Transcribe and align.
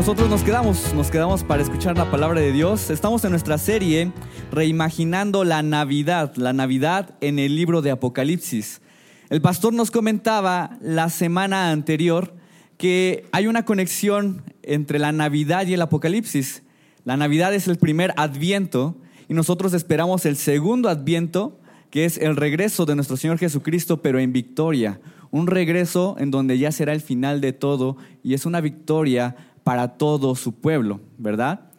nosotros 0.00 0.30
nos 0.30 0.42
quedamos, 0.42 0.94
nos 0.94 1.10
quedamos 1.10 1.44
para 1.44 1.62
escuchar 1.62 1.98
la 1.98 2.10
palabra 2.10 2.40
de 2.40 2.52
Dios. 2.52 2.88
Estamos 2.88 3.22
en 3.26 3.32
nuestra 3.32 3.58
serie 3.58 4.12
Reimaginando 4.50 5.44
la 5.44 5.62
Navidad, 5.62 6.32
la 6.36 6.54
Navidad 6.54 7.16
en 7.20 7.38
el 7.38 7.54
libro 7.54 7.82
de 7.82 7.90
Apocalipsis. 7.90 8.80
El 9.28 9.42
pastor 9.42 9.74
nos 9.74 9.90
comentaba 9.90 10.78
la 10.80 11.10
semana 11.10 11.70
anterior 11.70 12.32
que 12.78 13.26
hay 13.32 13.46
una 13.46 13.66
conexión 13.66 14.42
entre 14.62 14.98
la 14.98 15.12
Navidad 15.12 15.66
y 15.66 15.74
el 15.74 15.82
Apocalipsis. 15.82 16.62
La 17.04 17.18
Navidad 17.18 17.52
es 17.52 17.68
el 17.68 17.76
primer 17.76 18.14
adviento 18.16 18.96
y 19.28 19.34
nosotros 19.34 19.74
esperamos 19.74 20.24
el 20.24 20.36
segundo 20.36 20.88
adviento, 20.88 21.60
que 21.90 22.06
es 22.06 22.16
el 22.16 22.36
regreso 22.36 22.86
de 22.86 22.94
nuestro 22.94 23.18
Señor 23.18 23.36
Jesucristo, 23.36 24.00
pero 24.00 24.18
en 24.18 24.32
victoria. 24.32 24.98
Un 25.30 25.46
regreso 25.46 26.16
en 26.18 26.30
donde 26.30 26.58
ya 26.58 26.72
será 26.72 26.94
el 26.94 27.02
final 27.02 27.42
de 27.42 27.52
todo 27.52 27.98
y 28.24 28.32
es 28.32 28.46
una 28.46 28.62
victoria 28.62 29.36
para 29.70 29.86
todo 29.86 30.34
su 30.34 30.52
pueblo, 30.52 31.00
¿verdad? 31.16 31.70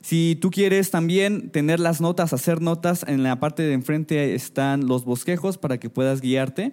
Si 0.00 0.38
tú 0.40 0.50
quieres 0.50 0.90
también 0.90 1.50
tener 1.50 1.80
las 1.80 2.00
notas, 2.00 2.32
hacer 2.32 2.62
notas, 2.62 3.04
en 3.06 3.22
la 3.22 3.38
parte 3.38 3.62
de 3.62 3.74
enfrente 3.74 4.34
están 4.34 4.86
los 4.86 5.04
bosquejos 5.04 5.58
para 5.58 5.78
que 5.78 5.90
puedas 5.90 6.22
guiarte. 6.22 6.72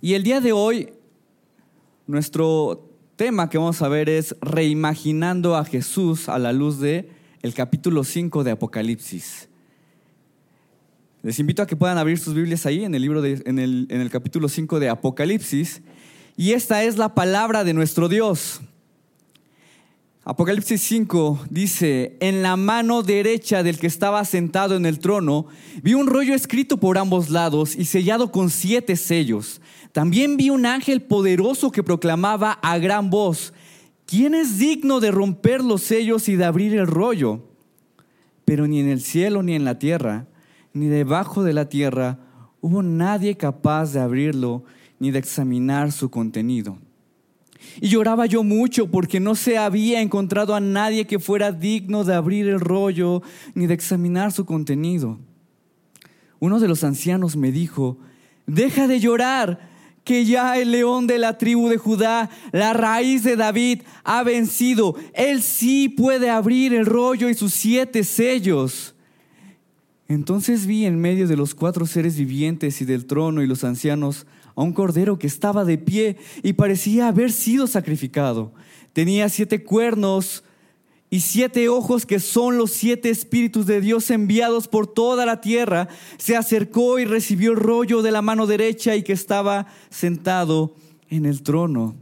Y 0.00 0.14
el 0.14 0.22
día 0.22 0.40
de 0.40 0.52
hoy, 0.52 0.94
nuestro 2.06 2.88
tema 3.16 3.50
que 3.50 3.58
vamos 3.58 3.82
a 3.82 3.88
ver 3.88 4.08
es 4.08 4.34
reimaginando 4.40 5.56
a 5.56 5.66
Jesús 5.66 6.30
a 6.30 6.38
la 6.38 6.54
luz 6.54 6.80
de 6.80 7.10
capítulo 7.54 8.04
5 8.04 8.44
de 8.44 8.52
Apocalipsis. 8.52 9.50
Les 11.22 11.38
invito 11.38 11.60
a 11.60 11.66
que 11.66 11.76
puedan 11.76 11.98
abrir 11.98 12.18
sus 12.18 12.32
Biblias 12.32 12.64
ahí 12.64 12.82
en 12.82 12.94
el 12.94 13.02
libro 13.02 13.20
de, 13.20 13.42
en 13.44 13.58
el, 13.58 13.88
en 13.90 14.00
el 14.00 14.08
capítulo 14.08 14.48
5 14.48 14.80
de 14.80 14.88
Apocalipsis. 14.88 15.82
Y 16.34 16.52
esta 16.52 16.82
es 16.82 16.96
la 16.96 17.14
palabra 17.14 17.62
de 17.62 17.74
nuestro 17.74 18.08
Dios. 18.08 18.62
Apocalipsis 20.30 20.82
5 20.82 21.46
dice, 21.48 22.18
en 22.20 22.42
la 22.42 22.58
mano 22.58 23.02
derecha 23.02 23.62
del 23.62 23.78
que 23.78 23.86
estaba 23.86 24.22
sentado 24.26 24.76
en 24.76 24.84
el 24.84 24.98
trono, 24.98 25.46
vi 25.82 25.94
un 25.94 26.06
rollo 26.06 26.34
escrito 26.34 26.76
por 26.76 26.98
ambos 26.98 27.30
lados 27.30 27.74
y 27.74 27.86
sellado 27.86 28.30
con 28.30 28.50
siete 28.50 28.96
sellos. 28.96 29.62
También 29.92 30.36
vi 30.36 30.50
un 30.50 30.66
ángel 30.66 31.00
poderoso 31.00 31.70
que 31.70 31.82
proclamaba 31.82 32.58
a 32.60 32.76
gran 32.76 33.08
voz, 33.08 33.54
¿quién 34.04 34.34
es 34.34 34.58
digno 34.58 35.00
de 35.00 35.12
romper 35.12 35.64
los 35.64 35.80
sellos 35.80 36.28
y 36.28 36.36
de 36.36 36.44
abrir 36.44 36.74
el 36.74 36.86
rollo? 36.86 37.48
Pero 38.44 38.66
ni 38.66 38.80
en 38.80 38.90
el 38.90 39.00
cielo 39.00 39.42
ni 39.42 39.54
en 39.54 39.64
la 39.64 39.78
tierra, 39.78 40.26
ni 40.74 40.88
debajo 40.88 41.42
de 41.42 41.54
la 41.54 41.70
tierra, 41.70 42.18
hubo 42.60 42.82
nadie 42.82 43.38
capaz 43.38 43.94
de 43.94 44.00
abrirlo 44.00 44.62
ni 44.98 45.10
de 45.10 45.20
examinar 45.20 45.90
su 45.90 46.10
contenido. 46.10 46.76
Y 47.80 47.88
lloraba 47.88 48.26
yo 48.26 48.42
mucho 48.42 48.90
porque 48.90 49.20
no 49.20 49.34
se 49.34 49.58
había 49.58 50.00
encontrado 50.00 50.54
a 50.54 50.60
nadie 50.60 51.06
que 51.06 51.18
fuera 51.18 51.52
digno 51.52 52.04
de 52.04 52.14
abrir 52.14 52.48
el 52.48 52.60
rollo 52.60 53.22
ni 53.54 53.66
de 53.66 53.74
examinar 53.74 54.32
su 54.32 54.44
contenido. 54.44 55.18
Uno 56.40 56.60
de 56.60 56.68
los 56.68 56.84
ancianos 56.84 57.36
me 57.36 57.52
dijo, 57.52 57.98
deja 58.46 58.86
de 58.86 59.00
llorar, 59.00 59.68
que 60.08 60.24
ya 60.24 60.56
el 60.58 60.70
león 60.70 61.06
de 61.06 61.18
la 61.18 61.36
tribu 61.36 61.68
de 61.68 61.76
Judá, 61.76 62.30
la 62.52 62.72
raíz 62.72 63.24
de 63.24 63.36
David, 63.36 63.82
ha 64.04 64.22
vencido. 64.22 64.96
Él 65.12 65.42
sí 65.42 65.90
puede 65.90 66.30
abrir 66.30 66.72
el 66.72 66.86
rollo 66.86 67.28
y 67.28 67.34
sus 67.34 67.52
siete 67.52 68.04
sellos. 68.04 68.94
Entonces 70.08 70.64
vi 70.66 70.86
en 70.86 70.98
medio 70.98 71.28
de 71.28 71.36
los 71.36 71.54
cuatro 71.54 71.84
seres 71.84 72.16
vivientes 72.16 72.80
y 72.80 72.86
del 72.86 73.04
trono 73.04 73.42
y 73.42 73.46
los 73.46 73.64
ancianos 73.64 74.26
a 74.58 74.62
un 74.64 74.72
cordero 74.72 75.20
que 75.20 75.28
estaba 75.28 75.64
de 75.64 75.78
pie 75.78 76.16
y 76.42 76.54
parecía 76.54 77.06
haber 77.06 77.30
sido 77.30 77.68
sacrificado. 77.68 78.52
Tenía 78.92 79.28
siete 79.28 79.62
cuernos 79.62 80.42
y 81.10 81.20
siete 81.20 81.68
ojos 81.68 82.04
que 82.04 82.18
son 82.18 82.58
los 82.58 82.72
siete 82.72 83.08
espíritus 83.08 83.66
de 83.66 83.80
Dios 83.80 84.10
enviados 84.10 84.66
por 84.66 84.88
toda 84.88 85.24
la 85.26 85.40
tierra. 85.40 85.86
Se 86.16 86.36
acercó 86.36 86.98
y 86.98 87.04
recibió 87.04 87.52
el 87.52 87.56
rollo 87.56 88.02
de 88.02 88.10
la 88.10 88.20
mano 88.20 88.48
derecha 88.48 88.96
y 88.96 89.04
que 89.04 89.12
estaba 89.12 89.68
sentado 89.90 90.74
en 91.08 91.24
el 91.24 91.44
trono. 91.44 91.94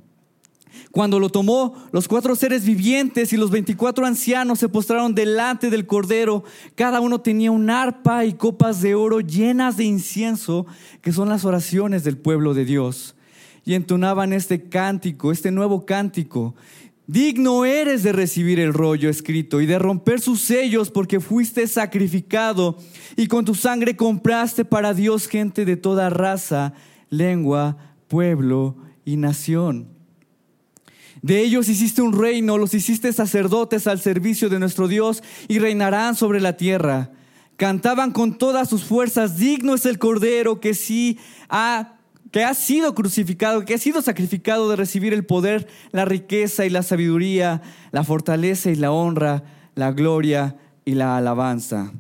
Cuando 0.97 1.21
lo 1.21 1.29
tomó, 1.29 1.75
los 1.93 2.09
cuatro 2.09 2.35
seres 2.37 2.65
vivientes 2.65 3.31
y 3.35 3.37
los 3.37 3.51
veinticuatro 3.51 4.07
ancianos 4.07 4.61
se 4.61 4.71
postraron 4.71 5.15
delante 5.15 5.69
del 5.69 5.87
Cordero. 5.87 6.43
Cada 6.75 7.03
uno 7.03 7.21
tenía 7.21 7.51
un 7.51 7.69
arpa 7.69 8.25
y 8.25 8.33
copas 8.33 8.81
de 8.81 8.95
oro 8.95 9.21
llenas 9.21 9.77
de 9.77 9.85
incienso, 9.85 10.65
que 11.03 11.13
son 11.13 11.29
las 11.29 11.45
oraciones 11.45 12.03
del 12.03 12.17
pueblo 12.17 12.55
de 12.55 12.65
Dios. 12.65 13.15
Y 13.63 13.75
entonaban 13.75 14.33
este 14.33 14.71
cántico, 14.71 15.33
este 15.33 15.51
nuevo 15.51 15.85
cántico. 15.85 16.55
Digno 17.07 17.67
eres 17.67 18.03
de 18.03 18.13
recibir 18.13 18.59
el 18.59 18.73
rollo 18.73 19.11
escrito 19.11 19.61
y 19.61 19.67
de 19.67 19.79
romper 19.79 20.23
sus 20.23 20.41
sellos 20.41 20.91
porque 20.91 21.21
fuiste 21.21 21.67
sacrificado 21.67 22.79
y 23.17 23.27
con 23.27 23.45
tu 23.45 23.55
sangre 23.55 23.97
compraste 23.97 24.65
para 24.65 24.95
Dios 24.95 25.29
gente 25.29 25.67
de 25.67 25.77
toda 25.77 26.09
raza, 26.09 26.73
lengua, 27.11 27.77
pueblo 28.09 28.79
y 29.05 29.19
nación. 29.19 29.96
De 31.27 31.41
ellos 31.41 31.69
hiciste 31.69 32.03
un 32.03 32.17
reino, 32.17 32.57
los 32.57 32.73
hiciste 32.73 33.13
sacerdotes 33.13 33.89
al 33.89 33.99
servicio 33.99 34.49
de 34.49 34.61
nuestro 34.61 34.87
Dios 34.87 35.25
y 35.49 35.59
reinarán 35.59 36.15
sobre 36.15 36.41
la 36.41 36.57
tierra. 36.57 37.11
Cantaban 37.57 38.13
con 38.13 38.39
todas 38.39 38.69
sus 38.69 38.85
fuerzas, 38.85 39.37
digno 39.37 39.75
es 39.75 39.87
el 39.87 39.99
Cordero 39.99 40.61
que 40.61 40.73
sí 40.73 41.19
ha 41.49 41.95
que 42.31 42.45
ha 42.45 42.55
sido 42.55 42.95
crucificado, 42.95 43.65
que 43.65 43.75
ha 43.75 43.79
sido 43.79 44.03
sacrificado 44.03 44.71
de 44.71 44.77
recibir 44.77 45.13
el 45.13 45.27
poder, 45.27 45.67
la 45.91 46.05
riqueza 46.05 46.65
y 46.65 46.71
la 46.71 46.85
sabiduría, 46.85 47.61
la 47.91 48.05
fortaleza 48.05 48.71
y 48.71 48.77
la 48.77 48.93
honra, 48.93 49.43
la 49.75 49.91
gloria 49.91 50.57
y 50.85 50.95
la 50.95 51.17
alabanza. 51.17 51.93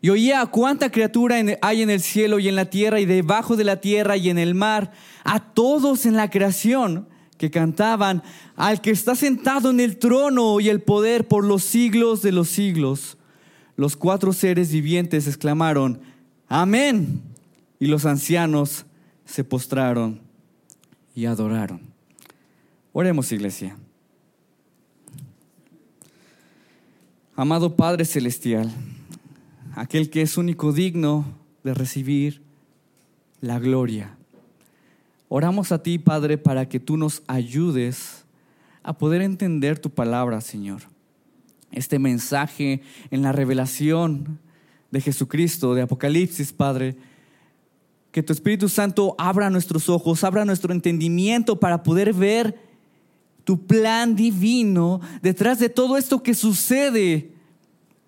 Y 0.00 0.08
oía 0.08 0.46
cuánta 0.46 0.90
criatura 0.90 1.36
hay 1.60 1.82
en 1.82 1.90
el 1.90 2.00
cielo 2.00 2.38
y 2.38 2.48
en 2.48 2.56
la 2.56 2.70
tierra 2.70 2.98
y 2.98 3.04
debajo 3.04 3.56
de 3.56 3.64
la 3.64 3.82
tierra 3.82 4.16
y 4.16 4.30
en 4.30 4.38
el 4.38 4.54
mar, 4.54 4.92
a 5.22 5.52
todos 5.52 6.06
en 6.06 6.16
la 6.16 6.30
creación 6.30 7.11
que 7.42 7.50
cantaban 7.50 8.22
al 8.54 8.80
que 8.80 8.92
está 8.92 9.16
sentado 9.16 9.70
en 9.70 9.80
el 9.80 9.98
trono 9.98 10.60
y 10.60 10.68
el 10.68 10.80
poder 10.80 11.26
por 11.26 11.44
los 11.44 11.64
siglos 11.64 12.22
de 12.22 12.30
los 12.30 12.48
siglos. 12.48 13.18
Los 13.74 13.96
cuatro 13.96 14.32
seres 14.32 14.70
vivientes 14.70 15.26
exclamaron, 15.26 16.00
Amén. 16.46 17.20
Y 17.80 17.86
los 17.86 18.06
ancianos 18.06 18.86
se 19.24 19.42
postraron 19.42 20.20
y 21.16 21.24
adoraron. 21.24 21.80
Oremos, 22.92 23.32
iglesia. 23.32 23.76
Amado 27.34 27.74
Padre 27.74 28.04
Celestial, 28.04 28.70
aquel 29.74 30.10
que 30.10 30.22
es 30.22 30.36
único 30.36 30.72
digno 30.72 31.24
de 31.64 31.74
recibir 31.74 32.40
la 33.40 33.58
gloria 33.58 34.16
Oramos 35.34 35.72
a 35.72 35.82
ti, 35.82 35.98
Padre, 35.98 36.36
para 36.36 36.68
que 36.68 36.78
tú 36.78 36.98
nos 36.98 37.22
ayudes 37.26 38.26
a 38.82 38.98
poder 38.98 39.22
entender 39.22 39.78
tu 39.78 39.88
palabra, 39.88 40.42
Señor. 40.42 40.82
Este 41.70 41.98
mensaje 41.98 42.82
en 43.10 43.22
la 43.22 43.32
revelación 43.32 44.38
de 44.90 45.00
Jesucristo, 45.00 45.74
de 45.74 45.80
Apocalipsis, 45.80 46.52
Padre. 46.52 46.98
Que 48.10 48.22
tu 48.22 48.34
Espíritu 48.34 48.68
Santo 48.68 49.14
abra 49.16 49.48
nuestros 49.48 49.88
ojos, 49.88 50.22
abra 50.22 50.44
nuestro 50.44 50.70
entendimiento 50.70 51.58
para 51.58 51.82
poder 51.82 52.12
ver 52.12 52.60
tu 53.44 53.66
plan 53.66 54.14
divino 54.14 55.00
detrás 55.22 55.58
de 55.58 55.70
todo 55.70 55.96
esto 55.96 56.22
que 56.22 56.34
sucede 56.34 57.32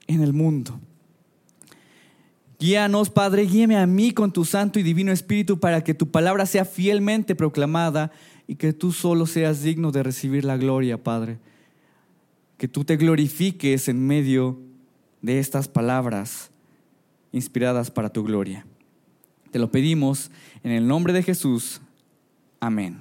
en 0.08 0.22
el 0.22 0.34
mundo. 0.34 0.78
Guíanos, 2.58 3.10
Padre, 3.10 3.46
guíame 3.46 3.76
a 3.76 3.86
mí 3.86 4.12
con 4.12 4.32
tu 4.32 4.44
santo 4.44 4.78
y 4.78 4.82
divino 4.82 5.12
Espíritu 5.12 5.58
para 5.58 5.82
que 5.82 5.94
tu 5.94 6.10
palabra 6.10 6.46
sea 6.46 6.64
fielmente 6.64 7.34
proclamada 7.34 8.12
y 8.46 8.56
que 8.56 8.72
tú 8.72 8.92
solo 8.92 9.26
seas 9.26 9.62
digno 9.62 9.90
de 9.90 10.02
recibir 10.02 10.44
la 10.44 10.56
gloria, 10.56 11.02
Padre. 11.02 11.38
Que 12.56 12.68
tú 12.68 12.84
te 12.84 12.96
glorifiques 12.96 13.88
en 13.88 14.06
medio 14.06 14.58
de 15.20 15.40
estas 15.40 15.68
palabras 15.68 16.50
inspiradas 17.32 17.90
para 17.90 18.10
tu 18.10 18.22
gloria. 18.22 18.64
Te 19.50 19.58
lo 19.58 19.70
pedimos 19.70 20.30
en 20.62 20.70
el 20.70 20.86
nombre 20.86 21.12
de 21.12 21.22
Jesús. 21.22 21.80
Amén. 22.60 22.98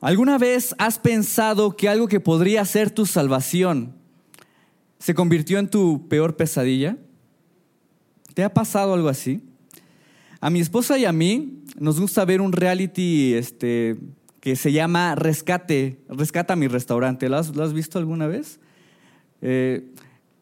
¿Alguna 0.00 0.38
vez 0.38 0.74
has 0.78 0.98
pensado 0.98 1.76
que 1.76 1.88
algo 1.88 2.08
que 2.08 2.20
podría 2.20 2.64
ser 2.64 2.90
tu 2.90 3.04
salvación 3.04 3.99
se 5.00 5.14
convirtió 5.14 5.58
en 5.58 5.68
tu 5.68 6.06
peor 6.06 6.36
pesadilla? 6.36 6.96
¿Te 8.34 8.44
ha 8.44 8.54
pasado 8.54 8.94
algo 8.94 9.08
así? 9.08 9.42
A 10.40 10.50
mi 10.50 10.60
esposa 10.60 10.96
y 10.96 11.04
a 11.04 11.12
mí 11.12 11.64
nos 11.78 11.98
gusta 11.98 12.24
ver 12.24 12.40
un 12.40 12.52
reality 12.52 13.34
este, 13.34 13.98
que 14.40 14.54
se 14.56 14.72
llama 14.72 15.14
Rescate, 15.14 16.00
Rescata 16.08 16.54
mi 16.54 16.68
restaurante. 16.68 17.28
¿Lo 17.28 17.38
has, 17.38 17.72
visto 17.72 17.98
alguna 17.98 18.26
vez? 18.26 18.60
Eh, 19.42 19.90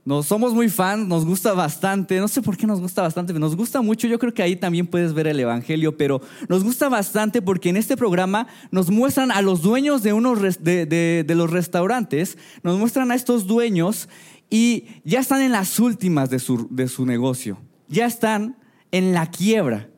nos 0.08 0.25
somos 0.25 0.55
muy 0.55 0.70
fans, 0.70 1.06
nos 1.06 1.26
gusta 1.26 1.52
bastante, 1.52 2.19
no 2.19 2.28
sé 2.28 2.40
por 2.40 2.56
qué 2.56 2.66
nos 2.66 2.81
gusta 2.81 3.02
bastante, 3.02 3.34
pero 3.34 3.44
nos 3.44 3.55
gusta 3.55 3.82
mucho, 3.82 4.06
yo 4.08 4.19
creo 4.19 4.32
que 4.32 4.43
ahí 4.43 4.56
también 4.56 4.87
puedes 4.87 5.12
ver 5.12 5.26
el 5.26 5.38
Evangelio, 5.38 5.99
pero 5.99 6.22
nos 6.49 6.64
gusta 6.64 6.88
bastante 6.88 7.43
porque 7.43 7.69
en 7.69 7.76
este 7.76 7.94
programa 7.94 8.46
nos 8.70 8.90
muestran 8.90 9.31
a 9.31 9.43
los 9.43 9.60
dueños 9.60 10.02
de, 10.02 10.14
unos 10.14 10.40
de, 10.40 11.26
los 11.28 11.50
restaurantes, 11.50 12.38
nos 12.62 12.78
muestran 12.78 13.10
a 13.10 13.16
estos 13.16 13.46
dueños 13.46 14.08
y 14.50 14.84
ya 15.04 15.20
están 15.20 15.42
en 15.42 15.52
las 15.52 15.78
últimas 15.78 16.30
de 16.30 16.38
su, 16.38 16.68
de 16.70 16.88
su 16.88 17.06
negocio, 17.06 17.58
ya 17.88 18.06
están 18.06 18.56
en 18.90 19.12
la 19.12 19.30
quiebra. 19.30 19.88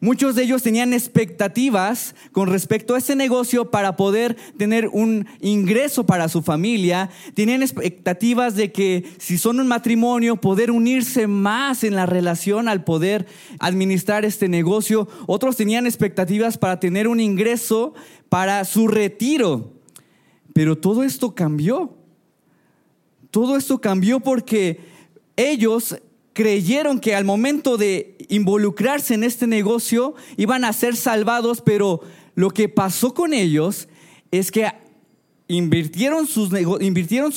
Muchos 0.00 0.36
de 0.36 0.44
ellos 0.44 0.62
tenían 0.62 0.92
expectativas 0.92 2.14
con 2.30 2.48
respecto 2.48 2.94
a 2.94 2.98
ese 2.98 3.16
negocio 3.16 3.72
para 3.72 3.96
poder 3.96 4.36
tener 4.56 4.88
un 4.92 5.26
ingreso 5.40 6.06
para 6.06 6.28
su 6.28 6.42
familia. 6.42 7.10
Tenían 7.34 7.62
expectativas 7.62 8.54
de 8.54 8.70
que 8.70 9.04
si 9.18 9.38
son 9.38 9.58
un 9.58 9.66
matrimonio, 9.66 10.36
poder 10.36 10.70
unirse 10.70 11.26
más 11.26 11.82
en 11.82 11.96
la 11.96 12.06
relación 12.06 12.68
al 12.68 12.84
poder 12.84 13.26
administrar 13.58 14.24
este 14.24 14.48
negocio. 14.48 15.08
Otros 15.26 15.56
tenían 15.56 15.84
expectativas 15.84 16.58
para 16.58 16.78
tener 16.78 17.08
un 17.08 17.18
ingreso 17.18 17.94
para 18.28 18.64
su 18.64 18.86
retiro. 18.86 19.72
Pero 20.52 20.78
todo 20.78 21.02
esto 21.02 21.34
cambió. 21.34 21.97
Todo 23.30 23.56
esto 23.56 23.80
cambió 23.80 24.20
porque 24.20 24.80
ellos 25.36 25.96
creyeron 26.32 27.00
que 27.00 27.14
al 27.14 27.24
momento 27.24 27.76
de 27.76 28.16
involucrarse 28.28 29.14
en 29.14 29.24
este 29.24 29.46
negocio 29.46 30.14
iban 30.36 30.64
a 30.64 30.72
ser 30.72 30.94
salvados, 30.94 31.60
pero 31.60 32.00
lo 32.34 32.50
que 32.50 32.68
pasó 32.68 33.12
con 33.14 33.34
ellos 33.34 33.88
es 34.30 34.52
que 34.52 34.70
invirtieron, 35.48 36.26
su 36.26 36.48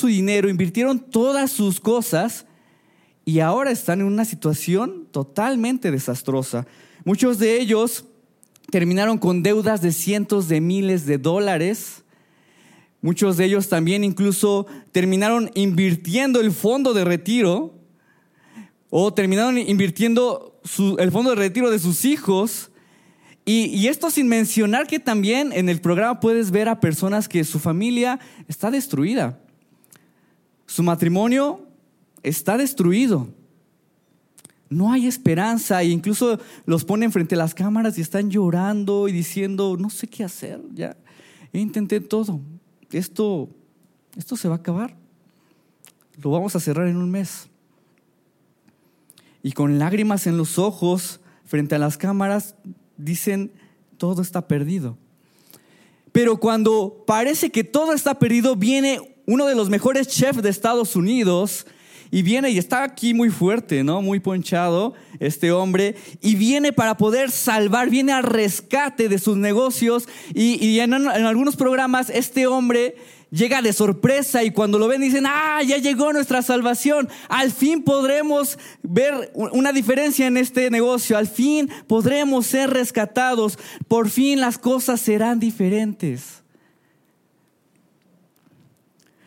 dinero, 0.06 0.48
invirtieron 0.48 1.00
todas 1.00 1.50
sus 1.50 1.80
cosas 1.80 2.46
y 3.24 3.40
ahora 3.40 3.70
están 3.70 4.00
en 4.00 4.06
una 4.06 4.24
situación 4.24 5.08
totalmente 5.10 5.90
desastrosa. 5.90 6.66
Muchos 7.04 7.38
de 7.38 7.60
ellos 7.60 8.04
terminaron 8.70 9.18
con 9.18 9.42
deudas 9.42 9.80
de 9.82 9.92
cientos 9.92 10.48
de 10.48 10.60
miles 10.60 11.06
de 11.06 11.18
dólares. 11.18 12.04
Muchos 13.02 13.36
de 13.36 13.46
ellos 13.46 13.68
también 13.68 14.04
incluso 14.04 14.66
terminaron 14.92 15.50
invirtiendo 15.54 16.40
el 16.40 16.52
fondo 16.52 16.94
de 16.94 17.04
retiro 17.04 17.74
o 18.90 19.12
terminaron 19.12 19.58
invirtiendo 19.58 20.60
el 20.98 21.10
fondo 21.10 21.30
de 21.30 21.36
retiro 21.36 21.68
de 21.70 21.80
sus 21.80 22.04
hijos. 22.04 22.70
Y, 23.44 23.88
esto 23.88 24.08
sin 24.08 24.28
mencionar 24.28 24.86
que 24.86 25.00
también 25.00 25.52
en 25.52 25.68
el 25.68 25.80
programa 25.80 26.20
puedes 26.20 26.52
ver 26.52 26.68
a 26.68 26.78
personas 26.78 27.28
que 27.28 27.42
su 27.42 27.58
familia 27.58 28.20
está 28.46 28.70
destruida. 28.70 29.40
Su 30.66 30.84
matrimonio 30.84 31.66
está 32.22 32.56
destruido. 32.56 33.28
No 34.70 34.92
hay 34.92 35.08
esperanza 35.08 35.82
e 35.82 35.88
incluso 35.88 36.38
los 36.66 36.84
ponen 36.84 37.10
frente 37.10 37.34
a 37.34 37.38
las 37.38 37.52
cámaras 37.52 37.98
y 37.98 38.00
están 38.00 38.30
llorando 38.30 39.08
y 39.08 39.12
diciendo, 39.12 39.76
no 39.76 39.90
sé 39.90 40.06
qué 40.06 40.22
hacer, 40.22 40.60
ya 40.72 40.96
intenté 41.52 41.98
todo. 41.98 42.40
Esto, 42.92 43.48
esto 44.16 44.36
se 44.36 44.48
va 44.48 44.56
a 44.56 44.58
acabar. 44.58 44.96
Lo 46.22 46.30
vamos 46.30 46.54
a 46.56 46.60
cerrar 46.60 46.88
en 46.88 46.96
un 46.96 47.10
mes 47.10 47.48
y 49.42 49.52
con 49.52 49.78
lágrimas 49.78 50.26
en 50.26 50.36
los 50.36 50.58
ojos 50.58 51.20
frente 51.44 51.74
a 51.74 51.78
las 51.78 51.98
cámaras 51.98 52.54
dicen, 52.96 53.52
todo 53.98 54.22
está 54.22 54.46
perdido. 54.46 54.96
Pero 56.12 56.38
cuando 56.38 57.04
parece 57.06 57.50
que 57.50 57.64
todo 57.64 57.92
está 57.92 58.18
perdido, 58.18 58.54
viene 58.54 59.16
uno 59.26 59.46
de 59.46 59.54
los 59.54 59.68
mejores 59.68 60.08
chefs 60.08 60.42
de 60.42 60.50
Estados 60.50 60.94
Unidos 60.94 61.66
y 62.12 62.20
viene 62.20 62.50
y 62.50 62.58
está 62.58 62.84
aquí 62.84 63.14
muy 63.14 63.30
fuerte, 63.30 63.82
¿no? 63.82 64.02
Muy 64.02 64.20
ponchado 64.20 64.92
este 65.18 65.50
hombre 65.50 65.96
y 66.20 66.34
viene 66.34 66.72
para 66.74 66.98
poder 66.98 67.30
salvar, 67.30 67.88
viene 67.88 68.12
al 68.12 68.22
rescate 68.22 69.08
de 69.08 69.18
sus 69.18 69.38
negocios 69.38 70.06
y, 70.34 70.78
en 70.78 70.92
algunos 70.92 71.56
programas 71.56 72.10
este 72.10 72.46
hombre 72.46 72.96
llega 73.30 73.62
de 73.62 73.72
sorpresa 73.72 74.44
y 74.44 74.50
cuando 74.50 74.78
lo 74.78 74.88
ven 74.88 75.00
dicen, 75.00 75.24
ah, 75.26 75.62
ya 75.66 75.78
llegó 75.78 76.12
nuestra 76.12 76.42
salvación, 76.42 77.08
al 77.30 77.50
fin 77.50 77.82
podremos 77.82 78.58
ver 78.82 79.32
una 79.34 79.72
diferencia 79.72 80.26
en 80.26 80.36
este 80.36 80.70
negocio, 80.70 81.16
al 81.16 81.26
fin 81.26 81.70
podremos 81.86 82.46
ser 82.46 82.68
rescatados, 82.68 83.58
por 83.88 84.10
fin 84.10 84.38
las 84.38 84.58
cosas 84.58 85.00
serán 85.00 85.40
diferentes. 85.40 86.42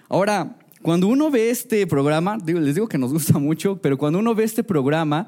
Ahora, 0.08 0.56
cuando 0.86 1.08
uno 1.08 1.32
ve 1.32 1.50
este 1.50 1.88
programa, 1.88 2.38
les 2.46 2.76
digo 2.76 2.88
que 2.88 3.00
nos 3.00 3.12
gusta 3.12 3.40
mucho, 3.40 3.82
pero 3.82 3.98
cuando 3.98 4.20
uno 4.20 4.36
ve 4.36 4.44
este 4.44 4.64
programa, 4.64 5.28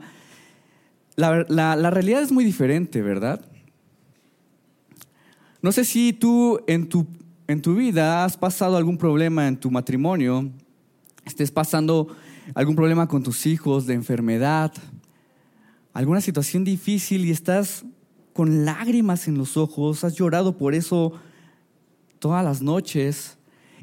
la, 1.16 1.46
la 1.50 1.90
realidad 1.90 2.22
es 2.22 2.32
muy 2.32 2.46
diferente, 2.46 3.02
¿verdad? 3.02 3.44
No 5.64 5.72
sé 5.72 5.84
si 5.84 6.14
tú 6.14 6.60
en 6.68 6.88
tu 6.88 7.08
en 7.48 7.64
tu 7.64 7.74
vida 7.74 8.24
has 8.24 8.38
pasado 8.38 8.78
algún 8.78 9.00
problema 9.00 9.48
en 9.48 9.58
tu 9.58 9.72
matrimonio, 9.72 10.48
estés 11.26 11.50
pasando 11.50 12.16
algún 12.54 12.76
problema 12.76 13.08
con 13.08 13.24
tus 13.24 13.48
hijos 13.48 13.88
de 13.88 13.96
enfermedad, 13.96 14.72
alguna 15.92 16.22
situación 16.22 16.66
difícil 16.66 17.26
y 17.26 17.32
estás 17.32 17.84
con 18.32 18.64
lágrimas 18.64 19.28
en 19.28 19.40
los 19.40 19.58
ojos, 19.58 20.04
has 20.04 20.14
llorado 20.14 20.56
por 20.56 20.76
eso 20.76 21.14
todas 22.20 22.46
las 22.46 22.62
noches, 22.62 23.37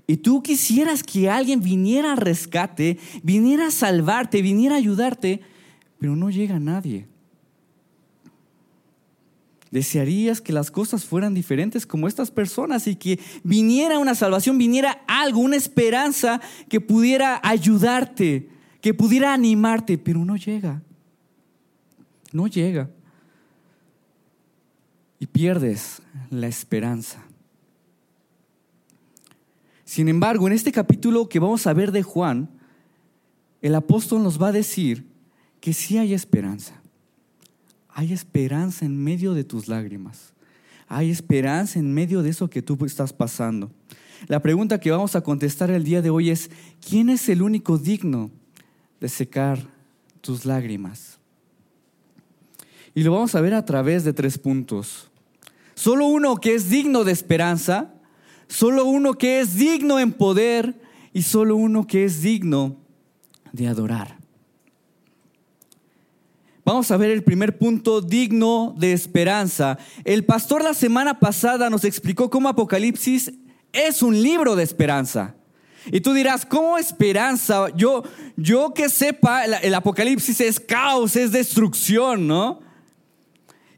y 0.07 0.19
tú 0.19 0.43
quisieras 0.43 1.03
que 1.03 1.31
alguien 1.31 1.61
viniera 1.61 2.13
a 2.13 2.17
rescate, 2.17 2.99
viniera 3.23 3.69
a 3.69 3.71
salvarte, 3.71 4.43
viniera 4.43 4.75
a 4.75 4.79
ayudarte, 4.79 5.41
pero 5.99 6.15
no 6.15 6.31
llega 6.31 6.59
nadie. 6.59 7.07
Desearías 9.71 10.41
que 10.41 10.53
las 10.53 10.71
cosas 10.71 11.05
fueran 11.05 11.35
diferentes 11.35 11.87
como 11.87 12.07
estas 12.07 12.31
personas 12.31 12.87
y 12.87 12.97
que 12.97 13.19
viniera 13.43 13.99
una 13.99 14.15
salvación, 14.15 14.59
viniera 14.59 15.03
algo, 15.09 15.41
una 15.41 15.57
esperanza 15.57 16.41
que 16.69 16.81
pudiera 16.81 17.41
ayudarte, 17.43 18.49
que 18.81 18.95
pudiera 18.95 19.33
animarte, 19.33 19.99
pero 19.99 20.25
no 20.25 20.37
llega. 20.37 20.83
No 22.31 22.47
llega. 22.47 22.91
Y 25.19 25.27
pierdes 25.27 26.03
la 26.31 26.47
esperanza. 26.47 27.24
Sin 29.85 30.09
embargo, 30.09 30.47
en 30.47 30.55
este 30.55 30.73
capítulo 30.73 31.29
que 31.29 31.39
vamos 31.39 31.67
a 31.67 31.75
ver 31.75 31.93
de 31.93 32.03
Juan, 32.03 32.49
el 33.61 33.75
apóstol 33.75 34.23
nos 34.23 34.41
va 34.41 34.49
a 34.49 34.53
decir 34.53 35.07
que 35.61 35.73
sí 35.73 35.99
hay 35.99 36.15
esperanza. 36.15 36.81
Hay 37.89 38.13
esperanza 38.13 38.85
en 38.85 39.03
medio 39.03 39.35
de 39.35 39.45
tus 39.45 39.69
lágrimas. 39.69 40.33
Hay 40.89 41.11
esperanza 41.11 41.79
en 41.79 41.93
medio 41.93 42.23
de 42.23 42.31
eso 42.31 42.51
que 42.51 42.63
tú 42.63 42.79
estás 42.85 43.13
pasando. 43.13 43.71
La 44.27 44.41
pregunta 44.41 44.81
que 44.81 44.91
vamos 44.91 45.17
a 45.17 45.23
contestar 45.23 45.71
el 45.71 45.85
día 45.85 46.03
de 46.03 46.11
hoy 46.11 46.31
es, 46.31 46.51
¿quién 46.87 47.09
es 47.09 47.29
el 47.29 47.43
único 47.43 47.79
digno 47.79 48.31
de 49.01 49.09
secar 49.09 49.59
tus 50.21 50.45
lágrimas? 50.45 51.19
Y 52.95 53.03
lo 53.03 53.13
vamos 53.13 53.35
a 53.35 53.41
ver 53.41 53.55
a 53.55 53.65
través 53.65 54.05
de 54.05 54.13
tres 54.13 54.39
puntos. 54.39 55.11
Solo 55.75 56.07
uno 56.07 56.37
que 56.37 56.55
es 56.55 56.71
digno 56.71 57.05
de 57.05 57.13
esperanza, 57.13 57.94
solo 58.55 58.85
uno 58.85 59.15
que 59.15 59.41
es 59.41 59.57
digno 59.57 59.99
en 59.99 60.13
poder 60.13 60.81
y 61.13 61.23
solo 61.23 61.57
uno 61.57 61.87
que 61.87 62.05
es 62.05 62.23
digno 62.23 62.77
de 63.53 63.67
adorar. 63.67 64.17
Vamos 66.65 66.91
a 66.91 66.97
ver 66.97 67.11
el 67.11 67.25
primer 67.25 67.59
punto 67.59 68.01
digno 68.01 68.75
de 68.79 68.93
esperanza. 68.93 69.77
El 70.05 70.25
pastor 70.25 70.63
la 70.63 70.73
semana 70.73 71.19
pasada 71.19 71.69
nos 71.69 71.85
explicó 71.85 72.31
cómo 72.31 72.49
Apocalipsis 72.49 73.33
es 73.73 74.03
un 74.03 74.23
libro 74.23 74.55
de 74.55 74.63
esperanza. 74.63 75.35
Y 75.87 76.01
tú 76.01 76.15
dirás, 76.15 76.47
¿cómo 76.47 76.79
esperanza? 76.79 77.67
Yo, 77.77 78.05
yo 78.37 78.73
que 78.73 78.89
sepa, 78.89 79.45
el, 79.45 79.75
Apocalipsis 79.75 80.41
es 80.41 80.59
caos, 80.61 81.17
es 81.17 81.33
destrucción, 81.33 82.27
¿no? 82.27 82.61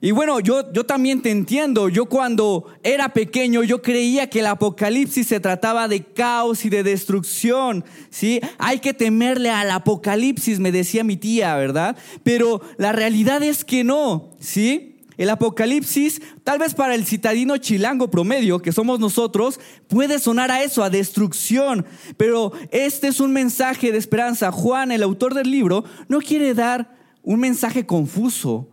Y 0.01 0.11
bueno, 0.11 0.41
yo, 0.41 0.73
yo 0.73 0.85
también 0.85 1.23
te 1.23 1.31
entiendo. 1.31 1.89
Yo 1.89 2.07
cuando 2.07 2.67
era 2.83 3.09
pequeño, 3.11 3.63
yo 3.63 3.81
creía 3.81 4.29
que 4.29 4.41
el 4.41 4.47
apocalipsis 4.47 5.27
se 5.27 5.41
trataba 5.41 5.89
de 5.89 6.05
caos 6.05 6.65
y 6.67 6.69
de 6.69 6.83
destrucción. 6.83 7.85
¿sí? 8.11 8.41
Hay 8.59 8.81
que 8.81 8.93
temerle 8.93 9.51
al 9.51 9.71
apocalipsis, 9.71 10.61
me 10.61 10.71
decía 10.71 11.03
mi 11.03 11.17
tía, 11.17 11.57
¿verdad? 11.57 11.97
Pero 12.23 12.61
la 12.77 12.93
realidad 12.93 13.43
es 13.43 13.65
que 13.65 13.85
no. 13.85 14.33
¿sí? 14.39 14.97
El 15.17 15.31
apocalipsis, 15.31 16.21
tal 16.45 16.59
vez 16.59 16.75
para 16.75 16.95
el 16.95 17.07
citadino 17.07 17.57
chilango 17.57 18.11
promedio, 18.11 18.61
que 18.61 18.73
somos 18.73 19.01
nosotros, 19.01 19.59
puede 19.89 20.19
sonar 20.19 20.51
a 20.51 20.63
eso, 20.63 20.85
a 20.85 20.91
destrucción. 20.91 21.87
Pero 22.19 22.53
este 22.71 23.09
es 23.09 23.19
un 23.19 23.33
mensaje 23.33 23.93
de 23.93 23.99
esperanza. 23.99 24.53
Juan, 24.53 24.93
el 24.93 25.03
autor 25.03 25.33
del 25.33 25.51
libro, 25.51 25.85
no 26.09 26.19
quiere 26.19 26.53
dar 26.53 26.95
un 27.23 27.41
mensaje 27.41 27.87
confuso 27.87 28.69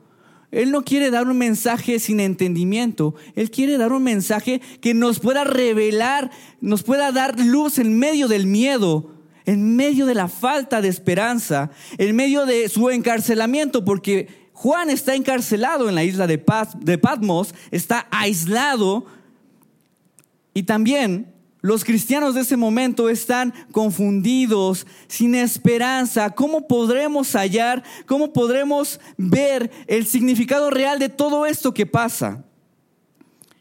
él 0.54 0.70
no 0.70 0.84
quiere 0.84 1.10
dar 1.10 1.28
un 1.28 1.38
mensaje 1.38 2.00
sin 2.00 2.20
entendimiento. 2.20 3.16
Él 3.36 3.50
quiere 3.50 3.78
dar 3.78 3.92
un 3.92 4.04
mensaje 4.04 4.62
que 4.82 4.94
nos 4.94 5.20
pueda 5.20 5.44
revelar, 5.44 6.30
nos 6.62 6.84
pueda 6.84 7.12
dar 7.12 7.40
luz 7.40 7.80
en 7.80 7.98
medio 7.98 8.28
del 8.28 8.46
miedo, 8.46 9.16
en 9.46 9.76
medio 9.76 10.06
de 10.06 10.14
la 10.14 10.28
falta 10.28 10.80
de 10.80 10.90
esperanza, 10.90 11.72
en 11.98 12.16
medio 12.16 12.46
de 12.46 12.70
su 12.70 12.92
encarcelamiento, 12.92 13.84
porque 13.84 14.28
Juan 14.54 14.92
está 14.92 15.16
encarcelado 15.16 15.90
en 15.90 15.96
la 15.96 16.04
isla 16.04 16.28
de, 16.28 16.38
Patmos, 16.38 17.56
está 17.72 18.08
aislado 18.12 19.08
y 20.54 20.64
también 20.64 21.33
los 21.64 21.86
cristianos 21.86 22.36
de 22.36 22.42
ese 22.42 22.58
momento 22.58 23.08
están 23.08 23.54
confundidos, 23.72 24.86
sin 25.08 25.34
esperanza. 25.34 26.30
¿Cómo 26.32 26.68
podremos 26.68 27.32
hallar, 27.32 27.84
cómo 28.06 28.34
podremos 28.34 29.00
ver 29.16 29.72
el 29.88 30.06
significado 30.06 30.70
real 30.70 31.00
de 31.00 31.08
todo 31.08 31.46
esto 31.46 31.74
que 31.74 31.86
pasa? 31.86 32.44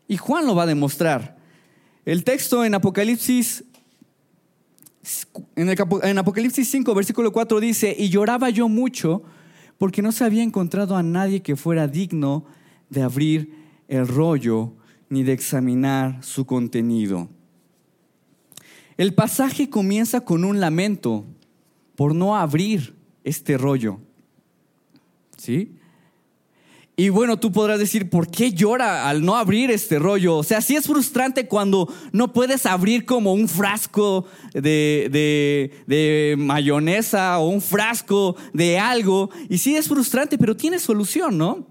Y 0.09 0.17
Juan 0.17 0.47
lo 0.47 0.57
va 0.57 0.65
a 0.65 0.67
demostrar. 0.67 1.37
El 2.05 2.25
texto 2.25 2.65
en 2.65 2.75
Apocalipsis 2.75 3.65
en, 5.55 6.19
Apocalipsis 6.19 6.69
5, 6.71 6.95
versículo 6.95 7.33
4 7.33 7.61
dice, 7.61 7.95
y 7.97 8.09
lloraba 8.09 8.51
yo 8.51 8.69
mucho 8.69 9.23
porque 9.79 10.03
no 10.03 10.11
se 10.11 10.25
había 10.25 10.43
encontrado 10.43 10.97
a 10.97 11.05
nadie 11.05 11.43
que 11.43 11.55
fuera 11.55 11.87
digno 11.87 12.47
de 12.91 13.03
abrir 13.03 13.55
el 13.87 14.09
rollo 14.09 14.73
ni 15.09 15.23
de 15.23 15.35
examinar 15.35 16.19
su 16.25 16.47
contenido. 16.47 17.29
El 18.97 19.15
pasaje 19.15 19.71
comienza 19.71 20.23
con 20.23 20.45
un 20.45 20.61
lamento 20.61 21.25
por 21.97 22.15
no 22.15 22.37
abrir 22.37 22.95
este 23.25 23.57
rollo. 23.57 24.01
¿Sí? 25.37 25.77
Y 26.95 27.09
bueno, 27.09 27.39
tú 27.39 27.51
podrás 27.53 27.79
decir, 27.79 28.11
¿por 28.11 28.31
qué 28.31 28.53
llora 28.53 29.09
al 29.09 29.25
no 29.25 29.37
abrir 29.37 29.71
este 29.71 29.99
rollo? 29.99 30.37
O 30.37 30.43
sea, 30.43 30.61
sí 30.61 30.77
es 30.77 30.87
frustrante 30.87 31.49
cuando 31.49 31.93
no 32.13 32.35
puedes 32.35 32.67
abrir 32.67 33.07
como 33.07 33.33
un 33.33 33.49
frasco 33.49 34.27
de, 34.53 35.09
de, 35.87 36.35
mayonesa 36.37 37.39
o 37.39 37.49
un 37.49 37.63
frasco 37.63 38.37
de 38.53 38.79
algo. 38.79 39.31
Y 39.49 39.59
sí 39.59 39.75
es 39.75 39.89
frustrante, 39.89 40.37
pero 40.37 40.55
tiene 40.55 40.79
solución, 40.79 41.39
¿no? 41.39 41.67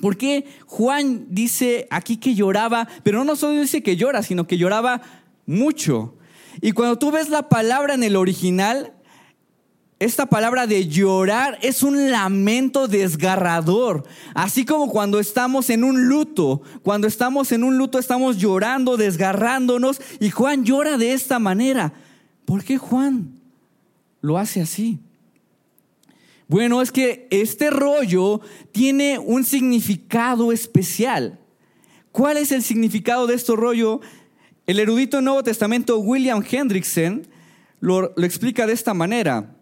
Porque 0.00 0.46
Juan 0.66 1.26
dice 1.28 1.86
aquí 1.90 2.16
que 2.16 2.34
lloraba, 2.34 2.88
pero 3.02 3.24
no 3.24 3.36
solo 3.36 3.60
dice 3.60 3.82
que 3.82 3.96
llora, 3.96 4.22
sino 4.22 4.46
que 4.46 4.56
lloraba 4.56 5.02
mucho. 5.44 6.15
Y 6.60 6.72
cuando 6.72 6.98
tú 6.98 7.10
ves 7.10 7.28
la 7.28 7.48
palabra 7.48 7.94
en 7.94 8.02
el 8.02 8.16
original, 8.16 8.92
esta 9.98 10.26
palabra 10.26 10.66
de 10.66 10.88
llorar 10.88 11.58
es 11.62 11.82
un 11.82 12.10
lamento 12.10 12.86
desgarrador, 12.86 14.04
así 14.34 14.66
como 14.66 14.90
cuando 14.90 15.18
estamos 15.18 15.70
en 15.70 15.84
un 15.84 16.06
luto, 16.06 16.60
cuando 16.82 17.06
estamos 17.06 17.50
en 17.50 17.64
un 17.64 17.78
luto 17.78 17.98
estamos 17.98 18.36
llorando, 18.36 18.98
desgarrándonos, 18.98 20.00
y 20.20 20.30
Juan 20.30 20.64
llora 20.64 20.98
de 20.98 21.14
esta 21.14 21.38
manera. 21.38 21.94
¿Por 22.44 22.62
qué 22.62 22.76
Juan 22.76 23.40
lo 24.20 24.36
hace 24.36 24.60
así? 24.60 24.98
Bueno, 26.46 26.82
es 26.82 26.92
que 26.92 27.26
este 27.30 27.70
rollo 27.70 28.42
tiene 28.72 29.18
un 29.18 29.44
significado 29.44 30.52
especial. 30.52 31.40
¿Cuál 32.12 32.36
es 32.36 32.52
el 32.52 32.62
significado 32.62 33.26
de 33.26 33.34
este 33.34 33.56
rollo? 33.56 34.00
El 34.66 34.80
erudito 34.80 35.20
Nuevo 35.20 35.42
Testamento 35.42 35.98
William 35.98 36.42
Hendrickson 36.48 37.26
lo, 37.80 38.12
lo 38.16 38.26
explica 38.26 38.66
de 38.66 38.72
esta 38.72 38.94
manera 38.94 39.56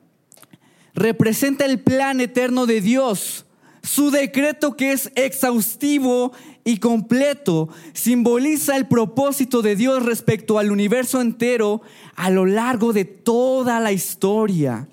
representa 0.95 1.65
el 1.65 1.81
plan 1.81 2.21
eterno 2.21 2.67
de 2.67 2.81
Dios. 2.81 3.45
Su 3.83 4.11
decreto 4.11 4.77
que 4.77 4.93
es 4.93 5.13
exhaustivo 5.15 6.33
y 6.65 6.79
completo 6.79 7.69
simboliza 7.93 8.77
el 8.77 8.87
propósito 8.87 9.61
de 9.61 9.77
Dios 9.77 10.03
respecto 10.03 10.59
al 10.59 10.73
universo 10.73 11.21
entero 11.21 11.83
a 12.15 12.31
lo 12.31 12.47
largo 12.47 12.95
de 12.95 13.05
toda 13.05 13.81
la 13.81 13.93
historia. 13.93 14.89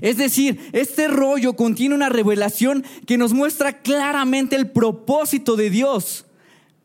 Es 0.00 0.16
decir, 0.16 0.60
este 0.72 1.08
rollo 1.08 1.54
contiene 1.54 1.96
una 1.96 2.08
revelación 2.08 2.84
que 3.06 3.18
nos 3.18 3.32
muestra 3.32 3.82
claramente 3.82 4.54
el 4.54 4.70
propósito 4.70 5.56
de 5.56 5.70
Dios 5.70 6.26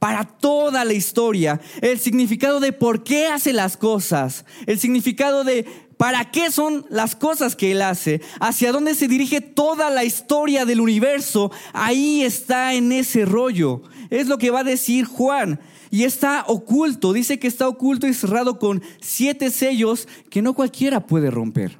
para 0.03 0.25
toda 0.25 0.83
la 0.83 0.91
historia, 0.91 1.61
el 1.79 1.97
significado 1.97 2.59
de 2.59 2.73
por 2.73 3.05
qué 3.05 3.27
hace 3.27 3.53
las 3.53 3.77
cosas, 3.77 4.43
el 4.65 4.77
significado 4.77 5.45
de 5.45 5.65
¿Para 5.95 6.29
qué 6.29 6.51
son 6.51 6.85
las 6.89 7.15
cosas 7.15 7.55
que 7.55 7.71
Él 7.71 7.81
hace? 7.81 8.19
¿Hacia 8.41 8.73
dónde 8.73 8.95
se 8.95 9.07
dirige 9.07 9.39
toda 9.39 9.89
la 9.89 10.03
historia 10.03 10.65
del 10.65 10.81
universo? 10.81 11.53
Ahí 11.71 12.21
está 12.21 12.73
en 12.73 12.91
ese 12.91 13.23
rollo. 13.23 13.83
Es 14.09 14.27
lo 14.27 14.37
que 14.37 14.49
va 14.49 14.59
a 14.59 14.65
decir 14.65 15.05
Juan. 15.05 15.61
Y 15.89 16.03
está 16.03 16.43
oculto. 16.47 17.13
Dice 17.13 17.39
que 17.39 17.47
está 17.47 17.69
oculto 17.69 18.05
y 18.05 18.13
cerrado 18.13 18.59
con 18.59 18.83
siete 18.99 19.51
sellos 19.51 20.09
que 20.29 20.41
no 20.41 20.53
cualquiera 20.53 21.07
puede 21.07 21.31
romper. 21.31 21.77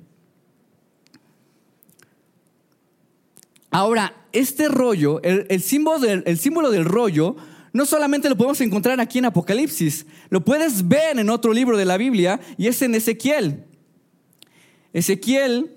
Ahora, 3.70 4.16
este 4.32 4.70
rollo, 4.70 5.22
el, 5.24 5.62
símbolo, 5.62 6.00
del, 6.00 6.24
el 6.26 6.38
símbolo 6.38 6.72
del 6.72 6.86
rollo, 6.86 7.36
no 7.74 7.86
solamente 7.86 8.30
lo 8.30 8.38
podemos 8.38 8.62
encontrar 8.62 9.02
aquí 9.02 9.18
en 9.18 9.26
Apocalipsis, 9.26 10.06
lo 10.30 10.46
puedes 10.46 10.88
ver 10.88 11.20
en 11.20 11.30
otro 11.30 11.52
libro 11.54 11.76
de 11.76 11.86
la 11.86 11.98
Biblia 11.98 12.40
y 12.58 12.68
es 12.68 12.82
en 12.84 12.96
Ezequiel. 12.96 13.66
Ezequiel 14.94 15.72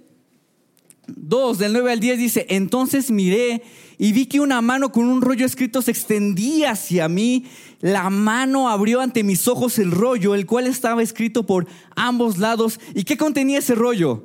2, 1.08 1.58
del 1.58 1.72
9 1.72 1.92
al 1.92 2.00
10 2.00 2.18
dice, 2.18 2.46
entonces 2.50 3.10
miré 3.10 3.62
y 3.98 4.12
vi 4.12 4.26
que 4.26 4.40
una 4.40 4.60
mano 4.60 4.92
con 4.92 5.06
un 5.06 5.22
rollo 5.22 5.46
escrito 5.46 5.80
se 5.80 5.90
extendía 5.90 6.72
hacia 6.72 7.08
mí. 7.08 7.46
La 7.80 8.10
mano 8.10 8.68
abrió 8.68 9.00
ante 9.00 9.24
mis 9.24 9.48
ojos 9.48 9.78
el 9.78 9.90
rollo, 9.90 10.34
el 10.34 10.44
cual 10.44 10.66
estaba 10.66 11.02
escrito 11.02 11.46
por 11.46 11.66
ambos 11.94 12.38
lados. 12.38 12.78
¿Y 12.94 13.04
qué 13.04 13.16
contenía 13.16 13.60
ese 13.60 13.74
rollo? 13.74 14.24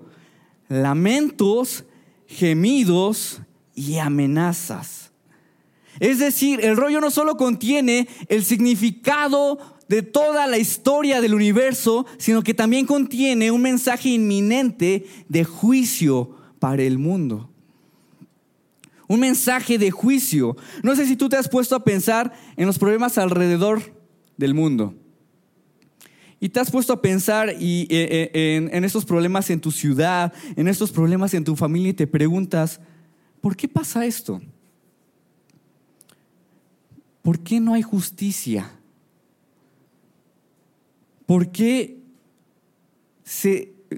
Lamentos, 0.68 1.86
gemidos 2.28 3.42
y 3.76 3.98
amenazas. 3.98 5.11
Es 6.00 6.20
decir, 6.20 6.64
el 6.64 6.78
rollo 6.78 7.02
no 7.02 7.12
solo 7.12 7.38
contiene 7.38 8.08
el 8.28 8.44
significado 8.44 9.60
de 9.92 10.02
toda 10.02 10.48
la 10.48 10.58
historia 10.58 11.20
del 11.20 11.34
universo, 11.34 12.06
sino 12.18 12.44
que 12.44 12.54
también 12.54 12.86
contiene 12.86 13.52
un 13.52 13.62
mensaje 13.62 14.10
inminente 14.10 15.06
de 15.28 15.44
juicio 15.44 16.32
para 16.60 16.82
el 16.84 16.98
mundo. 16.98 17.50
Un 19.08 19.20
mensaje 19.20 19.78
de 19.78 19.92
juicio. 19.92 20.56
No 20.82 20.96
sé 20.96 21.06
si 21.06 21.18
tú 21.18 21.28
te 21.28 21.36
has 21.36 21.50
puesto 21.50 21.76
a 21.76 21.84
pensar 21.84 22.32
en 22.56 22.68
los 22.68 22.80
problemas 22.80 23.18
alrededor 23.18 23.94
del 24.38 24.54
mundo. 24.54 24.96
Y 26.40 26.48
te 26.48 26.62
has 26.62 26.72
puesto 26.72 26.94
a 26.94 27.02
pensar 27.02 27.54
y, 27.60 27.82
eh, 27.90 28.32
eh, 28.34 28.56
en, 28.56 28.74
en 28.74 28.86
estos 28.86 29.04
problemas 29.04 29.50
en 29.50 29.60
tu 29.60 29.72
ciudad, 29.72 30.32
en 30.56 30.70
estos 30.70 30.92
problemas 30.92 31.34
en 31.34 31.44
tu 31.44 31.58
familia 31.58 31.90
y 31.90 31.94
te 31.94 32.08
preguntas, 32.08 32.80
¿por 33.42 33.58
qué 33.58 33.68
pasa 33.68 34.06
esto? 34.06 34.42
¿Por 37.22 37.40
qué 37.40 37.60
no 37.60 37.74
hay 37.74 37.82
justicia? 37.82 38.72
¿Por 41.26 41.52
qué 41.52 42.00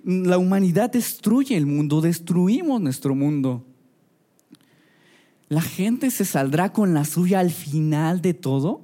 la 0.04 0.38
humanidad 0.38 0.92
destruye 0.92 1.56
el 1.56 1.66
mundo? 1.66 2.02
Destruimos 2.02 2.82
nuestro 2.82 3.16
mundo. 3.16 3.66
¿La 5.50 5.62
gente 5.62 6.12
se 6.12 6.26
saldrá 6.26 6.74
con 6.74 6.94
la 6.94 7.06
suya 7.06 7.40
al 7.40 7.52
final 7.52 8.22
de 8.22 8.34
todo? 8.34 8.82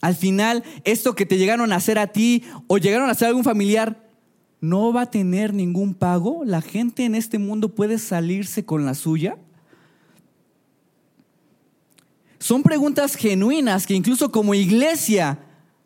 Al 0.00 0.14
final, 0.14 0.64
esto 0.84 1.14
que 1.14 1.26
te 1.26 1.38
llegaron 1.38 1.72
a 1.72 1.76
hacer 1.76 1.98
a 1.98 2.08
ti 2.08 2.44
o 2.66 2.78
llegaron 2.78 3.08
a 3.08 3.12
hacer 3.12 3.26
a 3.26 3.28
algún 3.28 3.44
familiar, 3.44 4.08
¿no 4.60 4.92
va 4.92 5.02
a 5.02 5.10
tener 5.10 5.54
ningún 5.54 5.94
pago? 5.94 6.42
¿La 6.44 6.60
gente 6.62 7.04
en 7.04 7.14
este 7.14 7.38
mundo 7.38 7.74
puede 7.74 7.98
salirse 7.98 8.64
con 8.64 8.84
la 8.84 8.94
suya? 8.94 9.38
Son 12.48 12.62
preguntas 12.62 13.14
genuinas 13.14 13.86
que 13.86 13.92
incluso 13.92 14.32
como 14.32 14.54
iglesia 14.54 15.38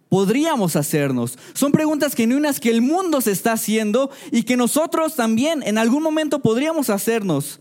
podríamos 0.08 0.76
hacernos. 0.76 1.36
Son 1.54 1.72
preguntas 1.72 2.14
genuinas 2.14 2.60
que 2.60 2.70
el 2.70 2.82
mundo 2.82 3.20
se 3.20 3.32
está 3.32 3.54
haciendo 3.54 4.12
y 4.30 4.44
que 4.44 4.56
nosotros 4.56 5.16
también 5.16 5.64
en 5.64 5.76
algún 5.76 6.04
momento 6.04 6.38
podríamos 6.38 6.88
hacernos. 6.88 7.58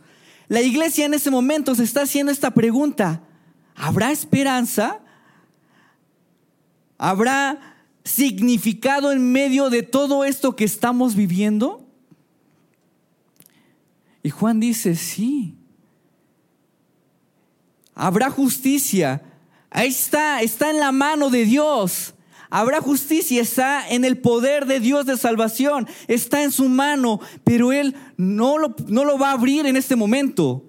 La 0.50 0.62
iglesia 0.62 1.08
en 1.08 1.16
ese 1.16 1.32
momento 1.32 1.74
se 1.74 1.84
está 1.84 2.04
haciendo 2.04 2.32
esta 2.32 2.52
pregunta. 2.52 3.24
¿Habrá 3.74 4.12
esperanza? 4.12 5.00
¿Habrá 7.00 7.58
significado 8.04 9.12
en 9.12 9.32
medio 9.32 9.72
de 9.72 9.82
todo 9.82 10.26
esto 10.26 10.56
que 10.56 10.66
estamos 10.66 11.16
viviendo? 11.16 11.84
Y 14.22 14.30
Juan 14.30 14.60
dice, 14.60 14.96
sí, 14.96 15.56
habrá 17.96 18.30
justicia. 18.30 19.22
Ahí 19.70 19.90
está, 19.90 20.42
está 20.42 20.70
en 20.70 20.80
la 20.80 20.92
mano 20.92 21.30
de 21.30 21.46
Dios. 21.46 22.14
Habrá 22.50 22.82
justicia, 22.82 23.42
está 23.42 23.88
en 23.88 24.04
el 24.04 24.18
poder 24.18 24.66
de 24.66 24.82
Dios 24.82 25.06
de 25.06 25.16
salvación, 25.18 25.88
está 26.10 26.44
en 26.44 26.52
su 26.52 26.68
mano, 26.68 27.22
pero 27.46 27.72
Él 27.72 27.96
no 28.18 28.58
lo, 28.58 28.76
no 28.88 29.06
lo 29.06 29.18
va 29.18 29.30
a 29.30 29.34
abrir 29.34 29.66
en 29.66 29.78
este 29.78 29.96
momento. 29.96 30.66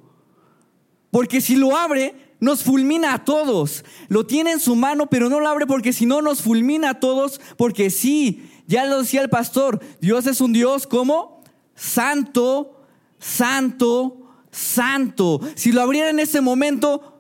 Porque 1.11 1.41
si 1.41 1.57
lo 1.57 1.77
abre, 1.77 2.15
nos 2.39 2.63
fulmina 2.63 3.15
a 3.15 3.25
todos. 3.25 3.85
Lo 4.09 4.27
tiene 4.27 4.53
en 4.53 4.61
su 4.61 4.77
mano, 4.77 5.11
pero 5.11 5.29
no 5.29 5.41
lo 5.41 5.49
abre 5.49 5.67
porque 5.67 5.93
si 5.93 6.07
no 6.07 6.23
nos 6.23 6.43
fulmina 6.43 6.91
a 6.91 7.01
todos, 7.01 7.41
porque 7.57 7.91
sí, 7.91 8.49
Ya 8.67 8.87
lo 8.87 9.01
decía 9.01 9.21
el 9.21 9.29
pastor, 9.29 9.81
Dios 10.01 10.27
es 10.27 10.41
un 10.41 10.53
Dios 10.53 10.87
como 10.87 11.43
santo, 11.75 12.87
santo, 13.19 14.23
santo. 14.51 15.41
Si 15.57 15.73
lo 15.73 15.83
abriera 15.83 16.11
en 16.11 16.21
ese 16.21 16.41
momento, 16.41 17.12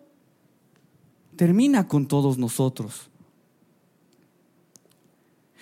termina 1.37 1.89
con 1.89 2.07
todos 2.07 2.39
nosotros. 2.39 3.11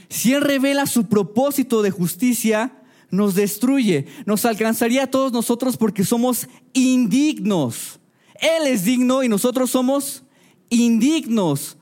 Si 0.08 0.32
Él 0.32 0.42
revela 0.42 0.86
su 0.86 1.06
propósito 1.06 1.82
de 1.82 1.90
justicia, 1.90 2.72
nos 3.10 3.34
destruye, 3.34 4.06
nos 4.26 4.44
alcanzaría 4.44 5.04
a 5.04 5.10
todos 5.10 5.32
nosotros 5.32 5.76
porque 5.76 6.04
somos 6.04 6.48
indignos. 6.72 8.00
Él 8.40 8.66
es 8.66 8.84
digno 8.84 9.22
y 9.22 9.28
nosotros 9.28 9.70
somos 9.70 10.22
indignos. 10.68 11.76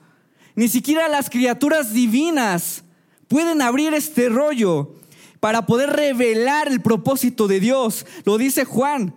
Ni 0.55 0.67
siquiera 0.67 1.07
las 1.07 1.29
criaturas 1.29 1.93
divinas 1.93 2.83
pueden 3.27 3.61
abrir 3.61 3.93
este 3.93 4.29
rollo 4.29 4.95
para 5.39 5.65
poder 5.65 5.91
revelar 5.91 6.67
el 6.67 6.81
propósito 6.81 7.47
de 7.47 7.59
Dios. 7.59 8.05
Lo 8.25 8.37
dice 8.37 8.65
Juan. 8.65 9.15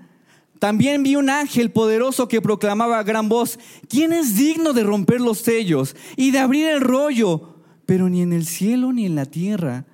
También 0.63 1.03
vi 1.03 1.17
un 1.17 1.29
ángel 1.29 1.73
poderoso 1.73 2.29
que 2.29 2.41
proclamaba 2.41 3.01
a 3.01 3.03
gran 3.03 3.29
voz, 3.29 3.59
¿quién 3.89 4.13
es 4.13 4.37
digno 4.37 4.73
de 4.73 4.85
romper 4.85 5.21
los 5.21 5.39
sellos 5.39 5.97
y 6.17 6.31
de 6.31 6.39
abrir 6.39 6.69
el 6.69 6.81
rollo? 6.81 7.57
Pero 7.85 8.09
ni 8.09 8.23
en 8.23 8.33
el 8.33 8.47
cielo 8.47 8.93
ni 8.93 9.05
en 9.05 9.17
la 9.17 9.27
tierra, 9.27 9.87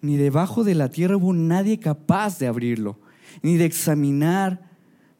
ni 0.00 0.16
debajo 0.16 0.64
de 0.64 0.74
la 0.74 0.88
tierra 0.88 1.16
hubo 1.16 1.32
nadie 1.32 1.78
capaz 1.78 2.40
de 2.40 2.48
abrirlo, 2.48 2.98
ni 3.42 3.56
de 3.56 3.66
examinar 3.66 4.68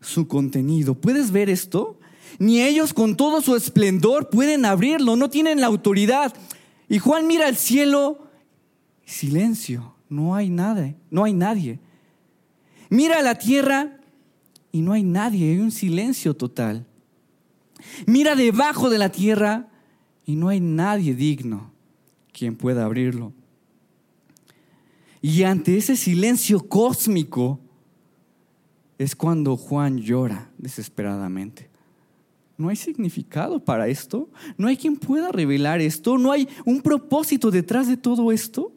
su 0.00 0.26
contenido. 0.26 0.96
¿Puedes 0.96 1.30
ver 1.30 1.50
esto? 1.50 2.00
Ni 2.40 2.60
ellos 2.60 2.92
con 2.92 3.16
todo 3.16 3.42
su 3.42 3.54
esplendor 3.54 4.28
pueden 4.28 4.64
abrirlo, 4.64 5.14
no 5.14 5.30
tienen 5.30 5.60
la 5.60 5.68
autoridad. 5.68 6.34
Y 6.88 6.98
Juan 6.98 7.28
mira 7.28 7.46
al 7.46 7.56
cielo, 7.56 8.26
silencio, 9.04 9.94
no 10.08 10.34
hay 10.34 10.50
nada, 10.50 10.92
no 11.12 11.22
hay 11.22 11.32
nadie. 11.32 11.78
Mira 12.88 13.20
a 13.20 13.22
la 13.22 13.36
tierra 13.36 13.99
y 14.72 14.82
no 14.82 14.92
hay 14.92 15.02
nadie, 15.02 15.50
hay 15.50 15.58
un 15.58 15.70
silencio 15.70 16.34
total. 16.34 16.86
Mira 18.06 18.34
debajo 18.34 18.90
de 18.90 18.98
la 18.98 19.10
tierra 19.10 19.68
y 20.24 20.36
no 20.36 20.48
hay 20.48 20.60
nadie 20.60 21.14
digno 21.14 21.72
quien 22.32 22.56
pueda 22.56 22.84
abrirlo. 22.84 23.32
Y 25.22 25.42
ante 25.42 25.76
ese 25.76 25.96
silencio 25.96 26.68
cósmico 26.68 27.60
es 28.98 29.16
cuando 29.16 29.56
Juan 29.56 29.98
llora 29.98 30.50
desesperadamente. 30.56 31.68
No 32.56 32.68
hay 32.68 32.76
significado 32.76 33.64
para 33.64 33.88
esto. 33.88 34.28
No 34.58 34.68
hay 34.68 34.76
quien 34.76 34.96
pueda 34.96 35.32
revelar 35.32 35.80
esto. 35.80 36.18
No 36.18 36.30
hay 36.32 36.46
un 36.66 36.82
propósito 36.82 37.50
detrás 37.50 37.88
de 37.88 37.96
todo 37.96 38.32
esto. 38.32 38.72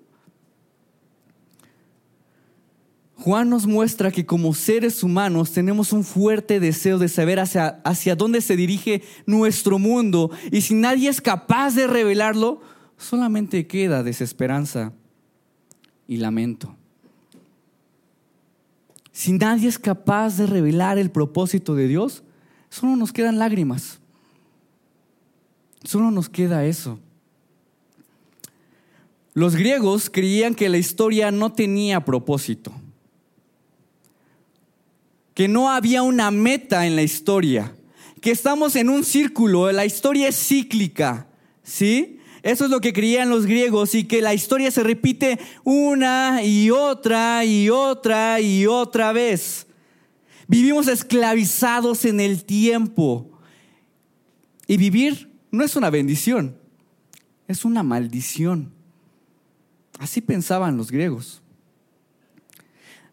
Juan 3.23 3.49
nos 3.49 3.65
muestra 3.65 4.11
que 4.11 4.25
como 4.25 4.53
seres 4.53 5.01
humanos 5.01 5.53
tenemos 5.53 5.93
un 5.93 6.03
fuerte 6.03 6.59
deseo 6.59 6.97
de 6.97 7.07
saber 7.07 7.39
hacia, 7.39 7.79
hacia, 7.85 8.17
dónde 8.17 8.41
se 8.41 8.57
dirige 8.57 9.01
nuestro 9.25 9.79
mundo 9.79 10.29
y 10.51 10.59
si 10.59 10.73
nadie 10.73 11.07
es 11.07 11.21
capaz 11.21 11.73
de 11.73 11.87
revelarlo, 11.87 12.59
solamente 12.97 13.65
queda 13.65 14.03
desesperanza 14.03 14.91
y 16.05 16.17
lamento. 16.17 16.75
Si 19.13 19.31
nadie 19.31 19.69
es 19.69 19.79
capaz 19.79 20.35
de 20.35 20.45
revelar 20.45 20.97
el 20.97 21.09
propósito 21.09 21.75
de 21.75 21.87
Dios, 21.87 22.23
solo 22.69 22.97
nos 22.97 23.13
quedan 23.13 23.39
lágrimas. 23.39 24.01
Solo 25.85 26.11
nos 26.11 26.27
queda 26.27 26.65
eso. 26.65 26.99
Los 29.33 29.55
griegos 29.55 30.09
creían 30.09 30.55
que 30.55 30.67
la 30.67 30.77
historia 30.77 31.31
no 31.31 31.53
tenía 31.53 32.03
propósito, 32.03 32.73
que 35.33 35.47
no 35.47 35.69
había 35.69 36.03
una 36.03 36.31
meta 36.31 36.85
en 36.85 36.95
la 36.95 37.03
historia, 37.03 37.75
que 38.21 38.31
estamos 38.31 38.75
en 38.75 38.89
un 38.89 39.03
círculo, 39.03 39.71
la 39.71 39.85
historia 39.85 40.27
es 40.27 40.37
cíclica, 40.37 41.27
¿sí? 41.63 42.19
Eso 42.41 42.65
es 42.65 42.71
lo 42.71 42.81
que 42.81 42.93
creían 42.93 43.29
los 43.29 43.45
griegos 43.45 43.95
y 43.95 44.03
que 44.03 44.21
la 44.21 44.33
historia 44.33 44.69
se 44.69 44.83
repite 44.83 45.39
una 45.63 46.43
y 46.43 46.69
otra 46.71 47.45
y 47.45 47.69
otra 47.69 48.41
y 48.41 48.65
otra 48.65 49.13
vez. 49.13 49.67
Vivimos 50.47 50.87
esclavizados 50.87 52.03
en 52.03 52.19
el 52.19 52.43
tiempo. 52.43 53.29
Y 54.67 54.77
vivir 54.77 55.31
no 55.51 55.63
es 55.63 55.75
una 55.75 55.89
bendición, 55.89 56.57
es 57.47 57.63
una 57.63 57.83
maldición. 57.83 58.73
Así 59.99 60.19
pensaban 60.19 60.77
los 60.77 60.91
griegos. 60.91 61.42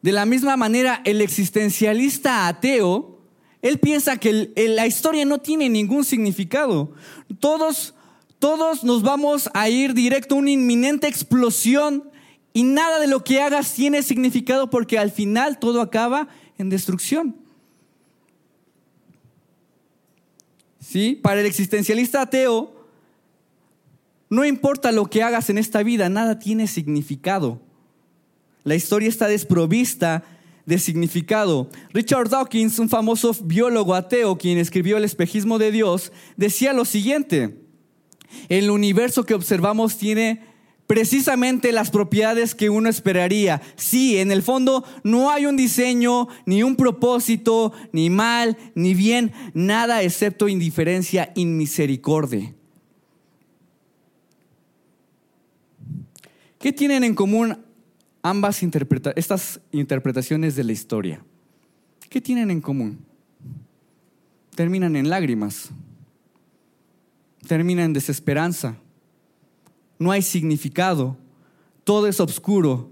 De 0.02 0.12
la 0.12 0.24
misma 0.24 0.56
manera, 0.56 1.02
el 1.04 1.20
existencialista 1.20 2.48
ateo, 2.48 3.18
él 3.62 3.78
piensa 3.78 4.16
que 4.16 4.52
la 4.56 4.86
historia 4.86 5.24
no 5.24 5.38
tiene 5.38 5.68
ningún 5.68 6.04
significado. 6.04 6.92
Todos, 7.38 7.94
todos 8.38 8.84
nos 8.84 9.02
vamos 9.02 9.50
a 9.52 9.68
ir 9.68 9.92
directo 9.92 10.34
a 10.34 10.38
una 10.38 10.50
inminente 10.50 11.06
explosión 11.06 12.10
y 12.54 12.62
nada 12.64 12.98
de 12.98 13.06
lo 13.06 13.22
que 13.22 13.42
hagas 13.42 13.74
tiene 13.74 14.02
significado 14.02 14.70
porque 14.70 14.98
al 14.98 15.10
final 15.10 15.58
todo 15.58 15.82
acaba 15.82 16.28
en 16.56 16.70
destrucción. 16.70 17.36
¿Sí? 20.80 21.14
Para 21.22 21.40
el 21.40 21.46
existencialista 21.46 22.22
ateo, 22.22 22.74
no 24.30 24.44
importa 24.44 24.92
lo 24.92 25.06
que 25.06 25.22
hagas 25.22 25.50
en 25.50 25.58
esta 25.58 25.82
vida, 25.82 26.08
nada 26.08 26.38
tiene 26.38 26.66
significado. 26.66 27.60
La 28.64 28.75
historia 28.75 29.09
está 29.09 29.29
desprovista 29.29 30.25
de 30.66 30.79
significado. 30.79 31.70
Richard 31.92 32.29
Dawkins, 32.29 32.79
un 32.79 32.88
famoso 32.88 33.35
biólogo 33.42 33.94
ateo 33.94 34.37
quien 34.37 34.59
escribió 34.59 34.96
El 34.96 35.05
espejismo 35.05 35.59
de 35.59 35.73
Dios, 35.73 36.12
decía 36.37 36.73
lo 36.73 36.85
siguiente, 36.85 37.57
el 38.49 38.70
universo 38.70 39.25
que 39.25 39.35
observamos 39.35 39.96
tiene 39.96 40.44
precisamente 40.87 41.73
las 41.73 41.90
propiedades 41.90 42.55
que 42.55 42.68
uno 42.68 42.88
esperaría. 42.88 43.62
Sí, 43.77 44.18
en 44.18 44.33
el 44.33 44.42
fondo 44.42 44.85
no 45.05 45.31
hay 45.31 45.46
un 45.46 45.57
diseño, 45.57 46.29
ni 46.46 46.62
un 46.62 46.77
propósito, 46.77 47.73
ni 47.92 48.11
mal, 48.11 48.57
ni 48.75 48.94
bien, 48.94 49.33
nada 49.55 50.03
excepto 50.03 50.49
indiferencia 50.49 51.33
y 51.37 51.46
misericordia. 51.46 52.55
¿Qué 56.59 56.73
tienen 56.73 57.05
en 57.05 57.14
común 57.14 57.57
ambas 58.22 58.62
estas 59.16 59.61
interpretaciones 59.72 60.56
de 60.56 60.64
la 60.64 60.72
historia? 60.72 61.24
¿Qué 62.09 62.20
tienen 62.20 62.50
en 62.50 62.61
común? 62.61 62.98
Terminan 64.54 64.96
en 64.96 65.09
lágrimas, 65.09 65.70
terminan 67.46 67.87
en 67.87 67.92
desesperanza 67.92 68.76
no 70.00 70.11
hay 70.11 70.22
significado, 70.22 71.18
todo 71.85 72.09
es 72.09 72.18
oscuro, 72.20 72.90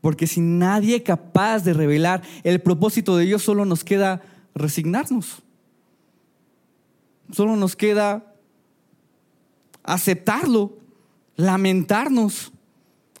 porque 0.00 0.28
si 0.28 0.40
nadie 0.40 1.02
capaz 1.02 1.64
de 1.64 1.74
revelar 1.74 2.22
el 2.44 2.62
propósito 2.62 3.16
de 3.16 3.24
Dios, 3.24 3.42
solo 3.42 3.64
nos 3.64 3.82
queda 3.82 4.22
resignarnos. 4.54 5.42
Solo 7.32 7.56
nos 7.56 7.74
queda 7.74 8.34
aceptarlo, 9.82 10.78
lamentarnos. 11.34 12.52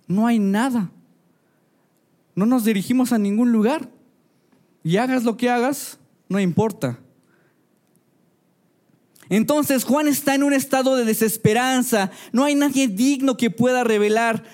No 0.06 0.28
hay 0.28 0.38
nada. 0.38 0.92
No 2.34 2.46
nos 2.46 2.64
dirigimos 2.64 3.12
a 3.12 3.18
ningún 3.18 3.52
lugar. 3.52 3.88
Y 4.82 4.98
hagas 4.98 5.24
lo 5.24 5.36
que 5.36 5.48
hagas, 5.48 5.98
no 6.28 6.40
importa. 6.40 6.98
Entonces 9.28 9.84
Juan 9.84 10.08
está 10.08 10.34
en 10.34 10.42
un 10.42 10.52
estado 10.52 10.96
de 10.96 11.04
desesperanza. 11.04 12.10
No 12.32 12.44
hay 12.44 12.54
nadie 12.54 12.88
digno 12.88 13.36
que 13.36 13.50
pueda 13.50 13.84
revelar. 13.84 14.44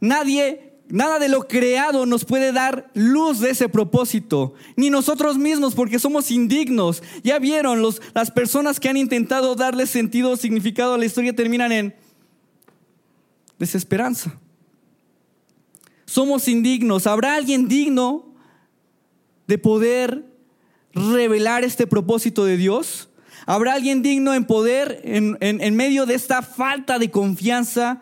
Nadie, 0.00 0.74
nada 0.88 1.18
de 1.18 1.28
lo 1.28 1.48
creado 1.48 2.06
nos 2.06 2.24
puede 2.24 2.52
dar 2.52 2.90
luz 2.94 3.40
de 3.40 3.50
ese 3.50 3.68
propósito. 3.68 4.54
Ni 4.76 4.90
nosotros 4.90 5.36
mismos 5.38 5.74
porque 5.74 5.98
somos 5.98 6.30
indignos. 6.30 7.02
Ya 7.24 7.38
vieron, 7.38 7.82
los, 7.82 8.00
las 8.14 8.30
personas 8.30 8.78
que 8.78 8.88
han 8.88 8.96
intentado 8.96 9.56
darle 9.56 9.86
sentido 9.86 10.30
o 10.30 10.36
significado 10.36 10.94
a 10.94 10.98
la 10.98 11.06
historia 11.06 11.34
terminan 11.34 11.72
en 11.72 11.94
desesperanza. 13.58 14.38
Somos 16.08 16.48
indignos. 16.48 17.06
¿Habrá 17.06 17.34
alguien 17.34 17.68
digno 17.68 18.24
de 19.46 19.58
poder 19.58 20.24
revelar 20.94 21.64
este 21.64 21.86
propósito 21.86 22.46
de 22.46 22.56
Dios? 22.56 23.10
¿Habrá 23.44 23.74
alguien 23.74 24.00
digno 24.00 24.32
en 24.32 24.46
poder 24.46 25.02
en, 25.04 25.76
medio 25.76 26.06
de 26.06 26.14
esta 26.14 26.40
falta 26.40 26.98
de 26.98 27.10
confianza? 27.10 28.00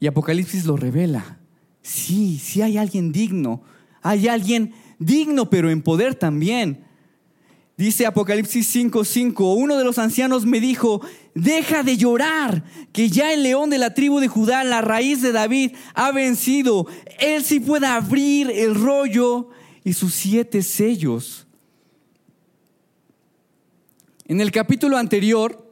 Y 0.00 0.06
Apocalipsis 0.06 0.64
lo 0.64 0.78
revela. 0.78 1.40
Sí, 1.82 2.38
sí 2.38 2.62
hay 2.62 2.78
alguien 2.78 3.12
digno. 3.12 3.62
Hay 4.00 4.28
alguien 4.28 4.72
digno, 4.98 5.50
pero 5.50 5.68
en 5.68 5.82
poder 5.82 6.14
también. 6.14 6.86
Dice 7.82 8.06
Apocalipsis 8.06 8.76
5:5, 8.76 9.56
uno 9.56 9.76
de 9.76 9.82
los 9.82 9.98
ancianos 9.98 10.46
me 10.46 10.60
dijo, 10.60 11.00
deja 11.34 11.82
de 11.82 11.96
llorar, 11.96 12.62
que 12.92 13.08
ya 13.08 13.32
el 13.32 13.42
león 13.42 13.70
de 13.70 13.78
la 13.78 13.92
tribu 13.92 14.20
de 14.20 14.28
Judá, 14.28 14.62
la 14.62 14.82
raíz 14.82 15.20
de 15.20 15.32
David, 15.32 15.72
ha 15.94 16.12
vencido. 16.12 16.86
Él 17.18 17.42
sí 17.42 17.58
puede 17.58 17.88
abrir 17.88 18.52
el 18.52 18.76
rollo 18.76 19.48
y 19.82 19.94
sus 19.94 20.14
siete 20.14 20.62
sellos. 20.62 21.48
En 24.26 24.40
el 24.40 24.52
capítulo 24.52 24.96
anterior 24.96 25.68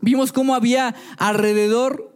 vimos 0.00 0.30
cómo 0.30 0.54
había 0.54 0.94
alrededor 1.18 2.14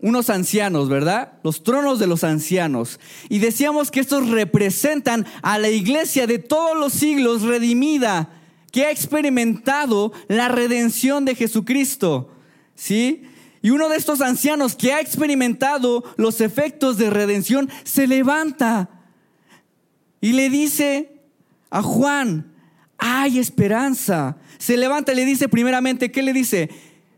unos 0.00 0.30
ancianos, 0.30 0.88
¿verdad? 0.88 1.34
Los 1.44 1.62
tronos 1.62 2.00
de 2.00 2.08
los 2.08 2.24
ancianos. 2.24 2.98
Y 3.28 3.38
decíamos 3.38 3.92
que 3.92 4.00
estos 4.00 4.28
representan 4.30 5.26
a 5.42 5.58
la 5.58 5.68
iglesia 5.68 6.26
de 6.26 6.40
todos 6.40 6.76
los 6.76 6.92
siglos 6.92 7.42
redimida, 7.42 8.34
que 8.70 8.84
ha 8.84 8.90
experimentado 8.90 10.12
la 10.28 10.48
redención 10.48 11.24
de 11.24 11.34
Jesucristo. 11.34 12.30
¿Sí? 12.74 13.24
Y 13.62 13.70
uno 13.70 13.88
de 13.88 13.96
estos 13.96 14.20
ancianos 14.20 14.76
que 14.76 14.92
ha 14.92 15.00
experimentado 15.00 16.04
los 16.16 16.40
efectos 16.40 16.96
de 16.96 17.10
redención 17.10 17.68
se 17.84 18.06
levanta 18.06 18.88
y 20.20 20.32
le 20.32 20.50
dice 20.50 21.20
a 21.70 21.82
Juan, 21.82 22.52
hay 22.96 23.38
esperanza. 23.38 24.36
Se 24.58 24.76
levanta 24.76 25.12
y 25.12 25.16
le 25.16 25.24
dice 25.24 25.48
primeramente, 25.48 26.10
¿qué 26.10 26.22
le 26.22 26.32
dice? 26.32 26.70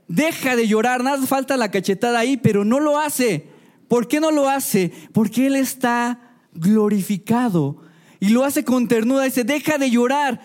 Deja 0.08 0.56
de 0.56 0.66
llorar, 0.66 1.02
nada 1.02 1.24
falta 1.26 1.56
la 1.56 1.70
cachetada 1.70 2.18
ahí, 2.18 2.36
pero 2.36 2.64
no 2.64 2.80
lo 2.80 2.98
hace. 2.98 3.46
¿Por 3.88 4.08
qué 4.08 4.20
no 4.20 4.30
lo 4.30 4.48
hace? 4.48 4.92
Porque 5.12 5.46
Él 5.46 5.56
está 5.56 6.20
glorificado 6.52 7.82
y 8.18 8.30
lo 8.30 8.44
hace 8.44 8.64
con 8.64 8.88
ternura. 8.88 9.24
Dice, 9.24 9.44
deja 9.44 9.78
de 9.78 9.90
llorar. 9.90 10.40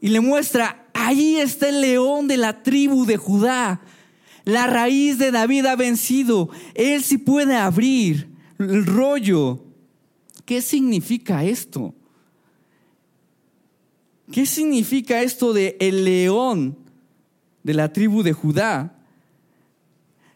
Y 0.00 0.08
le 0.08 0.20
muestra, 0.20 0.86
ahí 0.94 1.36
está 1.36 1.68
el 1.68 1.80
león 1.80 2.28
de 2.28 2.36
la 2.36 2.62
tribu 2.62 3.06
de 3.06 3.16
Judá. 3.16 3.80
La 4.44 4.66
raíz 4.66 5.18
de 5.18 5.32
David 5.32 5.66
ha 5.66 5.76
vencido. 5.76 6.50
Él 6.74 7.02
sí 7.02 7.18
puede 7.18 7.56
abrir 7.56 8.28
el 8.58 8.86
rollo. 8.86 9.64
¿Qué 10.44 10.62
significa 10.62 11.44
esto? 11.44 11.94
¿Qué 14.30 14.46
significa 14.46 15.22
esto 15.22 15.52
de 15.52 15.76
el 15.80 16.04
león 16.04 16.76
de 17.62 17.74
la 17.74 17.92
tribu 17.92 18.22
de 18.22 18.32
Judá? 18.32 18.96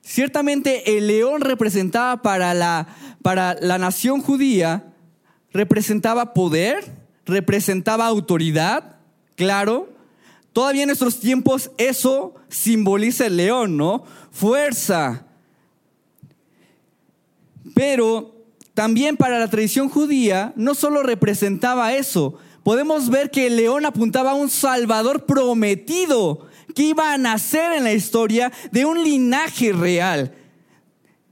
Ciertamente 0.02 0.96
el 0.96 1.06
león 1.06 1.40
representaba 1.40 2.22
para 2.22 2.54
la, 2.54 2.88
para 3.22 3.54
la 3.60 3.78
nación 3.78 4.20
judía, 4.22 4.92
representaba 5.52 6.34
poder, 6.34 6.84
representaba 7.26 8.06
autoridad, 8.06 8.96
claro. 9.40 9.88
Todavía 10.52 10.82
en 10.82 10.88
nuestros 10.88 11.18
tiempos 11.18 11.70
eso 11.78 12.34
simboliza 12.50 13.24
el 13.24 13.38
león, 13.38 13.78
¿no? 13.78 14.04
Fuerza. 14.30 15.24
Pero 17.74 18.34
también 18.74 19.16
para 19.16 19.38
la 19.38 19.48
tradición 19.48 19.88
judía 19.88 20.52
no 20.56 20.74
solo 20.74 21.02
representaba 21.02 21.94
eso, 21.94 22.36
podemos 22.62 23.08
ver 23.08 23.30
que 23.30 23.46
el 23.46 23.56
león 23.56 23.86
apuntaba 23.86 24.32
a 24.32 24.34
un 24.34 24.50
Salvador 24.50 25.24
prometido 25.24 26.46
que 26.74 26.82
iba 26.82 27.14
a 27.14 27.18
nacer 27.18 27.72
en 27.72 27.84
la 27.84 27.94
historia 27.94 28.52
de 28.70 28.84
un 28.84 29.02
linaje 29.02 29.72
real. 29.72 30.34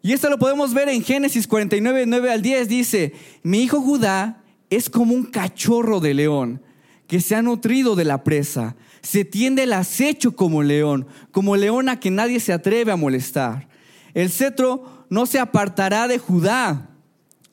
Y 0.00 0.14
esto 0.14 0.30
lo 0.30 0.38
podemos 0.38 0.72
ver 0.72 0.88
en 0.88 1.04
Génesis 1.04 1.46
49, 1.46 2.04
9 2.06 2.32
al 2.32 2.40
10. 2.40 2.68
Dice, 2.68 3.12
mi 3.42 3.64
hijo 3.64 3.82
Judá 3.82 4.42
es 4.70 4.88
como 4.88 5.12
un 5.12 5.24
cachorro 5.24 6.00
de 6.00 6.14
león 6.14 6.62
que 7.08 7.20
se 7.20 7.34
ha 7.34 7.42
nutrido 7.42 7.96
de 7.96 8.04
la 8.04 8.22
presa. 8.22 8.76
Se 9.02 9.24
tiende 9.24 9.64
el 9.64 9.72
acecho 9.72 10.36
como 10.36 10.62
león, 10.62 11.08
como 11.32 11.56
león 11.56 11.88
a 11.88 11.98
que 11.98 12.12
nadie 12.12 12.38
se 12.38 12.52
atreve 12.52 12.92
a 12.92 12.96
molestar. 12.96 13.68
El 14.14 14.30
cetro 14.30 15.06
no 15.10 15.26
se 15.26 15.40
apartará 15.40 16.06
de 16.06 16.18
Judá, 16.18 16.90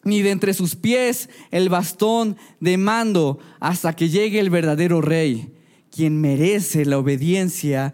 ni 0.04 0.22
de 0.22 0.30
entre 0.30 0.54
sus 0.54 0.76
pies 0.76 1.30
el 1.50 1.70
bastón 1.70 2.38
de 2.60 2.78
mando, 2.78 3.39
hasta 3.60 3.96
que 3.96 4.10
llegue 4.10 4.39
el 4.39 4.52
verdadero 4.52 5.02
rey 5.02 5.52
quien 5.96 6.20
merece 6.20 6.84
la 6.84 6.98
obediencia 6.98 7.94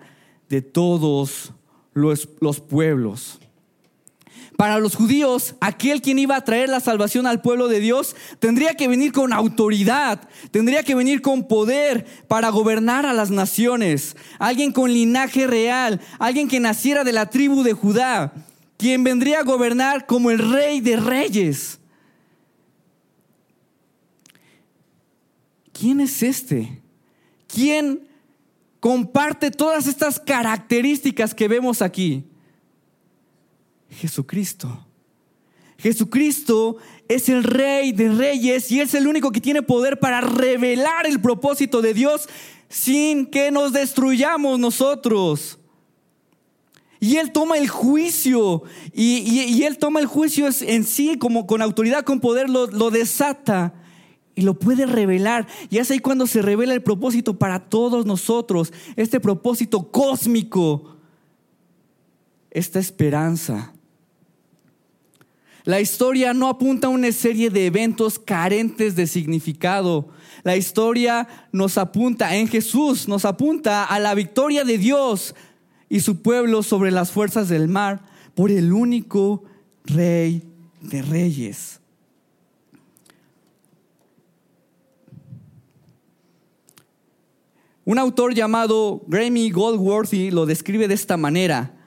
de 0.49 0.63
todos 0.63 1.53
los, 1.93 2.27
los, 2.39 2.59
pueblos. 2.59 3.39
Para 4.61 4.77
los 4.77 4.95
judíos, 4.95 5.55
aquel 5.59 6.03
quien 6.03 6.19
iba 6.19 6.35
a 6.35 6.45
traer 6.45 6.69
la 6.69 6.79
salvación 6.79 7.25
al 7.25 7.41
pueblo 7.41 7.67
de 7.67 7.79
Dios 7.79 8.15
tendría 8.37 8.75
que 8.75 8.87
venir 8.87 9.11
con 9.11 9.33
autoridad, 9.33 10.29
tendría 10.51 10.83
que 10.83 10.93
venir 10.93 11.23
con 11.23 11.47
poder 11.47 12.05
para 12.27 12.49
gobernar 12.49 13.07
a 13.07 13.13
las 13.13 13.31
naciones. 13.31 14.15
Alguien 14.37 14.71
con 14.71 14.93
linaje 14.93 15.47
real, 15.47 15.99
alguien 16.19 16.47
que 16.47 16.59
naciera 16.59 17.03
de 17.03 17.11
la 17.11 17.31
tribu 17.31 17.63
de 17.63 17.73
Judá, 17.73 18.33
quien 18.77 19.03
vendría 19.03 19.39
a 19.39 19.43
gobernar 19.43 20.05
como 20.05 20.29
el 20.29 20.37
rey 20.37 20.79
de 20.79 20.95
reyes. 20.97 21.79
¿Quién 25.73 26.01
es 26.01 26.21
este? 26.21 26.83
¿Quién 27.47 28.07
comparte 28.79 29.49
todas 29.49 29.87
estas 29.87 30.19
características 30.19 31.33
que 31.33 31.47
vemos 31.47 31.81
aquí? 31.81 32.30
Jesucristo. 33.91 34.87
Jesucristo 35.77 36.77
es 37.07 37.27
el 37.27 37.43
rey 37.43 37.91
de 37.91 38.09
reyes 38.09 38.71
y 38.71 38.81
es 38.81 38.93
el 38.93 39.07
único 39.07 39.31
que 39.31 39.41
tiene 39.41 39.63
poder 39.63 39.99
para 39.99 40.21
revelar 40.21 41.07
el 41.07 41.19
propósito 41.19 41.81
de 41.81 41.93
Dios 41.93 42.29
sin 42.69 43.25
que 43.25 43.51
nos 43.51 43.73
destruyamos 43.73 44.59
nosotros. 44.59 45.57
Y 46.99 47.17
Él 47.17 47.31
toma 47.31 47.57
el 47.57 47.67
juicio 47.67 48.61
y, 48.93 49.63
Él 49.63 49.79
toma 49.79 49.99
el 49.99 50.05
juicio 50.05 50.47
en 50.61 50.83
sí 50.83 51.17
como 51.17 51.47
con 51.47 51.63
autoridad, 51.63 52.03
con 52.03 52.19
poder, 52.19 52.47
lo, 52.47 52.67
lo 52.67 52.91
desata 52.91 53.73
y 54.35 54.41
lo 54.41 54.59
puede 54.59 54.85
revelar. 54.85 55.47
Y 55.71 55.79
es 55.79 55.89
ahí 55.89 55.97
cuando 55.97 56.27
se 56.27 56.43
revela 56.43 56.75
el 56.75 56.83
propósito 56.83 57.39
para 57.39 57.59
todos 57.59 58.05
nosotros, 58.05 58.71
este 58.95 59.19
propósito 59.19 59.91
cósmico, 59.91 60.97
esta 62.51 62.77
esperanza. 62.77 63.73
La 65.63 65.79
historia 65.79 66.33
no 66.33 66.47
apunta 66.47 66.87
a 66.87 66.89
una 66.89 67.11
serie 67.11 67.49
de 67.49 67.67
eventos 67.67 68.17
carentes 68.17 68.95
de 68.95 69.05
significado. 69.05 70.09
La 70.43 70.57
historia 70.57 71.27
nos 71.51 71.77
apunta 71.77 72.35
en 72.35 72.47
Jesús, 72.47 73.07
nos 73.07 73.25
apunta 73.25 73.83
a 73.83 73.99
la 73.99 74.15
victoria 74.15 74.63
de 74.63 74.79
Dios 74.79 75.35
y 75.87 75.99
su 75.99 76.21
pueblo 76.21 76.63
sobre 76.63 76.89
las 76.89 77.11
fuerzas 77.11 77.47
del 77.47 77.67
mar 77.67 78.01
por 78.33 78.49
el 78.49 78.73
único 78.73 79.43
rey 79.85 80.43
de 80.81 81.01
reyes. 81.03 81.79
Un 87.83 87.99
autor 87.99 88.33
llamado 88.33 89.03
Grammy 89.07 89.51
Goldworthy 89.51 90.31
lo 90.31 90.45
describe 90.45 90.87
de 90.87 90.93
esta 90.93 91.17
manera. 91.17 91.77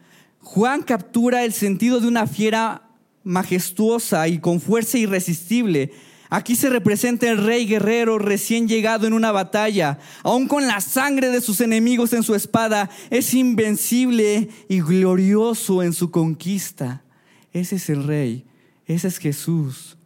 Juan 0.41 0.83
captura 0.83 1.45
el 1.45 1.53
sentido 1.53 1.99
de 1.99 2.07
una 2.07 2.27
fiera 2.27 2.84
majestuosa 3.25 4.29
y 4.29 4.39
con 4.39 4.61
fuerza 4.61 4.99
irresistible. 4.99 5.93
Aquí 6.31 6.57
se 6.57 6.71
representa 6.71 7.29
el 7.29 7.39
rey 7.45 7.67
guerrero 7.67 8.19
recién 8.19 8.69
llegado 8.69 9.07
en 9.07 9.13
una 9.13 9.33
batalla, 9.33 9.99
aun 10.23 10.49
con 10.49 10.67
la 10.67 10.81
sangre 10.81 11.31
de 11.31 11.41
sus 11.41 11.61
enemigos 11.61 12.13
en 12.13 12.23
su 12.23 12.35
espada, 12.35 12.91
es 13.11 13.35
invencible 13.35 14.49
y 14.69 14.81
glorioso 14.81 15.83
en 15.83 15.93
su 15.93 16.11
conquista. 16.11 17.05
Ese 17.53 17.77
es 17.77 17.89
el 17.89 18.05
rey, 18.05 18.45
ese 18.87 19.09
es 19.09 19.19
Jesús. 19.19 19.97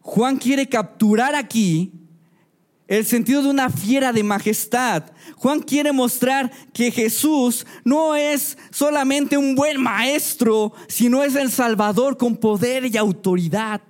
Juan 0.00 0.36
quiere 0.38 0.66
capturar 0.66 1.34
aquí 1.34 1.92
el 2.88 3.04
sentido 3.04 3.42
de 3.42 3.50
una 3.50 3.68
fiera 3.68 4.12
de 4.12 4.24
majestad. 4.24 5.04
Juan 5.36 5.60
quiere 5.60 5.92
mostrar 5.92 6.50
que 6.72 6.90
Jesús 6.90 7.66
no 7.84 8.16
es 8.16 8.56
solamente 8.70 9.36
un 9.36 9.54
buen 9.54 9.80
maestro, 9.80 10.72
sino 10.88 11.22
es 11.22 11.36
el 11.36 11.50
Salvador 11.50 12.16
con 12.16 12.38
poder 12.38 12.86
y 12.86 12.96
autoridad. 12.96 13.82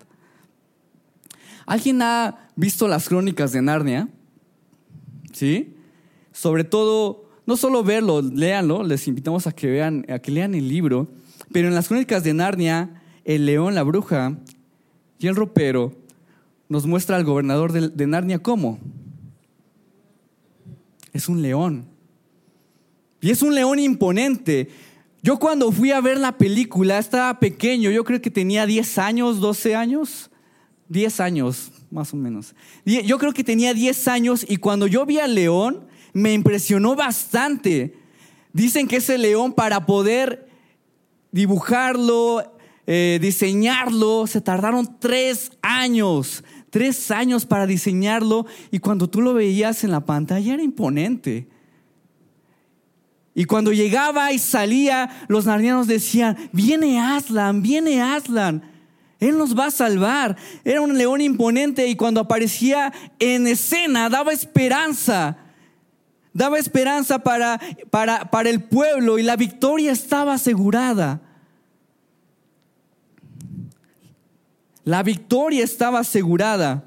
¿Alguien 1.64 2.02
ha 2.02 2.48
visto 2.56 2.88
las 2.88 3.08
crónicas 3.08 3.52
de 3.52 3.62
Narnia? 3.62 4.08
¿Sí? 5.32 5.76
Sobre 6.32 6.64
todo, 6.64 7.30
no 7.46 7.56
solo 7.56 7.84
verlo, 7.84 8.20
léanlo, 8.20 8.82
les 8.82 9.06
invitamos 9.06 9.46
a 9.46 9.52
que 9.52 9.68
vean, 9.68 10.04
a 10.08 10.18
que 10.18 10.32
lean 10.32 10.56
el 10.56 10.68
libro, 10.68 11.08
pero 11.52 11.68
en 11.68 11.74
las 11.74 11.86
crónicas 11.86 12.24
de 12.24 12.34
Narnia, 12.34 13.00
el 13.24 13.46
león, 13.46 13.76
la 13.76 13.84
bruja 13.84 14.38
y 15.20 15.28
el 15.28 15.36
ropero 15.36 16.07
nos 16.68 16.86
muestra 16.86 17.16
al 17.16 17.24
gobernador 17.24 17.72
de, 17.72 18.06
Narnia 18.06 18.38
cómo. 18.40 18.78
Es 21.12 21.28
un 21.28 21.42
león. 21.42 21.86
Y 23.20 23.30
es 23.30 23.42
un 23.42 23.54
león 23.54 23.78
imponente. 23.78 24.68
Yo 25.22 25.38
cuando 25.38 25.72
fui 25.72 25.90
a 25.90 26.00
ver 26.00 26.18
la 26.18 26.36
película 26.36 26.98
estaba 26.98 27.40
pequeño, 27.40 27.90
yo 27.90 28.04
creo 28.04 28.20
que 28.20 28.30
tenía 28.30 28.66
10 28.66 28.98
años, 28.98 29.40
12 29.40 29.74
años, 29.74 30.30
10 30.88 31.20
años, 31.20 31.72
más 31.90 32.12
o 32.12 32.16
menos. 32.16 32.54
Yo 32.84 33.18
creo 33.18 33.32
que 33.32 33.42
tenía 33.42 33.74
10 33.74 34.08
años 34.08 34.46
y 34.48 34.58
cuando 34.58 34.86
yo 34.86 35.04
vi 35.06 35.18
al 35.18 35.34
león 35.34 35.86
me 36.12 36.32
impresionó 36.32 36.94
bastante. 36.94 37.94
Dicen 38.52 38.86
que 38.86 38.96
ese 38.96 39.18
león 39.18 39.52
para 39.52 39.86
poder 39.86 40.48
dibujarlo, 41.32 42.58
eh, 42.86 43.18
diseñarlo, 43.20 44.26
se 44.26 44.40
tardaron 44.40 44.98
tres 44.98 45.52
años, 45.60 46.42
tres 46.78 47.10
años 47.10 47.44
para 47.44 47.66
diseñarlo 47.66 48.46
y 48.70 48.78
cuando 48.78 49.10
tú 49.10 49.20
lo 49.20 49.34
veías 49.34 49.82
en 49.82 49.90
la 49.90 50.06
pantalla 50.06 50.54
era 50.54 50.62
imponente. 50.62 51.48
Y 53.34 53.46
cuando 53.46 53.72
llegaba 53.72 54.30
y 54.30 54.38
salía, 54.38 55.10
los 55.26 55.46
narnianos 55.46 55.88
decían, 55.88 56.36
viene 56.52 57.00
Aslan, 57.00 57.62
viene 57.62 58.00
Aslan. 58.00 58.62
Él 59.18 59.36
nos 59.38 59.58
va 59.58 59.66
a 59.66 59.70
salvar. 59.72 60.36
Era 60.64 60.80
un 60.80 60.96
león 60.96 61.20
imponente 61.20 61.88
y 61.88 61.96
cuando 61.96 62.20
aparecía 62.20 62.92
en 63.18 63.48
escena 63.48 64.08
daba 64.08 64.32
esperanza. 64.32 65.36
Daba 66.32 66.60
esperanza 66.60 67.18
para, 67.24 67.60
para, 67.90 68.30
para 68.30 68.50
el 68.50 68.62
pueblo 68.62 69.18
y 69.18 69.24
la 69.24 69.34
victoria 69.34 69.90
estaba 69.90 70.34
asegurada. 70.34 71.27
La 74.88 75.02
victoria 75.02 75.64
estaba 75.64 75.98
asegurada. 75.98 76.82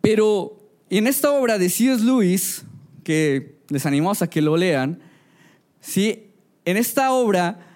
Pero 0.00 0.56
en 0.88 1.08
esta 1.08 1.32
obra 1.32 1.58
de 1.58 1.68
C.S. 1.68 2.04
Lewis, 2.04 2.62
que 3.02 3.56
les 3.68 3.84
animamos 3.84 4.22
a 4.22 4.30
que 4.30 4.42
lo 4.42 4.56
lean, 4.56 5.00
¿sí? 5.80 6.30
en 6.64 6.76
esta 6.76 7.10
obra 7.10 7.66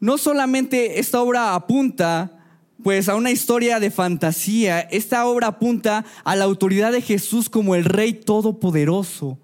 no 0.00 0.16
solamente 0.16 0.98
esta 0.98 1.20
obra 1.20 1.54
apunta 1.54 2.38
pues 2.82 3.10
a 3.10 3.16
una 3.16 3.30
historia 3.30 3.80
de 3.80 3.90
fantasía, 3.90 4.80
esta 4.80 5.26
obra 5.26 5.48
apunta 5.48 6.06
a 6.24 6.36
la 6.36 6.44
autoridad 6.44 6.90
de 6.90 7.02
Jesús 7.02 7.50
como 7.50 7.74
el 7.74 7.84
Rey 7.84 8.14
Todopoderoso. 8.14 9.38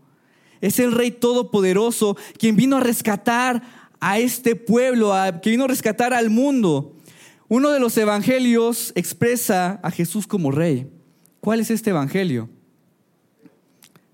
Es 0.63 0.79
el 0.79 0.93
Rey 0.93 1.11
Todopoderoso 1.11 2.17
quien 2.39 2.57
vino 2.57 2.79
a 2.79 2.81
rescatar 2.81 3.63
a 4.01 4.19
este 4.19 4.57
pueblo, 4.57 5.13
a, 5.13 5.43
que 5.43 5.51
vino 5.51 5.65
a 5.65 5.69
rescatar 5.69 6.15
al 6.15 6.31
mundo. 6.31 6.96
Uno 7.49 7.71
de 7.71 7.81
los 7.81 7.97
evangelios 7.97 8.93
expresa 8.97 9.81
a 9.83 9.91
Jesús 9.91 10.27
como 10.27 10.51
Rey. 10.51 10.89
¿Cuál 11.41 11.61
es 11.61 11.71
este 11.71 11.91
evangelio? 11.91 12.49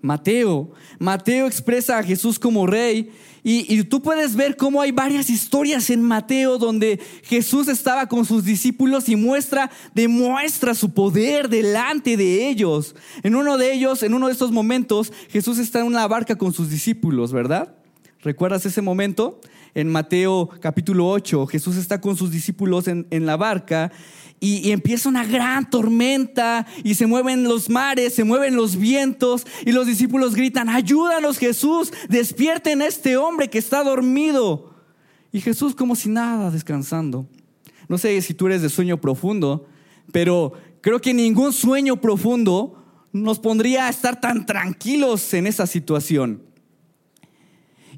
Mateo. 0.03 0.71
Mateo 0.99 1.47
expresa 1.47 1.97
a 1.97 2.03
Jesús 2.03 2.37
como 2.37 2.67
rey 2.67 3.09
y, 3.41 3.83
tú 3.83 4.01
puedes 4.01 4.35
ver 4.35 4.57
cómo 4.57 4.81
hay 4.81 4.91
varias 4.91 5.29
historias 5.29 5.89
en 5.89 6.01
Mateo 6.01 6.57
donde 6.57 6.99
Jesús 7.23 7.69
estaba 7.69 8.07
con 8.07 8.25
sus 8.25 8.43
discípulos 8.43 9.09
y 9.09 9.15
muestra, 9.15 9.71
demuestra 9.93 10.75
su 10.75 10.93
poder 10.93 11.49
delante 11.49 12.17
de 12.17 12.49
ellos. 12.49 12.95
En 13.23 13.35
uno 13.35 13.57
de 13.57 13.73
ellos, 13.73 14.03
en 14.03 14.13
uno 14.13 14.27
de 14.27 14.33
estos 14.33 14.51
momentos, 14.51 15.11
Jesús 15.29 15.57
está 15.57 15.79
en 15.79 15.87
una 15.87 16.05
barca 16.07 16.37
con 16.37 16.53
sus 16.53 16.69
discípulos, 16.69 17.31
¿verdad? 17.31 17.73
¿Recuerdas 18.21 18.65
ese 18.65 18.81
momento? 18.81 19.39
En 19.75 19.89
Mateo 19.91 20.49
capítulo 20.61 21.07
8, 21.09 21.47
Jesús 21.47 21.77
está 21.77 21.99
con 21.99 22.15
sus 22.15 22.31
discípulos 22.31 22.87
en, 22.87 23.07
en 23.09 23.25
la 23.25 23.37
barca 23.37 23.91
y, 24.43 24.71
empieza 24.71 25.07
una 25.07 25.25
gran 25.25 25.69
tormenta 25.69 26.67
y 26.83 26.95
se 26.95 27.07
mueven 27.07 27.45
los 27.45 27.69
mares, 27.69 28.13
se 28.13 28.25
mueven 28.25 28.57
los 28.57 28.75
vientos 28.75 29.47
y 29.65 29.71
los 29.71 29.87
discípulos 29.87 30.35
gritan, 30.35 30.67
ayúdanos 30.67 31.37
Jesús, 31.37 31.93
despierten 32.09 32.81
a 32.81 32.87
este 32.87 33.15
hombre 33.15 33.49
que 33.49 33.57
está 33.57 33.85
dormido. 33.85 34.75
Y 35.31 35.39
Jesús 35.39 35.73
como 35.73 35.95
si 35.95 36.09
nada, 36.09 36.51
descansando. 36.51 37.25
No 37.87 37.97
sé 37.97 38.21
si 38.21 38.33
tú 38.33 38.47
eres 38.47 38.61
de 38.61 38.67
sueño 38.67 38.99
profundo, 38.99 39.65
pero 40.11 40.51
creo 40.81 40.99
que 40.99 41.13
ningún 41.13 41.53
sueño 41.53 42.01
profundo 42.01 43.07
nos 43.13 43.39
pondría 43.39 43.87
a 43.87 43.89
estar 43.89 44.19
tan 44.19 44.45
tranquilos 44.45 45.33
en 45.33 45.47
esa 45.47 45.65
situación. 45.67 46.41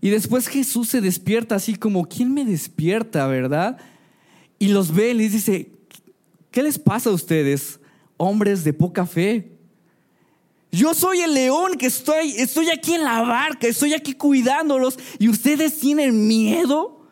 Y 0.05 0.11
después 0.11 0.47
Jesús 0.47 0.89
se 0.89 1.01
despierta 1.01 1.55
así 1.55 1.77
como, 1.77 2.05
¿quién 2.05 2.31
me 2.31 2.45
despierta, 2.45 3.25
verdad? 3.25 3.79
Y 4.59 4.67
los 4.67 4.93
ve 4.93 5.09
y 5.09 5.13
les 5.15 5.31
dice, 5.31 5.71
¿Qué 6.55 6.63
les 6.63 6.79
pasa 6.79 7.09
a 7.09 7.13
ustedes, 7.13 7.81
hombres 8.15 8.63
de 8.63 8.71
poca 8.71 9.05
fe? 9.05 9.51
Yo 10.71 10.93
soy 10.93 11.19
el 11.19 11.33
león 11.33 11.73
que 11.77 11.87
estoy, 11.87 12.33
estoy 12.37 12.69
aquí 12.69 12.93
en 12.93 13.03
la 13.03 13.23
barca, 13.23 13.67
estoy 13.67 13.93
aquí 13.93 14.13
cuidándolos 14.13 14.97
y 15.19 15.27
ustedes 15.27 15.79
tienen 15.79 16.27
miedo. 16.27 17.09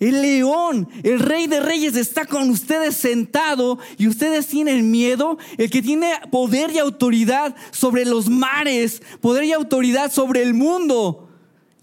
El 0.00 0.20
león, 0.20 0.88
el 1.04 1.20
rey 1.20 1.46
de 1.46 1.60
reyes 1.60 1.94
está 1.94 2.26
con 2.26 2.50
ustedes 2.50 2.96
sentado 2.96 3.78
y 3.98 4.08
ustedes 4.08 4.48
tienen 4.48 4.90
miedo. 4.90 5.38
El 5.56 5.70
que 5.70 5.80
tiene 5.80 6.14
poder 6.32 6.72
y 6.72 6.78
autoridad 6.78 7.54
sobre 7.70 8.04
los 8.04 8.28
mares, 8.28 9.00
poder 9.20 9.44
y 9.44 9.52
autoridad 9.52 10.10
sobre 10.10 10.42
el 10.42 10.54
mundo. 10.54 11.23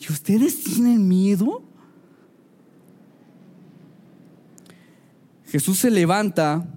¿Y 0.02 0.12
ustedes 0.12 0.64
tienen 0.64 1.08
miedo? 1.08 1.62
Jesús 5.46 5.78
se 5.78 5.92
levanta 5.92 6.68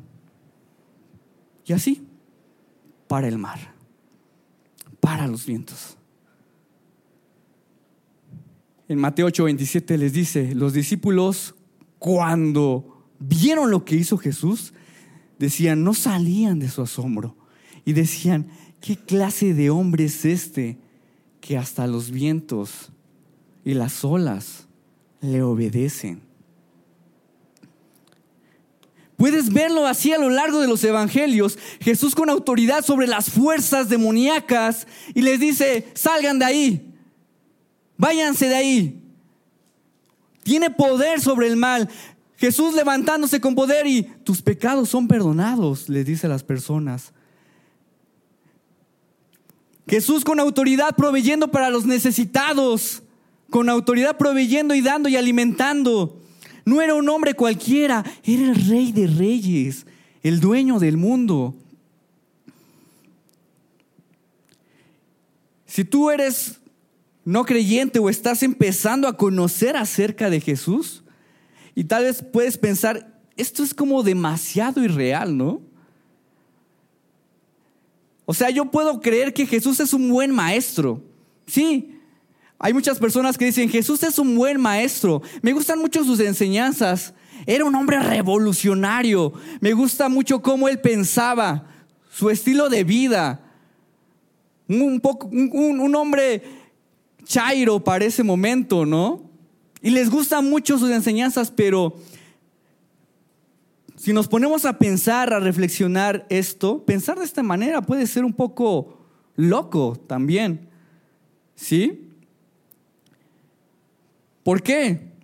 y 1.64 1.72
así 1.72 2.06
para 3.08 3.26
el 3.28 3.38
mar, 3.38 3.74
para 5.00 5.26
los 5.26 5.46
vientos. 5.46 5.96
En 8.88 8.98
Mateo 8.98 9.26
8:27 9.28 9.96
les 9.96 10.12
dice, 10.12 10.54
los 10.54 10.74
discípulos 10.74 11.54
cuando 11.98 13.08
vieron 13.18 13.70
lo 13.70 13.87
que 13.87 13.96
hizo 13.96 14.18
Jesús, 14.18 14.74
decían, 15.38 15.82
no 15.82 15.94
salían 15.94 16.58
de 16.58 16.68
su 16.68 16.82
asombro 16.82 17.37
y 17.87 17.94
decían, 17.94 18.48
¿qué 18.80 18.96
clase 18.96 19.54
de 19.54 19.70
hombre 19.70 20.04
es 20.04 20.26
este 20.26 20.78
que 21.40 21.56
hasta 21.56 21.87
los 21.87 22.10
vientos 22.10 22.90
y 23.64 23.74
las 23.74 24.05
olas 24.05 24.66
le 25.20 25.42
obedecen? 25.42 26.22
Puedes 29.16 29.53
verlo 29.53 29.87
así 29.87 30.12
a 30.12 30.18
lo 30.18 30.29
largo 30.29 30.61
de 30.61 30.68
los 30.68 30.83
evangelios. 30.83 31.57
Jesús 31.81 32.14
con 32.14 32.31
autoridad 32.31 32.85
sobre 32.85 33.07
las 33.07 33.31
fuerzas 33.31 33.88
demoníacas 33.88 34.87
y 35.14 35.22
les 35.22 35.38
dice, 35.38 35.88
salgan 35.94 36.38
de 36.38 36.44
ahí, 36.44 36.94
váyanse 37.96 38.48
de 38.48 38.57
ahí. 38.57 39.03
Tiene 40.42 40.70
poder 40.70 41.20
sobre 41.20 41.46
el 41.46 41.57
mal. 41.57 41.88
Jesús 42.37 42.74
levantándose 42.74 43.40
con 43.40 43.55
poder 43.55 43.87
y 43.87 44.03
tus 44.24 44.42
pecados 44.42 44.88
son 44.88 45.07
perdonados, 45.07 45.88
les 45.88 46.05
dice 46.05 46.27
a 46.27 46.31
las 46.31 46.42
personas. 46.42 47.12
Jesús 49.87 50.24
con 50.24 50.40
autoridad 50.40 50.96
proveyendo 50.96 51.50
para 51.50 51.70
los 51.70 51.87
necesitados, 51.87 53.03
con 53.54 53.68
autoridad 53.68 54.18
proveyendo 54.18 54.74
y 54.74 54.80
dando 54.80 55.08
y 55.08 55.14
alimentando. 55.14 56.20
No 56.64 56.82
era 56.82 56.96
un 56.96 57.08
hombre 57.08 57.34
cualquiera, 57.34 58.04
era 58.24 58.42
el 58.42 58.56
rey 58.66 58.90
de 58.90 59.06
reyes, 59.06 59.86
el 60.24 60.40
dueño 60.40 60.80
del 60.80 60.96
mundo. 60.96 61.54
Si 65.66 65.84
tú 65.84 66.10
eres 66.10 66.58
no 67.24 67.44
creyente 67.44 68.00
o 68.00 68.10
estás 68.10 68.42
empezando 68.42 69.06
a 69.06 69.16
conocer 69.16 69.76
acerca 69.76 70.30
de 70.30 70.40
Jesús, 70.40 71.04
y 71.76 71.84
tal 71.84 72.02
vez 72.02 72.24
puedes 72.24 72.58
pensar, 72.58 73.20
esto 73.36 73.62
es 73.62 73.72
como 73.72 74.02
demasiado 74.02 74.82
irreal, 74.82 75.36
¿no? 75.36 75.62
O 78.26 78.34
sea, 78.34 78.50
yo 78.50 78.72
puedo 78.72 79.00
creer 79.00 79.32
que 79.32 79.46
Jesús 79.46 79.78
es 79.78 79.94
un 79.94 80.10
buen 80.10 80.32
maestro. 80.32 81.00
Sí, 81.46 81.93
hay 82.64 82.72
muchas 82.72 82.98
personas 82.98 83.37
que 83.37 83.44
dicen, 83.44 83.68
Jesús 83.68 84.03
es 84.05 84.18
un 84.18 84.35
buen 84.37 84.59
maestro. 84.59 85.20
Me 85.42 85.53
gustan 85.53 85.79
mucho 85.79 86.03
sus 86.03 86.18
enseñanzas. 86.18 87.12
Era 87.44 87.66
un 87.66 87.74
hombre 87.74 88.00
revolucionario. 88.00 89.35
Me 89.61 89.74
gusta 89.74 90.09
mucho 90.09 90.40
cómo 90.40 90.66
él 90.66 90.81
pensaba, 90.81 91.66
su 92.11 92.31
estilo 92.31 92.70
de 92.70 92.83
vida. 92.83 93.53
Un, 94.66 94.98
poco, 94.98 95.27
un, 95.27 95.94
hombre 95.94 96.42
chairo 97.24 97.85
para 97.85 98.07
ese 98.07 98.22
momento, 98.22 98.87
¿no? 98.87 99.29
Y 99.83 99.90
les 99.90 100.09
gustan 100.09 100.48
mucho 100.48 100.79
sus 100.79 100.90
enseñanzas, 100.90 101.50
pero 101.50 101.96
si 103.94 104.14
nos 104.14 104.27
ponemos 104.27 104.64
a 104.64 104.79
pensar, 104.79 105.35
a 105.35 105.38
reflexionar 105.38 106.24
esto, 106.31 106.83
pensar 106.87 107.18
de 107.18 107.27
esta 107.27 107.42
manera 107.42 107.83
puede 107.83 108.07
ser 108.07 108.24
un 108.24 108.33
poco 108.33 109.05
loco 109.37 110.03
también. 110.07 110.66
¿Sí? 111.57 112.05
¿Por 114.44 114.62
qué? 114.62 115.14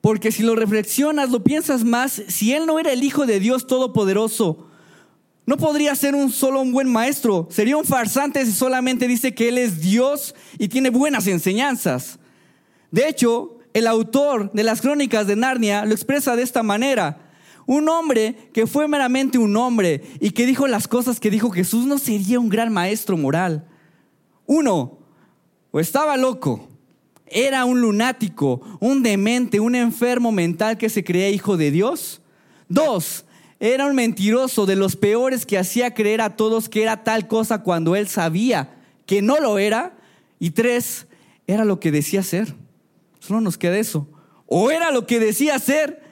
Porque 0.00 0.32
si 0.32 0.42
lo 0.42 0.56
reflexionas, 0.56 1.30
lo 1.30 1.44
piensas 1.44 1.84
más, 1.84 2.22
si 2.28 2.54
Él 2.54 2.64
no 2.64 2.78
era 2.78 2.92
el 2.92 3.02
Hijo 3.02 3.26
de 3.26 3.38
Dios 3.38 3.66
Todopoderoso, 3.66 4.66
no 5.44 5.56
podría 5.56 5.94
ser 5.96 6.14
un 6.14 6.30
solo 6.30 6.62
un 6.62 6.72
buen 6.72 6.88
maestro. 6.90 7.48
Sería 7.50 7.76
un 7.76 7.84
farsante 7.84 8.46
si 8.46 8.52
solamente 8.52 9.08
dice 9.08 9.34
que 9.34 9.48
Él 9.48 9.58
es 9.58 9.80
Dios 9.80 10.34
y 10.58 10.68
tiene 10.68 10.90
buenas 10.90 11.26
enseñanzas. 11.26 12.20
De 12.92 13.08
hecho, 13.08 13.58
el 13.74 13.88
autor 13.88 14.52
de 14.52 14.62
las 14.62 14.80
crónicas 14.80 15.26
de 15.26 15.36
Narnia 15.36 15.84
lo 15.84 15.92
expresa 15.92 16.36
de 16.36 16.42
esta 16.42 16.62
manera. 16.62 17.26
un 17.66 17.88
hombre 17.88 18.50
que 18.52 18.66
fue 18.66 18.88
meramente 18.88 19.38
un 19.38 19.56
hombre 19.56 20.02
y 20.18 20.30
que 20.30 20.46
dijo 20.46 20.66
las 20.66 20.88
cosas 20.88 21.20
que 21.20 21.30
dijo 21.30 21.50
Jesús, 21.50 21.86
no 21.86 21.98
sería 21.98 22.40
un 22.40 22.48
gran 22.48 22.72
maestro 22.72 23.16
moral. 23.16 23.68
Uno, 24.46 24.98
o 25.70 25.78
estaba 25.78 26.16
loco, 26.16 26.69
era 27.30 27.64
un 27.64 27.80
lunático, 27.80 28.60
un 28.80 29.02
demente, 29.02 29.60
un 29.60 29.74
enfermo 29.74 30.32
mental 30.32 30.76
que 30.78 30.88
se 30.88 31.04
creía 31.04 31.30
hijo 31.30 31.56
de 31.56 31.70
Dios. 31.70 32.20
Dos, 32.68 33.24
era 33.58 33.86
un 33.86 33.94
mentiroso 33.94 34.66
de 34.66 34.76
los 34.76 34.96
peores 34.96 35.46
que 35.46 35.58
hacía 35.58 35.94
creer 35.94 36.20
a 36.20 36.36
todos 36.36 36.68
que 36.68 36.82
era 36.82 37.04
tal 37.04 37.28
cosa 37.28 37.62
cuando 37.62 37.94
él 37.94 38.08
sabía 38.08 38.74
que 39.06 39.22
no 39.22 39.38
lo 39.38 39.58
era. 39.58 39.96
Y 40.38 40.50
tres, 40.50 41.06
era 41.46 41.64
lo 41.64 41.78
que 41.78 41.92
decía 41.92 42.22
ser. 42.22 42.54
Solo 43.18 43.40
nos 43.40 43.58
queda 43.58 43.78
eso. 43.78 44.08
O 44.46 44.70
era 44.70 44.90
lo 44.90 45.06
que 45.06 45.20
decía 45.20 45.58
ser 45.58 46.02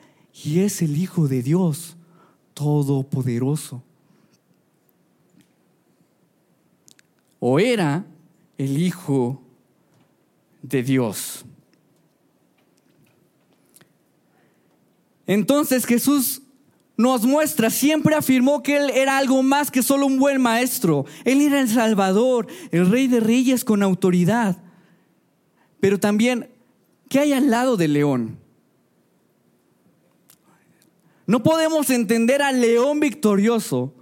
y 0.44 0.61
es 0.61 0.83
el 0.83 0.96
Hijo 0.96 1.26
de 1.26 1.42
Dios 1.42 1.96
Todopoderoso. 2.54 3.83
O 7.40 7.59
era 7.59 8.04
el 8.59 8.78
Hijo 8.78 9.42
de 10.62 10.83
Dios. 10.83 11.44
Entonces 15.27 15.85
Jesús 15.85 16.42
nos 16.97 17.25
muestra, 17.25 17.71
siempre 17.71 18.16
afirmó 18.16 18.62
que 18.62 18.77
Él 18.77 18.90
era 18.90 19.18
algo 19.18 19.42
más 19.42 19.71
que 19.71 19.83
solo 19.83 20.07
un 20.07 20.18
buen 20.18 20.40
maestro. 20.40 21.07
Él 21.25 21.40
era 21.40 21.61
el 21.61 21.68
Salvador, 21.68 22.49
el 22.73 22.90
Rey 22.90 23.07
de 23.07 23.21
Reyes 23.21 23.64
con 23.64 23.83
autoridad. 23.83 24.57
Pero 25.81 26.01
también, 26.01 26.51
¿qué 27.09 27.21
hay 27.21 27.33
al 27.33 27.51
lado 27.51 27.77
del 27.77 27.92
león? 27.92 28.38
No 31.27 31.42
podemos 31.42 31.90
entender 31.90 32.42
al 32.42 32.61
león 32.61 33.01
victorioso 33.01 33.94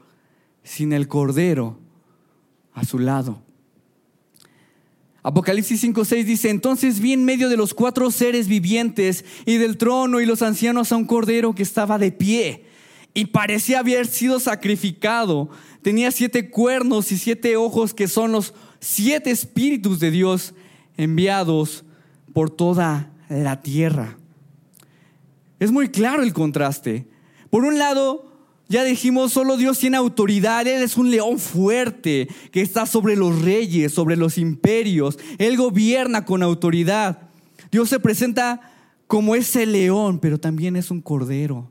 sin 0.63 0.93
el 0.93 1.09
cordero 1.09 1.79
a 2.73 2.85
su 2.85 2.99
lado. 2.99 3.43
Apocalipsis 5.27 5.83
5:6 5.83 6.25
dice, 6.25 6.51
entonces 6.51 7.01
vi 7.01 7.13
en 7.13 7.25
medio 7.25 7.49
de 7.49 7.57
los 7.57 7.75
cuatro 7.75 8.13
seres 8.13 8.47
vivientes 8.47 9.25
y 9.45 9.57
del 9.57 9.77
trono 9.77 10.21
y 10.21 10.25
los 10.25 10.41
ancianos 10.41 10.93
a 10.93 10.97
un 10.97 11.05
cordero 11.05 11.53
que 11.53 11.65
estaba 11.65 11.99
de 11.99 12.13
pie 12.13 12.65
y 13.13 13.25
parecía 13.25 13.81
haber 13.81 14.07
sido 14.07 14.39
sacrificado. 14.39 15.51
Tenía 15.83 16.13
siete 16.13 16.49
cuernos 16.49 17.11
y 17.11 17.19
siete 17.19 17.57
ojos 17.57 17.93
que 17.93 18.07
son 18.07 18.31
los 18.31 18.55
siete 18.79 19.33
espíritus 19.33 19.99
de 19.99 20.13
Dios 20.13 20.55
enviados 20.97 21.85
por 22.33 22.49
toda 22.49 23.11
la 23.29 23.63
tierra. 23.63 24.19
Es 25.59 25.73
muy 25.73 25.89
claro 25.89 26.23
el 26.23 26.35
contraste. 26.35 27.09
Por 27.51 27.65
un 27.65 27.81
lado, 27.81 28.36
ya 28.69 28.83
dijimos, 28.83 29.33
solo 29.33 29.57
Dios 29.57 29.79
tiene 29.79 29.97
autoridad. 29.97 30.67
Él 30.67 30.83
es 30.83 30.97
un 30.97 31.11
león 31.11 31.39
fuerte 31.39 32.29
que 32.51 32.63
está 32.63 32.85
sobre 32.87 33.15
los 33.15 33.43
reyes, 33.43 33.93
sobre 33.93 34.17
los 34.17 34.39
imperios. 34.39 35.19
Él 35.39 35.57
gobierna 35.57 36.25
con 36.25 36.43
autoridad. 36.43 37.29
Dios 37.71 37.89
se 37.89 38.01
presenta 38.01 38.73
como 39.07 39.37
ese 39.37 39.67
león, 39.67 40.19
pero 40.19 40.39
también 40.39 40.75
es 40.75 40.91
un 40.91 41.01
cordero. 41.01 41.71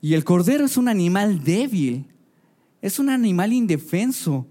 Y 0.00 0.14
el 0.14 0.24
cordero 0.24 0.64
es 0.64 0.76
un 0.76 0.88
animal 0.88 1.42
débil, 1.42 2.06
es 2.80 2.98
un 2.98 3.10
animal 3.10 3.52
indefenso. 3.52 4.46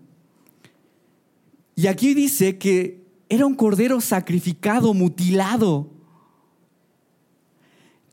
Y 1.75 1.87
aquí 1.87 2.13
dice 2.13 2.57
que 2.57 3.01
era 3.29 3.45
un 3.45 3.55
cordero 3.55 4.01
sacrificado, 4.01 4.93
mutilado. 4.93 5.98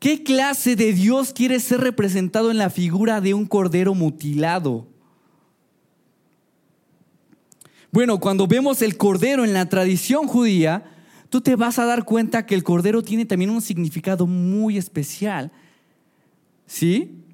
¿Qué 0.06 0.22
clase 0.22 0.76
de 0.76 0.92
Dios 0.92 1.32
quiere 1.32 1.58
ser 1.58 1.80
representado 1.80 2.52
en 2.52 2.58
la 2.58 2.70
figura 2.70 3.20
de 3.20 3.34
un 3.34 3.44
cordero 3.44 3.92
mutilado? 3.92 4.86
Bueno, 7.90 8.20
cuando 8.20 8.46
vemos 8.46 8.82
el 8.82 8.96
cordero 8.96 9.44
en 9.44 9.52
la 9.52 9.68
tradición 9.68 10.28
judía, 10.28 10.84
tú 11.28 11.40
te 11.40 11.56
vas 11.56 11.80
a 11.80 11.86
dar 11.86 12.04
cuenta 12.04 12.46
que 12.46 12.54
el 12.54 12.62
cordero 12.62 13.02
tiene 13.02 13.24
también 13.24 13.50
un 13.50 13.60
significado 13.60 14.28
muy 14.28 14.78
especial. 14.78 15.50
¿Sí? 16.66 17.24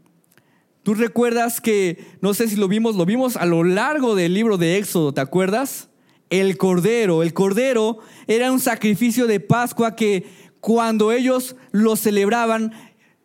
Tú 0.83 0.95
recuerdas 0.95 1.61
que, 1.61 2.03
no 2.23 2.33
sé 2.33 2.49
si 2.49 2.57
lo 2.57 2.69
vimos, 2.69 2.97
lo 2.97 3.05
vimos 3.05 3.37
a 3.37 3.45
lo 3.45 3.65
largo 3.65 4.15
del 4.15 4.33
libro 4.33 4.57
de 4.57 4.79
Éxodo, 4.79 5.13
¿te 5.13 5.21
acuerdas? 5.21 5.91
El 6.31 6.57
cordero, 6.57 7.23
el 7.23 7.35
cordero 7.35 7.99
era 8.27 8.51
un 8.51 8.61
sacrificio 8.61 9.27
de 9.27 9.41
Pascua 9.41 9.95
que 9.95 10.25
cuando 10.63 11.11
ellos 11.11 11.57
lo 11.73 11.97
celebraban, 11.97 12.73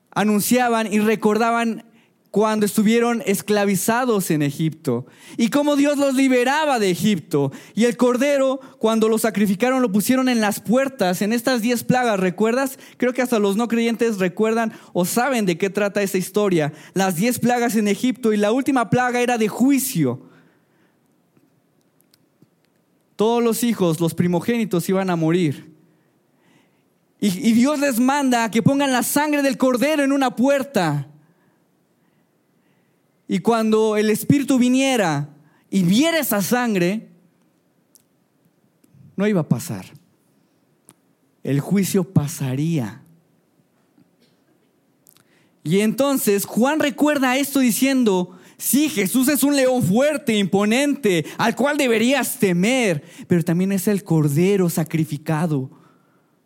anunciaban 0.09 0.91
y 0.91 0.97
recordaban 0.97 1.85
cuando 2.31 2.65
estuvieron 2.65 3.21
esclavizados 3.27 4.31
en 4.31 4.41
Egipto 4.41 5.05
y 5.37 5.49
cómo 5.49 5.75
Dios 5.75 5.99
los 5.99 6.15
liberaba 6.15 6.79
de 6.79 6.89
Egipto. 6.89 7.51
Y 7.75 7.85
el 7.85 7.95
cordero, 7.95 8.59
cuando 8.79 9.07
lo 9.07 9.19
sacrificaron, 9.19 9.83
lo 9.83 9.91
pusieron 9.91 10.29
en 10.29 10.41
las 10.41 10.59
puertas, 10.59 11.21
en 11.21 11.31
estas 11.31 11.61
diez 11.61 11.83
plagas, 11.83 12.19
¿recuerdas? 12.19 12.79
Creo 12.97 13.13
que 13.13 13.21
hasta 13.21 13.37
los 13.37 13.55
no 13.55 13.67
creyentes 13.67 14.17
recuerdan 14.17 14.73
o 14.93 15.05
saben 15.05 15.45
de 15.45 15.59
qué 15.59 15.69
trata 15.69 16.01
esa 16.01 16.17
historia. 16.17 16.73
Las 16.95 17.17
diez 17.17 17.37
plagas 17.37 17.75
en 17.75 17.87
Egipto 17.87 18.33
y 18.33 18.37
la 18.37 18.51
última 18.51 18.89
plaga 18.89 19.21
era 19.21 19.37
de 19.37 19.47
juicio. 19.47 20.23
Todos 23.15 23.43
los 23.43 23.63
hijos, 23.63 23.99
los 23.99 24.15
primogénitos 24.15 24.89
iban 24.89 25.11
a 25.11 25.15
morir. 25.15 25.76
Y, 27.19 27.53
Dios 27.53 27.79
les 27.79 27.99
manda 27.99 28.51
que 28.51 28.61
pongan 28.61 28.91
la 28.91 29.01
sangre 29.01 29.41
del 29.41 29.57
cordero 29.57 30.03
en 30.03 30.11
una 30.11 30.35
puerta 30.35 31.07
y 33.27 33.39
cuando 33.39 33.97
el 33.97 34.09
Espíritu 34.09 34.57
viniera 34.57 35.29
y 35.69 35.83
viera 35.83 36.19
esa 36.19 36.41
sangre, 36.41 37.09
no 39.15 39.27
iba 39.27 39.41
a 39.41 39.49
pasar. 39.49 39.85
El 41.43 41.59
juicio 41.59 42.05
pasaría. 42.05 43.01
Y 45.63 45.81
entonces 45.81 46.45
Juan 46.45 46.79
recuerda 46.79 47.35
esto 47.35 47.59
diciendo, 47.59 48.37
sí, 48.57 48.89
Jesús 48.89 49.27
es 49.27 49.43
un 49.43 49.55
león 49.55 49.83
fuerte, 49.83 50.37
imponente, 50.37 51.25
al 51.37 51.55
cual 51.55 51.77
deberías 51.77 52.39
temer, 52.39 53.03
pero 53.27 53.43
también 53.43 53.73
es 53.73 53.87
el 53.89 54.03
cordero 54.05 54.69
sacrificado 54.69 55.69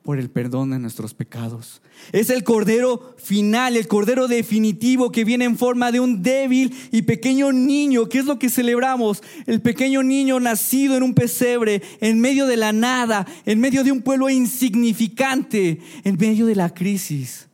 por 0.04 0.18
el 0.18 0.30
perdón 0.30 0.72
de 0.72 0.80
nuestros 0.80 1.14
pecados. 1.14 1.82
Es 2.12 2.30
el 2.30 2.44
cordero 2.44 3.16
final, 3.18 3.78
el 3.78 3.88
cordero 3.88 4.28
definitivo 4.28 5.12
que 5.12 5.24
viene 5.24 5.46
en 5.46 5.58
forma 5.58 5.92
de 5.92 6.00
un 6.00 6.24
débil 6.24 6.74
y 6.92 7.04
pequeño 7.04 7.52
niño. 7.52 8.10
¿Qué 8.10 8.20
es 8.20 8.26
lo 8.26 8.40
que 8.40 8.50
celebramos? 8.50 9.22
El 9.46 9.62
pequeño 9.62 10.02
niño 10.02 10.40
nacido 10.40 10.98
en 10.98 11.04
un 11.04 11.14
pesebre, 11.14 11.84
en 12.00 12.20
medio 12.20 12.48
de 12.48 12.58
la 12.58 12.74
nada, 12.74 13.28
en 13.46 13.60
medio 13.60 13.84
de 13.84 13.92
un 13.92 14.02
pueblo 14.02 14.30
insignificante, 14.30 15.80
en 16.04 16.18
medio 16.18 16.48
de 16.48 16.56
la 16.56 16.74
crisis, 16.74 17.48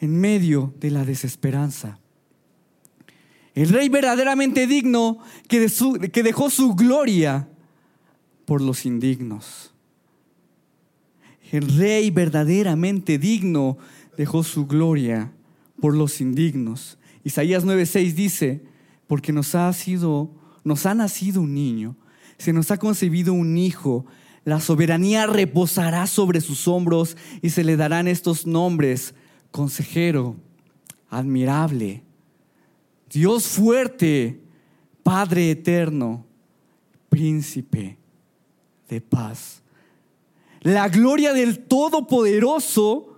en 0.00 0.18
medio 0.18 0.74
de 0.80 0.90
la 0.90 1.04
desesperanza. 1.04 1.98
El 3.54 3.68
rey 3.70 3.88
verdaderamente 3.88 4.66
digno 4.66 5.18
que, 5.48 5.70
que 6.12 6.22
dejó 6.22 6.50
su 6.50 6.74
gloria 6.74 7.48
por 8.46 8.62
los 8.62 8.86
indignos. 8.86 9.75
El 11.52 11.76
rey 11.76 12.10
verdaderamente 12.10 13.18
digno 13.18 13.78
dejó 14.16 14.42
su 14.42 14.66
gloria 14.66 15.32
por 15.80 15.94
los 15.94 16.20
indignos. 16.20 16.98
Isaías 17.22 17.64
9:6 17.64 18.14
dice, 18.14 18.64
porque 19.06 19.32
nos 19.32 19.54
ha 19.54 19.72
sido 19.72 20.30
nos 20.64 20.84
ha 20.84 20.94
nacido 20.94 21.42
un 21.42 21.54
niño, 21.54 21.96
se 22.38 22.52
nos 22.52 22.72
ha 22.72 22.76
concebido 22.76 23.32
un 23.32 23.56
hijo, 23.56 24.04
la 24.44 24.58
soberanía 24.58 25.28
reposará 25.28 26.08
sobre 26.08 26.40
sus 26.40 26.66
hombros 26.66 27.16
y 27.40 27.50
se 27.50 27.62
le 27.62 27.76
darán 27.76 28.08
estos 28.08 28.46
nombres: 28.46 29.14
consejero, 29.52 30.36
admirable, 31.08 32.02
Dios 33.08 33.46
fuerte, 33.46 34.40
Padre 35.04 35.52
eterno, 35.52 36.26
príncipe 37.08 37.96
de 38.88 39.00
paz 39.00 39.62
la 40.66 40.88
gloria 40.88 41.32
del 41.32 41.60
Todopoderoso 41.60 43.16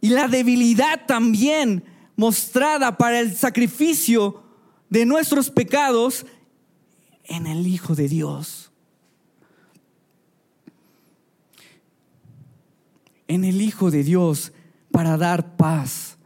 y 0.00 0.08
la 0.08 0.26
debilidad 0.26 1.06
también 1.06 1.84
mostrada 2.16 2.98
para 2.98 3.20
el 3.20 3.36
sacrificio 3.36 4.42
de 4.88 5.06
nuestros 5.06 5.48
pecados 5.48 6.26
en 7.22 7.46
el 7.46 7.68
Hijo 7.68 7.94
de 7.94 8.08
Dios. 8.08 8.72
En 13.28 13.44
el 13.44 13.60
Hijo 13.60 13.92
de 13.92 14.02
Dios 14.02 14.52
para 14.90 15.16
dar 15.16 15.56
paz. 15.56 16.18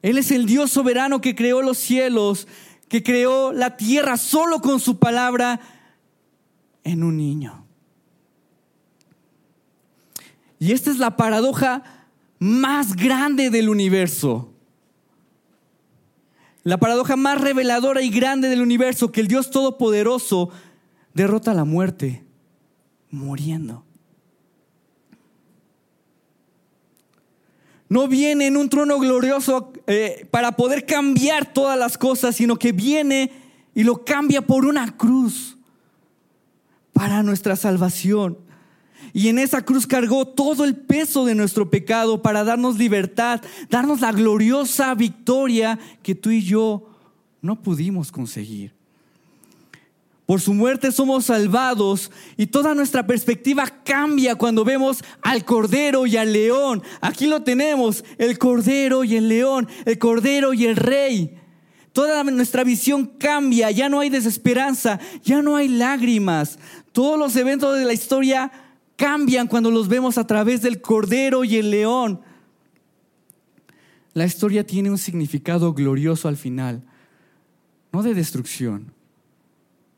Él 0.00 0.16
es 0.16 0.30
el 0.30 0.46
Dios 0.46 0.70
soberano 0.70 1.20
que 1.20 1.34
creó 1.34 1.60
los 1.60 1.76
cielos, 1.76 2.48
que 2.88 3.02
creó 3.02 3.52
la 3.52 3.76
tierra 3.76 4.16
solo 4.16 4.62
con 4.62 4.80
su 4.80 4.98
palabra 4.98 5.60
en 6.84 7.02
un 7.02 7.16
niño. 7.16 7.64
Y 10.58 10.72
esta 10.72 10.90
es 10.90 10.98
la 10.98 11.16
paradoja 11.16 11.82
más 12.38 12.94
grande 12.94 13.50
del 13.50 13.68
universo. 13.68 14.52
La 16.62 16.78
paradoja 16.78 17.16
más 17.16 17.40
reveladora 17.40 18.00
y 18.02 18.10
grande 18.10 18.48
del 18.48 18.62
universo, 18.62 19.12
que 19.12 19.20
el 19.20 19.28
Dios 19.28 19.50
Todopoderoso 19.50 20.50
derrota 21.12 21.52
la 21.52 21.64
muerte, 21.64 22.24
muriendo. 23.10 23.84
No 27.88 28.08
viene 28.08 28.46
en 28.46 28.56
un 28.56 28.70
trono 28.70 28.98
glorioso 28.98 29.72
eh, 29.86 30.26
para 30.30 30.52
poder 30.52 30.86
cambiar 30.86 31.52
todas 31.52 31.78
las 31.78 31.98
cosas, 31.98 32.36
sino 32.36 32.56
que 32.56 32.72
viene 32.72 33.30
y 33.74 33.84
lo 33.84 34.04
cambia 34.04 34.42
por 34.42 34.64
una 34.64 34.96
cruz 34.96 35.58
para 36.94 37.22
nuestra 37.22 37.56
salvación. 37.56 38.38
Y 39.12 39.28
en 39.28 39.38
esa 39.38 39.62
cruz 39.62 39.86
cargó 39.86 40.26
todo 40.26 40.64
el 40.64 40.74
peso 40.74 41.26
de 41.26 41.34
nuestro 41.34 41.68
pecado 41.68 42.22
para 42.22 42.42
darnos 42.42 42.78
libertad, 42.78 43.42
darnos 43.68 44.00
la 44.00 44.12
gloriosa 44.12 44.94
victoria 44.94 45.78
que 46.02 46.14
tú 46.14 46.30
y 46.30 46.42
yo 46.42 46.88
no 47.42 47.60
pudimos 47.62 48.10
conseguir. 48.10 48.72
Por 50.26 50.40
su 50.40 50.54
muerte 50.54 50.90
somos 50.90 51.26
salvados 51.26 52.10
y 52.38 52.46
toda 52.46 52.74
nuestra 52.74 53.06
perspectiva 53.06 53.66
cambia 53.84 54.36
cuando 54.36 54.64
vemos 54.64 55.04
al 55.20 55.44
Cordero 55.44 56.06
y 56.06 56.16
al 56.16 56.32
León. 56.32 56.82
Aquí 57.02 57.26
lo 57.26 57.42
tenemos, 57.42 58.04
el 58.16 58.38
Cordero 58.38 59.04
y 59.04 59.16
el 59.16 59.28
León, 59.28 59.68
el 59.84 59.98
Cordero 59.98 60.54
y 60.54 60.64
el 60.64 60.76
Rey. 60.76 61.38
Toda 61.94 62.24
nuestra 62.24 62.64
visión 62.64 63.06
cambia, 63.06 63.70
ya 63.70 63.88
no 63.88 64.00
hay 64.00 64.10
desesperanza, 64.10 64.98
ya 65.22 65.42
no 65.42 65.54
hay 65.54 65.68
lágrimas. 65.68 66.58
Todos 66.90 67.16
los 67.16 67.36
eventos 67.36 67.78
de 67.78 67.84
la 67.84 67.92
historia 67.92 68.50
cambian 68.96 69.46
cuando 69.46 69.70
los 69.70 69.86
vemos 69.86 70.18
a 70.18 70.26
través 70.26 70.60
del 70.60 70.80
Cordero 70.80 71.44
y 71.44 71.54
el 71.54 71.70
León. 71.70 72.20
La 74.12 74.24
historia 74.26 74.66
tiene 74.66 74.90
un 74.90 74.98
significado 74.98 75.72
glorioso 75.72 76.26
al 76.26 76.36
final, 76.36 76.82
no 77.92 78.02
de 78.02 78.12
destrucción, 78.12 78.92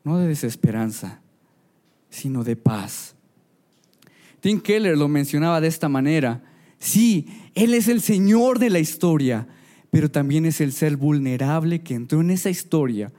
no 0.03 0.19
de 0.19 0.27
desesperanza, 0.27 1.19
sino 2.11 2.43
de 2.43 2.55
paz. 2.55 3.15
Tim 4.39 4.61
Keller 4.61 4.95
lo 4.95 5.07
mencionaba 5.07 5.59
de 5.61 5.67
esta 5.67 5.89
manera. 5.89 6.43
Sí, 6.77 7.25
Él 7.55 7.73
es 7.73 7.87
el 7.87 8.01
Señor 8.01 8.59
de 8.59 8.69
la 8.69 8.77
historia, 8.77 9.47
pero 9.97 10.11
también 10.11 10.45
es 10.45 10.61
el 10.61 10.73
ser 10.73 10.95
vulnerable 10.95 11.81
que 11.81 11.95
entró 11.95 12.21
en 12.21 12.29
esa 12.29 12.51
historia 12.51 13.11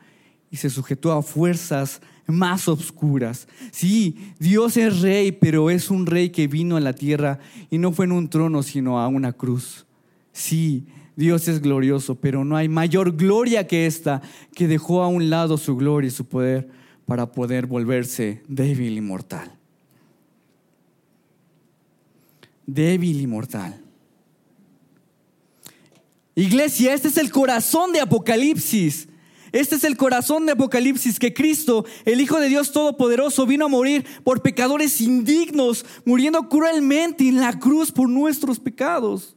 y 0.49 0.59
se 0.59 0.71
sujetó 0.71 1.11
a 1.11 1.25
fuerzas 1.25 2.01
más 2.29 2.69
oscuras. 2.69 3.49
Sí, 3.73 4.33
Dios 4.39 4.77
es 4.77 5.01
rey, 5.01 5.33
pero 5.33 5.71
es 5.71 5.91
un 5.91 6.07
rey 6.07 6.31
que 6.31 6.47
vino 6.47 6.77
a 6.77 6.81
la 6.81 6.93
tierra 6.93 7.41
y 7.69 7.79
no 7.79 7.91
fue 7.91 8.05
en 8.05 8.13
un 8.13 8.31
trono, 8.31 8.63
sino 8.63 9.01
a 9.01 9.09
una 9.09 9.33
cruz. 9.33 9.87
Sí, 10.31 10.87
Dios 11.17 11.49
es 11.49 11.61
glorioso, 11.61 12.15
pero 12.15 12.45
no 12.45 12.57
hay 12.57 12.69
mayor 12.69 13.17
gloria 13.17 13.67
que 13.67 13.87
esta, 13.87 14.23
que 14.55 14.69
dejó 14.69 15.03
a 15.03 15.09
un 15.09 15.31
lado 15.31 15.59
su 15.59 15.75
gloria 15.75 16.07
y 16.07 16.13
su 16.13 16.27
poder 16.27 16.69
para 17.07 17.33
poder 17.33 17.67
volverse 17.67 18.41
débil 18.47 18.97
y 18.97 19.01
mortal. 19.01 19.51
Débil 22.67 23.21
y 23.21 23.27
mortal. 23.27 23.88
Iglesia, 26.39 26.95
este 26.95 27.09
es 27.09 27.17
el 27.17 27.33
corazón 27.33 27.93
de 27.93 28.01
Apocalipsis. 28.01 29.09
Este 29.51 29.75
es 29.75 29.83
el 29.83 29.97
corazón 29.97 30.47
de 30.47 30.53
Apocalipsis, 30.53 31.19
que 31.19 31.35
Cristo, 31.35 31.85
el 32.05 32.21
Hijo 32.21 32.39
de 32.39 32.49
Dios 32.49 32.71
Todopoderoso, 32.71 33.45
vino 33.45 33.65
a 33.65 33.69
morir 33.69 34.05
por 34.23 34.41
pecadores 34.41 35.01
indignos, 35.01 35.85
muriendo 36.05 36.49
cruelmente 36.49 37.27
en 37.27 37.41
la 37.41 37.59
cruz 37.59 37.91
por 37.91 38.09
nuestros 38.09 38.61
pecados. 38.61 39.35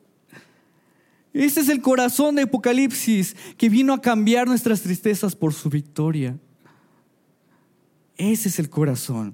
Este 1.33 1.61
es 1.61 1.69
el 1.69 1.81
corazón 1.81 2.35
de 2.35 2.43
Apocalipsis, 2.43 3.35
que 3.57 3.69
vino 3.69 3.93
a 3.93 4.01
cambiar 4.01 4.47
nuestras 4.47 4.81
tristezas 4.81 5.35
por 5.35 5.55
su 5.55 5.71
victoria. 5.71 6.37
Ese 8.15 8.49
es 8.49 8.59
el 8.59 8.69
corazón. 8.69 9.33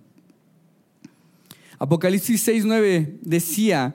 Apocalipsis 1.80 2.47
6.9 2.47 3.18
decía, 3.24 3.93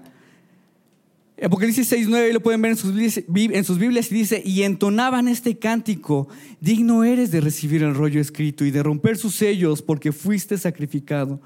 Apocalipsis 1.44 1.92
6.9 1.92 2.32
lo 2.32 2.40
pueden 2.40 2.62
ver 2.62 2.72
en 2.72 2.76
sus, 2.76 2.94
en 2.96 3.64
sus 3.64 3.78
Biblias 3.78 4.12
y 4.12 4.14
dice, 4.14 4.42
y 4.44 4.62
entonaban 4.62 5.26
este 5.26 5.58
cántico, 5.58 6.28
digno 6.60 7.02
eres 7.02 7.32
de 7.32 7.40
recibir 7.40 7.82
el 7.82 7.96
rollo 7.96 8.20
escrito 8.20 8.64
y 8.64 8.70
de 8.70 8.82
romper 8.82 9.16
sus 9.16 9.34
sellos 9.34 9.82
porque 9.82 10.12
fuiste 10.12 10.56
sacrificado 10.56 11.40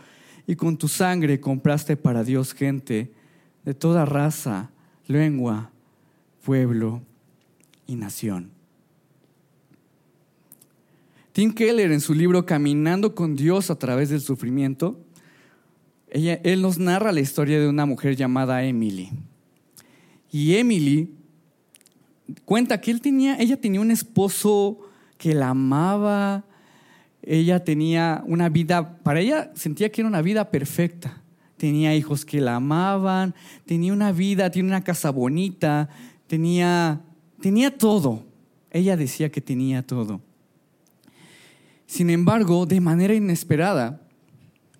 y 0.46 0.54
con 0.54 0.76
tu 0.76 0.88
sangre 0.88 1.40
compraste 1.40 1.96
para 1.96 2.24
Dios 2.24 2.52
gente 2.52 3.10
de 3.64 3.72
toda 3.72 4.04
raza, 4.04 4.70
lengua, 5.06 5.70
pueblo 6.44 7.02
y 7.86 7.96
nación. 7.96 8.50
Tim 11.32 11.52
Keller 11.52 11.90
en 11.92 12.02
su 12.02 12.12
libro 12.12 12.44
Caminando 12.44 13.14
con 13.14 13.34
Dios 13.34 13.70
a 13.70 13.78
través 13.78 14.10
del 14.10 14.20
sufrimiento, 14.20 15.00
él 16.08 16.60
nos 16.60 16.78
narra 16.78 17.12
la 17.12 17.20
historia 17.20 17.58
de 17.58 17.68
una 17.68 17.86
mujer 17.86 18.14
llamada 18.14 18.62
Emily. 18.62 19.10
Y 20.36 20.54
Emily 20.58 21.14
cuenta 22.44 22.78
que 22.78 22.90
él 22.90 23.00
tenía, 23.00 23.38
ella 23.38 23.58
tenía 23.58 23.80
un 23.80 23.90
esposo 23.90 24.80
que 25.16 25.34
la 25.34 25.48
amaba, 25.48 26.44
ella 27.22 27.64
tenía 27.64 28.22
una 28.26 28.50
vida, 28.50 28.98
para 28.98 29.20
ella 29.20 29.50
sentía 29.54 29.90
que 29.90 30.02
era 30.02 30.08
una 30.08 30.20
vida 30.20 30.50
perfecta. 30.50 31.22
Tenía 31.56 31.96
hijos 31.96 32.26
que 32.26 32.42
la 32.42 32.56
amaban, 32.56 33.34
tenía 33.64 33.94
una 33.94 34.12
vida, 34.12 34.50
tiene 34.50 34.68
una 34.68 34.84
casa 34.84 35.08
bonita, 35.10 35.88
tenía, 36.26 37.00
tenía 37.40 37.78
todo. 37.78 38.26
Ella 38.70 38.94
decía 38.94 39.30
que 39.30 39.40
tenía 39.40 39.86
todo. 39.86 40.20
Sin 41.86 42.10
embargo, 42.10 42.66
de 42.66 42.82
manera 42.82 43.14
inesperada, 43.14 44.02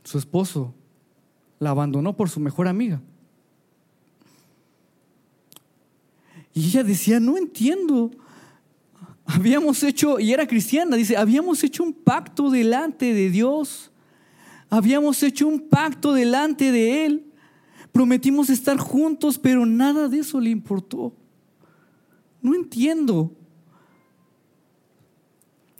su 0.04 0.18
esposo 0.18 0.74
la 1.58 1.70
abandonó 1.70 2.14
por 2.14 2.28
su 2.28 2.40
mejor 2.40 2.68
amiga. 2.68 3.00
Y 6.56 6.68
ella 6.68 6.82
decía, 6.82 7.20
no 7.20 7.36
entiendo. 7.36 8.10
Habíamos 9.26 9.82
hecho, 9.82 10.18
y 10.18 10.32
era 10.32 10.46
cristiana, 10.46 10.96
dice, 10.96 11.14
habíamos 11.14 11.62
hecho 11.62 11.82
un 11.82 11.92
pacto 11.92 12.48
delante 12.48 13.12
de 13.12 13.28
Dios. 13.28 13.90
Habíamos 14.70 15.22
hecho 15.22 15.46
un 15.46 15.68
pacto 15.68 16.14
delante 16.14 16.72
de 16.72 17.04
Él. 17.04 17.26
Prometimos 17.92 18.48
estar 18.48 18.78
juntos, 18.78 19.38
pero 19.38 19.66
nada 19.66 20.08
de 20.08 20.20
eso 20.20 20.40
le 20.40 20.48
importó. 20.48 21.12
No 22.40 22.54
entiendo. 22.54 23.36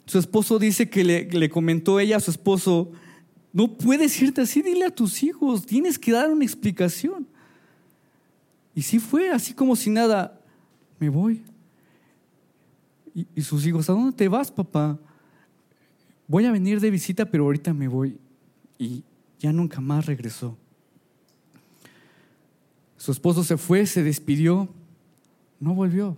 Su 0.05 0.19
esposo 0.19 0.59
dice 0.59 0.91
que 0.91 1.03
le, 1.03 1.25
le, 1.25 1.49
comentó 1.49 1.99
ella 1.99 2.17
a 2.17 2.19
su 2.19 2.29
esposo, 2.29 2.91
no 3.51 3.79
puedes 3.79 4.21
irte 4.21 4.41
así, 4.41 4.61
dile 4.61 4.85
a 4.85 4.93
tus 4.93 5.23
hijos, 5.23 5.65
tienes 5.65 5.97
que 5.97 6.11
dar 6.11 6.29
una 6.29 6.45
explicación. 6.45 7.27
Y 8.75 8.83
sí 8.83 8.99
fue, 8.99 9.31
así 9.31 9.55
como 9.55 9.75
si 9.75 9.89
nada, 9.89 10.36
me 10.99 11.09
voy. 11.09 11.43
Y, 13.35 13.41
sus 13.41 13.65
hijos, 13.65 13.89
¿a 13.89 13.93
dónde 13.93 14.15
te 14.15 14.27
vas, 14.27 14.51
papá? 14.51 14.99
Voy 16.27 16.45
a 16.45 16.51
venir 16.51 16.79
de 16.79 16.91
visita, 16.91 17.25
pero 17.25 17.45
ahorita 17.45 17.73
me 17.73 17.87
voy. 17.87 18.17
Y 18.77 19.03
ya 19.39 19.51
nunca 19.51 19.81
más 19.81 20.05
regresó. 20.05 20.55
Su 22.97 23.11
esposo 23.11 23.43
se 23.43 23.57
fue, 23.57 23.87
se 23.87 24.03
despidió, 24.03 24.69
no 25.59 25.73
volvió. 25.73 26.15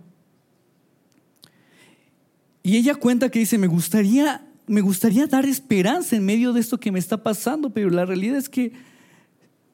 Y 2.62 2.76
ella 2.76 2.94
cuenta 2.94 3.30
que 3.30 3.38
dice, 3.38 3.56
me 3.56 3.66
gustaría, 3.66 4.46
me 4.66 4.82
gustaría 4.82 5.26
dar 5.26 5.46
esperanza 5.46 6.16
en 6.16 6.26
medio 6.26 6.52
de 6.52 6.60
esto 6.60 6.78
que 6.78 6.92
me 6.92 6.98
está 6.98 7.22
pasando, 7.22 7.70
pero 7.70 7.88
la 7.88 8.04
realidad 8.04 8.36
es 8.36 8.50
que 8.50 8.72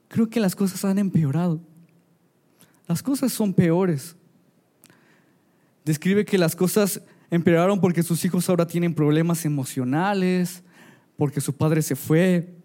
creo 0.07 0.31
que 0.31 0.39
las 0.39 0.55
cosas 0.55 0.85
han 0.85 0.99
empeorado. 0.99 1.61
Las 2.87 3.03
cosas 3.03 3.33
son 3.33 3.53
peores 3.53 4.15
describe 5.87 6.25
que 6.25 6.37
las 6.37 6.57
cosas 6.57 7.01
empeoraron 7.31 7.81
porque 7.81 8.03
sus 8.03 8.23
hijos 8.25 8.49
ahora 8.51 8.67
tienen 8.67 8.93
problemas 8.93 9.45
emocionales, 9.45 10.65
porque 11.17 11.41
su 11.41 11.55
padre 11.55 11.81
se 11.81 11.95
fue, 11.95 12.57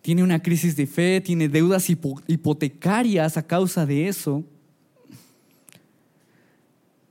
tiene 0.00 0.22
una 0.22 0.40
crisis 0.40 0.76
de 0.76 0.86
fe, 0.86 1.20
tiene 1.20 1.48
deudas 1.48 1.90
hipotecarias 1.90 3.36
a 3.36 3.46
causa 3.46 3.84
de 3.84 4.06
eso. 4.06 4.44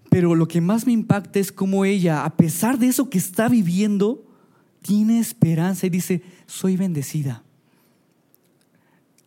Pero 0.10 0.34
lo 0.36 0.48
que 0.48 0.62
más 0.62 0.88
me 0.88 0.94
impacta 0.94 1.38
es 1.38 1.52
cómo 1.52 1.84
ella, 1.84 2.24
a 2.24 2.38
pesar 2.38 2.80
de 2.80 2.88
eso 2.88 3.10
que 3.10 3.18
está 3.18 3.50
viviendo, 3.50 4.26
tiene 4.82 5.20
esperanza 5.20 5.86
y 5.86 5.90
dice, 5.90 6.24
soy 6.48 6.78
bendecida. 6.78 7.44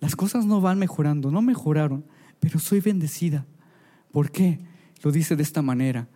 Las 0.01 0.17
cosas 0.17 0.47
no 0.47 0.63
van 0.63 0.79
mejorando, 0.79 1.31
no 1.31 1.43
mejoraron, 1.43 2.03
pero 2.41 2.59
soy 2.59 2.81
bendecida. 2.81 3.45
¿Por 4.11 4.33
qué? 4.33 4.72
Lo 5.03 5.13
dice 5.13 5.37
de 5.37 5.43
esta 5.43 5.63
manera. 5.63 6.09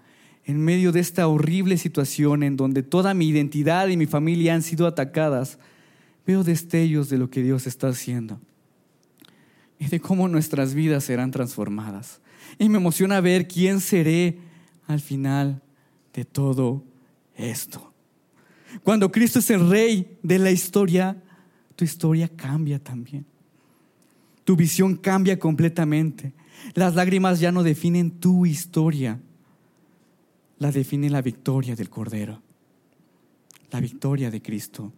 En 0.45 0.61
medio 0.61 0.93
de 0.93 1.01
esta 1.01 1.27
horrible 1.27 1.77
situación 1.77 2.43
en 2.43 2.57
donde 2.57 2.83
toda 2.83 3.15
mi 3.15 3.29
identidad 3.29 3.89
y 3.89 3.97
mi 3.97 4.07
familia 4.07 4.55
han 4.55 4.63
sido 4.63 4.87
atacadas, 4.87 5.59
veo 6.27 6.45
destellos 6.45 7.09
de 7.09 7.19
lo 7.19 7.31
que 7.31 7.43
Dios 7.43 7.67
está 7.67 7.89
haciendo. 7.89 8.41
y 9.79 9.89
de 9.89 10.01
cómo 10.01 10.27
nuestras 10.27 10.73
vidas 10.73 11.05
serán 11.05 11.31
transformadas. 11.31 12.23
Y 12.59 12.71
me 12.71 12.79
emociona 12.79 13.21
ver 13.21 13.47
quién 13.47 13.81
seré 13.81 14.39
al 14.87 15.01
final 15.01 15.63
de 16.15 16.25
todo 16.25 16.83
esto. 17.37 17.93
Cuando 18.83 19.13
Cristo 19.13 19.41
es 19.41 19.51
el 19.51 19.69
rey 19.69 20.19
de 20.23 20.39
la 20.39 20.51
historia, 20.51 21.23
tu 21.75 21.85
historia 21.85 22.29
cambia 22.29 22.79
también. 22.79 23.27
Tu 24.45 24.57
visión 24.57 24.97
cambia 24.97 25.39
completamente. 25.39 26.33
Las 26.75 26.95
lágrimas 26.95 27.41
ya 27.41 27.53
no 27.53 27.63
definen 27.63 28.11
tu 28.11 28.47
historia, 28.47 29.21
la 30.59 30.73
define 30.73 31.11
la 31.11 31.23
victoria 31.23 31.77
del 31.77 31.91
Cordero, 31.91 32.43
la 33.71 33.81
victoria 33.81 34.31
de 34.31 34.43
Cristo. 34.43 34.93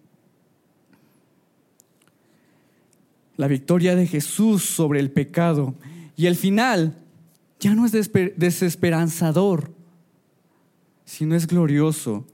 La 3.36 3.46
victoria 3.46 3.94
de 3.94 4.06
Jesús 4.06 4.64
sobre 4.64 4.98
el 4.98 5.12
pecado. 5.12 5.74
Y 6.16 6.26
el 6.26 6.34
final 6.34 6.96
ya 7.61 7.74
no 7.74 7.86
es 7.86 7.92
desesperanzador, 7.92 9.72
sino 11.04 11.36
es 11.36 11.46
glorioso 11.46 12.26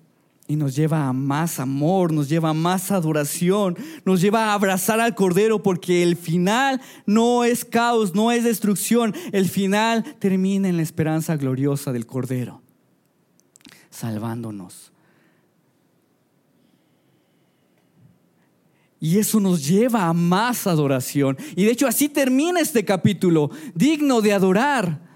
y 0.46 0.56
nos 0.56 0.76
lleva 0.76 1.08
a 1.08 1.12
más 1.12 1.58
amor, 1.58 2.12
nos 2.12 2.28
lleva 2.28 2.50
a 2.50 2.54
más 2.54 2.90
adoración, 2.90 3.76
nos 4.04 4.20
lleva 4.20 4.46
a 4.46 4.54
abrazar 4.54 5.00
al 5.00 5.14
Cordero 5.14 5.62
porque 5.62 6.02
el 6.02 6.16
final 6.16 6.80
no 7.06 7.44
es 7.44 7.64
caos, 7.64 8.14
no 8.14 8.30
es 8.30 8.44
destrucción, 8.44 9.14
el 9.32 9.48
final 9.48 10.04
termina 10.18 10.68
en 10.68 10.76
la 10.76 10.82
esperanza 10.82 11.36
gloriosa 11.36 11.92
del 11.92 12.06
Cordero, 12.06 12.60
salvándonos. 13.90 14.92
Y 19.00 19.18
eso 19.18 19.38
nos 19.38 19.66
lleva 19.66 20.06
a 20.06 20.14
más 20.14 20.66
adoración. 20.66 21.36
Y 21.56 21.64
de 21.64 21.72
hecho 21.72 21.86
así 21.86 22.08
termina 22.08 22.60
este 22.60 22.86
capítulo, 22.86 23.50
digno 23.74 24.22
de 24.22 24.32
adorar. 24.32 25.13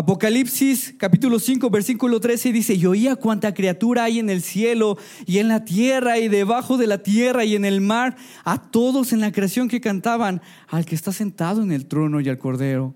Apocalipsis 0.00 0.94
capítulo 0.96 1.38
5 1.38 1.68
versículo 1.68 2.20
13 2.20 2.54
dice, 2.54 2.72
y 2.72 2.86
oía 2.86 3.16
cuánta 3.16 3.52
criatura 3.52 4.04
hay 4.04 4.18
en 4.18 4.30
el 4.30 4.40
cielo 4.40 4.96
y 5.26 5.40
en 5.40 5.48
la 5.48 5.66
tierra 5.66 6.18
y 6.18 6.28
debajo 6.28 6.78
de 6.78 6.86
la 6.86 7.02
tierra 7.02 7.44
y 7.44 7.54
en 7.54 7.66
el 7.66 7.82
mar, 7.82 8.16
a 8.44 8.62
todos 8.62 9.12
en 9.12 9.20
la 9.20 9.30
creación 9.30 9.68
que 9.68 9.82
cantaban, 9.82 10.40
al 10.68 10.86
que 10.86 10.94
está 10.94 11.12
sentado 11.12 11.62
en 11.62 11.70
el 11.70 11.84
trono 11.84 12.22
y 12.22 12.30
al 12.30 12.38
cordero, 12.38 12.94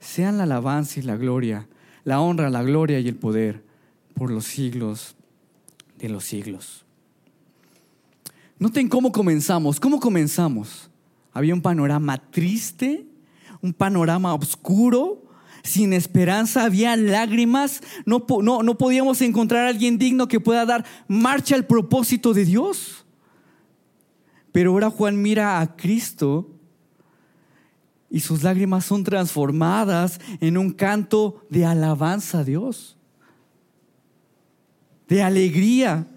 sean 0.00 0.38
la 0.38 0.42
alabanza 0.42 0.98
y 0.98 1.04
la 1.04 1.16
gloria, 1.16 1.68
la 2.02 2.20
honra, 2.20 2.50
la 2.50 2.64
gloria 2.64 2.98
y 2.98 3.06
el 3.06 3.14
poder 3.14 3.62
por 4.14 4.32
los 4.32 4.44
siglos 4.44 5.14
de 6.00 6.08
los 6.08 6.24
siglos. 6.24 6.84
Noten 8.58 8.88
cómo 8.88 9.12
comenzamos, 9.12 9.78
cómo 9.78 10.00
comenzamos. 10.00 10.90
Había 11.32 11.54
un 11.54 11.62
panorama 11.62 12.18
triste, 12.18 13.06
un 13.62 13.72
panorama 13.72 14.34
oscuro, 14.34 15.29
sin 15.62 15.92
esperanza, 15.92 16.64
había 16.64 16.96
lágrimas, 16.96 17.82
no, 18.06 18.24
no, 18.42 18.62
no 18.62 18.78
podíamos 18.78 19.20
encontrar 19.22 19.66
a 19.66 19.68
alguien 19.68 19.98
digno 19.98 20.28
que 20.28 20.40
pueda 20.40 20.64
dar 20.66 20.84
marcha 21.08 21.54
al 21.54 21.66
propósito 21.66 22.32
de 22.34 22.44
Dios. 22.44 23.04
Pero 24.52 24.72
ahora 24.72 24.90
Juan 24.90 25.20
mira 25.20 25.60
a 25.60 25.76
Cristo 25.76 26.48
y 28.10 28.20
sus 28.20 28.42
lágrimas 28.42 28.84
son 28.84 29.04
transformadas 29.04 30.20
en 30.40 30.58
un 30.58 30.72
canto 30.72 31.46
de 31.48 31.64
alabanza 31.64 32.40
a 32.40 32.44
Dios, 32.44 32.96
de 35.08 35.22
alegría. 35.22 36.08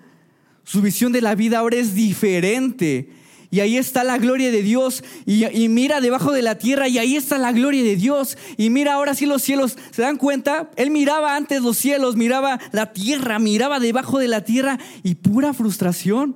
Su 0.64 0.82
visión 0.82 1.12
de 1.12 1.22
la 1.22 1.36
vida 1.36 1.60
ahora 1.60 1.78
es 1.78 1.94
diferente 1.94 3.23
y 3.54 3.60
ahí 3.60 3.78
está 3.78 4.04
la 4.04 4.18
gloria 4.18 4.50
de 4.50 4.64
Dios. 4.64 5.04
Y, 5.28 5.68
mira 5.70 6.02
debajo 6.02 6.32
de 6.32 6.42
la 6.42 6.58
tierra 6.58 6.88
y 6.88 6.98
ahí 6.98 7.16
está 7.16 7.38
la 7.38 7.52
gloria 7.52 7.84
de 7.84 7.96
Dios. 7.96 8.36
Y 8.58 8.72
mira 8.72 8.96
ahora 8.96 9.14
sí 9.14 9.28
los 9.28 9.44
cielos. 9.44 9.78
¿Se 9.92 10.02
dan 10.02 10.18
cuenta? 10.18 10.72
Él 10.76 10.90
miraba 10.90 11.36
antes 11.36 11.62
los 11.62 11.78
cielos, 11.78 12.16
miraba 12.16 12.60
la 12.72 12.94
tierra, 12.94 13.38
miraba 13.38 13.80
debajo 13.80 14.18
de 14.18 14.28
la 14.28 14.44
tierra 14.44 14.80
y 15.04 15.14
pura 15.14 15.54
frustración. 15.54 16.36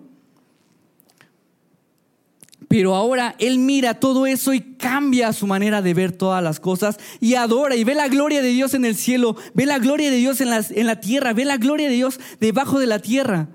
Pero 2.67 2.93
ahora 2.93 3.33
Él 3.39 3.57
mira 3.57 3.95
todo 3.95 4.27
eso 4.27 4.53
y 4.53 4.61
cambia 4.77 5.33
su 5.33 5.47
manera 5.47 5.81
de 5.81 5.95
ver 5.95 6.11
todas 6.11 6.43
las 6.43 6.59
cosas 6.59 6.99
y 7.19 7.33
adora 7.33 7.75
y 7.75 7.83
ve 7.83 7.95
la 7.95 8.09
gloria 8.09 8.43
de 8.43 8.49
Dios 8.49 8.75
en 8.75 8.85
el 8.85 8.95
cielo, 8.95 9.35
ve 9.55 9.65
la 9.65 9.79
gloria 9.79 10.11
de 10.11 10.17
Dios 10.17 10.39
en 10.39 10.49
en 10.53 10.85
la 10.85 10.99
tierra, 10.99 11.33
ve 11.33 11.45
la 11.45 11.57
gloria 11.57 11.89
de 11.89 11.95
Dios 11.95 12.19
debajo 12.39 12.77
de 12.77 12.85
la 12.85 12.99
tierra. 12.99 13.47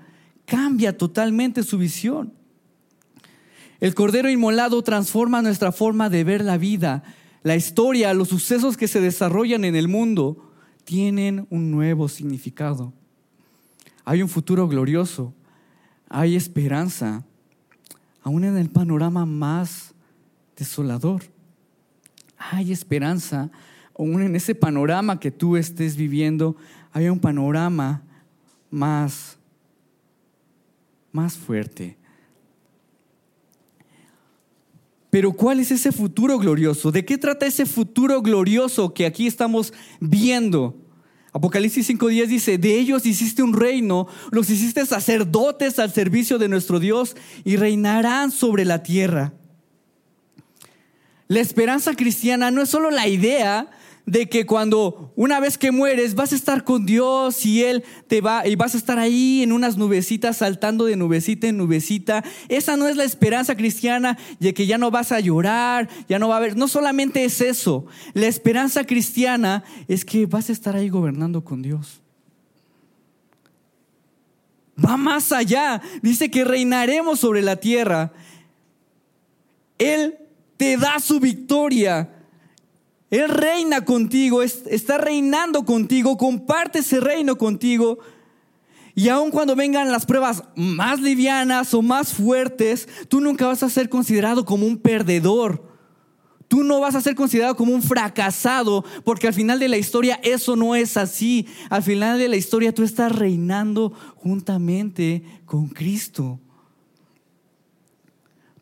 Cambia 0.45 0.97
totalmente 0.97 1.63
su 1.63 1.77
visión. 1.77 2.42
El 3.83 3.95
Cordero 3.95 4.29
Inmolado 4.29 4.81
transforma 4.81 5.41
nuestra 5.41 5.73
forma 5.73 6.09
de 6.09 6.23
ver 6.23 6.41
la 6.41 6.57
vida. 6.57 7.03
La 7.41 7.57
historia, 7.57 8.13
los 8.13 8.29
sucesos 8.29 8.77
que 8.77 8.87
se 8.87 9.01
desarrollan 9.01 9.65
en 9.65 9.75
el 9.75 9.89
mundo 9.89 10.53
tienen 10.85 11.47
un 11.49 11.69
nuevo 11.69 12.07
significado. 12.07 12.93
Hay 14.05 14.23
un 14.23 14.29
futuro 14.29 14.69
glorioso, 14.69 15.33
hay 16.07 16.37
esperanza, 16.37 17.25
aún 18.21 18.45
en 18.45 18.55
el 18.55 18.69
panorama 18.69 19.25
más 19.25 19.93
desolador. 20.55 21.23
Hay 22.37 22.71
esperanza, 22.71 23.51
aún 23.99 24.21
en 24.21 24.37
ese 24.37 24.55
panorama 24.55 25.19
que 25.19 25.29
tú 25.29 25.57
estés 25.57 25.97
viviendo, 25.97 26.55
hay 26.93 27.09
un 27.09 27.19
panorama 27.19 28.01
más, 28.71 29.37
más 31.11 31.35
fuerte 31.35 31.97
Pero 35.13 35.31
¿cuál 35.31 35.59
es 35.59 35.69
ese 35.69 35.91
futuro 35.91 36.39
glorioso? 36.39 36.91
¿De 36.91 37.05
qué 37.05 37.19
trata 37.19 37.45
ese 37.45 37.67
futuro 37.67 38.23
glorioso 38.23 38.95
que 38.95 39.05
aquí 39.05 39.27
estamos 39.27 39.71
viendo? 39.99 40.75
Apocalipsis 41.31 41.87
5.10 41.87 42.25
dice, 42.25 42.57
de 42.57 42.79
ellos 42.79 43.05
hiciste 43.05 43.43
un 43.43 43.53
reino, 43.53 44.07
los 44.31 44.49
hiciste 44.49 44.83
sacerdotes 44.87 45.77
al 45.77 45.93
servicio 45.93 46.39
de 46.39 46.49
nuestro 46.49 46.79
Dios 46.79 47.15
y 47.43 47.57
reinarán 47.57 48.31
sobre 48.31 48.65
la 48.65 48.81
tierra. 48.81 49.33
La 51.27 51.41
esperanza 51.41 51.93
cristiana 51.93 52.49
no 52.49 52.63
es 52.63 52.69
solo 52.69 52.89
la 52.89 53.07
idea 53.07 53.69
de 54.05 54.27
que 54.27 54.45
cuando 54.45 55.13
una 55.15 55.39
vez 55.39 55.57
que 55.57 55.71
mueres 55.71 56.15
vas 56.15 56.33
a 56.33 56.35
estar 56.35 56.63
con 56.63 56.85
Dios 56.85 57.45
y 57.45 57.63
Él 57.63 57.83
te 58.07 58.21
va 58.21 58.45
y 58.45 58.55
vas 58.55 58.75
a 58.75 58.77
estar 58.77 58.99
ahí 58.99 59.41
en 59.43 59.53
unas 59.53 59.77
nubecitas 59.77 60.37
saltando 60.37 60.85
de 60.85 60.95
nubecita 60.95 61.47
en 61.47 61.57
nubecita. 61.57 62.23
Esa 62.49 62.75
no 62.75 62.87
es 62.87 62.97
la 62.97 63.05
esperanza 63.05 63.55
cristiana 63.55 64.17
de 64.39 64.53
que 64.53 64.65
ya 64.65 64.77
no 64.77 64.91
vas 64.91 65.11
a 65.11 65.19
llorar, 65.19 65.89
ya 66.09 66.19
no 66.19 66.27
va 66.27 66.35
a 66.35 66.37
haber. 66.37 66.57
No 66.57 66.67
solamente 66.67 67.23
es 67.23 67.39
eso. 67.39 67.85
La 68.13 68.27
esperanza 68.27 68.85
cristiana 68.85 69.63
es 69.87 70.03
que 70.03 70.25
vas 70.25 70.49
a 70.49 70.53
estar 70.53 70.75
ahí 70.75 70.89
gobernando 70.89 71.43
con 71.43 71.61
Dios. 71.61 72.01
Va 74.83 74.97
más 74.97 75.31
allá. 75.31 75.81
Dice 76.01 76.29
que 76.29 76.43
reinaremos 76.43 77.19
sobre 77.19 77.41
la 77.41 77.55
tierra. 77.55 78.11
Él 79.77 80.17
te 80.57 80.77
da 80.77 80.99
su 80.99 81.19
victoria 81.19 82.12
él 83.13 83.29
reina 83.29 83.85
contigo, 83.85 84.41
está 84.41 84.97
reinando 84.97 85.65
contigo, 85.65 86.17
comparte 86.17 86.79
ese 86.79 86.99
reino 86.99 87.37
contigo. 87.37 87.99
Y 88.95 89.09
aun 89.09 89.29
cuando 89.29 89.55
vengan 89.55 89.91
las 89.91 90.07
pruebas 90.07 90.43
más 90.55 90.99
livianas 90.99 91.75
o 91.75 91.83
más 91.83 92.11
fuertes, 92.11 92.89
tú 93.09 93.21
nunca 93.21 93.45
vas 93.45 93.61
a 93.61 93.69
ser 93.69 93.87
considerado 93.87 94.45
como 94.45 94.65
un 94.65 94.77
perdedor. 94.77 95.63
Tú 96.47 96.63
no 96.63 96.79
vas 96.79 96.95
a 96.95 97.01
ser 97.01 97.13
considerado 97.13 97.55
como 97.55 97.73
un 97.73 97.83
fracasado, 97.83 98.83
porque 99.03 99.27
al 99.27 99.35
final 99.35 99.59
de 99.59 99.69
la 99.69 99.77
historia 99.77 100.19
eso 100.23 100.55
no 100.55 100.73
es 100.73 100.97
así. 100.97 101.45
Al 101.69 101.83
final 101.83 102.17
de 102.17 102.29
la 102.29 102.35
historia 102.35 102.73
tú 102.73 102.81
estás 102.81 103.11
reinando 103.11 103.93
juntamente 104.15 105.23
con 105.45 105.67
Cristo. 105.67 106.39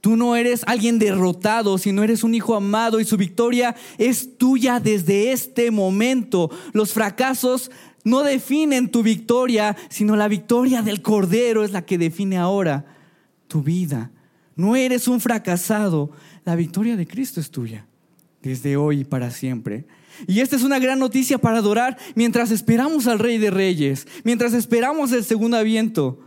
Tú 0.02 0.18
no 0.18 0.36
eres 0.36 0.64
alguien 0.66 0.97
derrotado, 0.97 1.78
sino 1.78 2.04
eres 2.04 2.24
un 2.24 2.34
hijo 2.34 2.56
amado 2.56 2.99
y 2.99 3.06
su 3.06 3.18
victoria 3.18 3.76
es 3.99 4.36
tuya 4.38 4.80
desde 4.80 5.32
este 5.32 5.70
momento. 5.70 6.49
Los 6.74 6.91
fracasos 6.91 7.70
no 8.04 8.24
definen 8.24 8.89
tu 8.89 9.04
victoria, 9.04 9.78
sino 9.89 10.16
la 10.16 10.28
victoria 10.28 10.82
del 10.82 11.04
Cordero 11.04 11.64
es 11.64 11.72
la 11.72 11.86
que 11.86 11.99
define 11.99 12.38
ahora 12.38 12.86
tu 13.47 13.62
vida. 13.62 14.10
No 14.56 14.76
eres 14.76 15.08
un 15.08 15.22
fracasado, 15.22 16.10
la 16.45 16.56
victoria 16.56 16.97
de 16.97 17.06
Cristo 17.06 17.39
es 17.39 17.52
tuya, 17.52 17.86
desde 18.41 18.78
hoy 18.78 19.02
y 19.02 19.04
para 19.04 19.30
siempre. 19.30 19.86
Y 20.28 20.39
esta 20.39 20.56
es 20.56 20.64
una 20.64 20.80
gran 20.80 20.97
noticia 20.97 21.38
para 21.38 21.60
adorar 21.60 21.97
mientras 22.16 22.49
esperamos 22.49 23.06
al 23.06 23.20
Rey 23.20 23.38
de 23.38 23.52
Reyes, 23.52 24.08
mientras 24.24 24.54
esperamos 24.54 25.12
el 25.12 25.24
segundo 25.24 25.58
aviento 25.58 26.20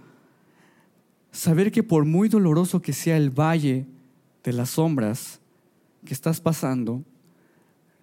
saber 1.35 1.73
que 1.73 1.83
por 1.83 2.05
muy 2.05 2.29
doloroso 2.29 2.81
que 2.81 2.93
sea 2.93 3.17
el 3.17 3.31
valle 3.31 3.87
de 4.45 4.53
las 4.53 4.71
sombras 4.71 5.41
que 6.05 6.15
estás 6.15 6.41
pasando, 6.41 7.03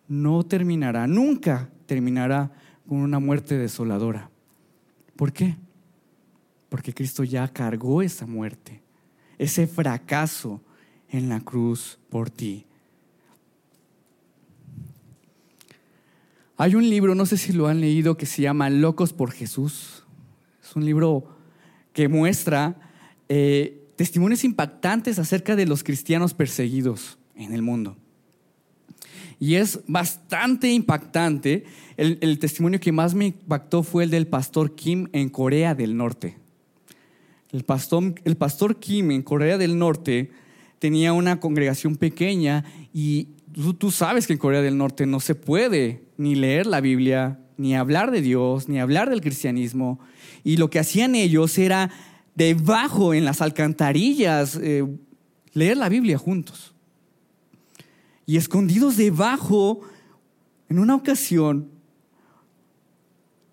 no 0.07 0.43
terminará, 0.43 1.07
nunca 1.07 1.69
terminará 1.85 2.51
con 2.87 2.97
una 2.97 3.19
muerte 3.19 3.57
desoladora. 3.57 4.29
¿Por 5.15 5.31
qué? 5.31 5.55
Porque 6.67 6.93
Cristo 6.93 7.23
ya 7.23 7.47
cargó 7.47 8.01
esa 8.01 8.25
muerte, 8.25 8.81
ese 9.37 9.65
fracaso 9.65 10.61
en 11.09 11.29
la 11.29 11.39
cruz 11.39 11.99
por 12.09 12.29
ti. 12.29 12.65
Hay 16.57 16.75
un 16.75 16.89
libro, 16.89 17.15
no 17.15 17.25
sé 17.25 17.37
si 17.37 17.53
lo 17.53 17.67
han 17.67 17.79
leído, 17.79 18.17
que 18.17 18.25
se 18.25 18.41
llama 18.41 18.69
Locos 18.69 19.13
por 19.13 19.31
Jesús. 19.31 20.03
Es 20.61 20.75
un 20.75 20.85
libro 20.85 21.37
que 21.93 22.07
muestra 22.07 22.90
eh, 23.33 23.87
testimonios 23.95 24.43
impactantes 24.43 25.17
acerca 25.17 25.55
de 25.55 25.65
los 25.65 25.85
cristianos 25.85 26.33
perseguidos 26.33 27.17
en 27.33 27.53
el 27.53 27.61
mundo. 27.61 27.95
Y 29.39 29.55
es 29.55 29.79
bastante 29.87 30.69
impactante. 30.69 31.63
El, 31.95 32.39
testimonio 32.39 32.81
que 32.81 32.91
más 32.91 33.15
me 33.15 33.27
impactó 33.27 33.83
fue 33.83 34.03
el 34.03 34.09
del 34.09 34.27
pastor 34.27 34.75
Kim 34.75 35.07
en 35.13 35.29
Corea 35.29 35.75
del 35.75 35.95
Norte. 35.95 36.39
El 37.53 37.63
pastor, 37.63 38.15
el 38.25 38.35
pastor 38.35 38.81
Kim 38.81 39.11
en 39.11 39.21
Corea 39.21 39.57
del 39.57 39.79
Norte 39.79 40.31
tenía 40.79 41.13
una 41.13 41.39
congregación 41.39 41.95
pequeña 41.95 42.65
y 42.93 43.29
tú, 43.79 43.91
sabes 43.91 44.27
que 44.27 44.33
en 44.33 44.39
Corea 44.39 44.61
del 44.61 44.77
Norte 44.77 45.05
no 45.05 45.21
se 45.21 45.35
puede 45.35 46.03
ni 46.17 46.35
leer 46.35 46.65
la 46.65 46.81
Biblia, 46.81 47.39
ni 47.55 47.77
hablar 47.77 48.11
de 48.11 48.21
Dios, 48.21 48.67
ni 48.67 48.81
hablar 48.81 49.09
del 49.09 49.21
cristianismo. 49.21 50.01
Y 50.43 50.57
lo 50.57 50.69
que 50.69 50.79
hacían 50.79 51.15
ellos 51.15 51.57
era 51.57 51.91
debajo 52.35 53.13
en 53.13 53.25
las 53.25 53.41
alcantarillas 53.41 54.57
eh, 54.61 54.85
leer 55.53 55.77
la 55.77 55.89
Biblia 55.89 56.17
juntos 56.17 56.73
y 58.25 58.37
escondidos 58.37 58.97
debajo, 58.97 59.81
en 60.69 60.79
una 60.79 60.95
ocasión, 60.95 61.69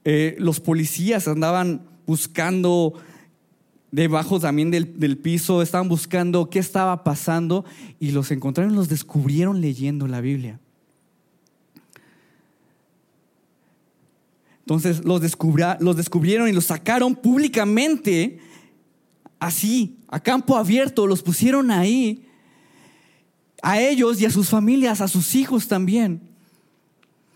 eh, 0.04 0.36
los 0.38 0.60
policías 0.60 1.26
andaban 1.26 1.82
buscando 2.06 2.94
debajo 3.90 4.38
también 4.38 4.70
del, 4.70 5.00
del, 5.00 5.18
piso, 5.18 5.62
estaban 5.62 5.88
buscando 5.88 6.48
qué 6.48 6.58
estaba 6.58 7.02
pasando 7.02 7.64
y 7.98 8.12
los 8.12 8.30
encontraron, 8.30 8.74
los 8.74 8.88
descubrieron 8.88 9.60
leyendo 9.60 10.06
la 10.06 10.20
Biblia. 10.20 10.60
Entonces 14.60 15.02
los, 15.04 15.22
los 15.80 15.96
descubrieron 15.96 16.48
y 16.48 16.52
los 16.52 16.66
sacaron 16.66 17.16
públicamente, 17.16 18.38
así, 19.38 19.98
a 20.08 20.20
campo 20.20 20.56
abierto, 20.56 21.06
los 21.06 21.22
pusieron 21.22 21.70
ahí 21.70 22.24
a 23.62 23.80
ellos 23.80 24.20
y 24.20 24.26
a 24.26 24.30
sus 24.30 24.48
familias, 24.48 25.00
a 25.00 25.08
sus 25.08 25.34
hijos 25.34 25.68
también. 25.68 26.22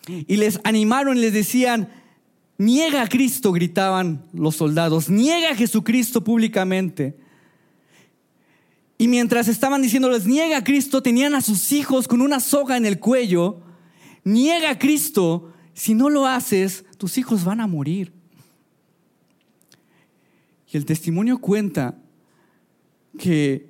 Y 0.06 0.36
les 0.36 0.60
animaron 0.64 1.16
y 1.16 1.20
les 1.20 1.32
decían, 1.32 1.88
niega 2.58 3.02
a 3.02 3.08
Cristo, 3.08 3.52
gritaban 3.52 4.24
los 4.32 4.56
soldados, 4.56 5.08
niega 5.08 5.50
a 5.50 5.54
Jesucristo 5.54 6.24
públicamente. 6.24 7.16
Y 8.98 9.08
mientras 9.08 9.48
estaban 9.48 9.82
diciéndoles, 9.82 10.26
niega 10.26 10.58
a 10.58 10.64
Cristo, 10.64 11.02
tenían 11.02 11.34
a 11.34 11.40
sus 11.40 11.72
hijos 11.72 12.06
con 12.06 12.20
una 12.20 12.40
soga 12.40 12.76
en 12.76 12.86
el 12.86 13.00
cuello, 13.00 13.60
niega 14.24 14.70
a 14.70 14.78
Cristo, 14.78 15.52
si 15.74 15.94
no 15.94 16.08
lo 16.08 16.26
haces, 16.26 16.84
tus 16.98 17.18
hijos 17.18 17.44
van 17.44 17.60
a 17.60 17.66
morir. 17.66 18.12
Y 20.72 20.78
el 20.78 20.86
testimonio 20.86 21.38
cuenta 21.38 21.98
que 23.18 23.68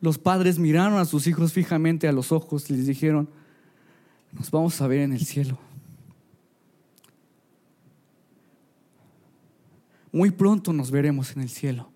los 0.00 0.18
padres 0.18 0.58
miraron 0.58 0.98
a 0.98 1.04
sus 1.04 1.28
hijos 1.28 1.52
fijamente 1.52 2.08
a 2.08 2.12
los 2.12 2.32
ojos 2.32 2.68
y 2.68 2.74
les 2.74 2.88
dijeron, 2.88 3.30
nos 4.32 4.50
vamos 4.50 4.80
a 4.80 4.88
ver 4.88 5.00
en 5.00 5.12
el 5.12 5.24
cielo. 5.24 5.56
Muy 10.10 10.32
pronto 10.32 10.72
nos 10.72 10.90
veremos 10.90 11.36
en 11.36 11.42
el 11.42 11.48
cielo. 11.48 11.88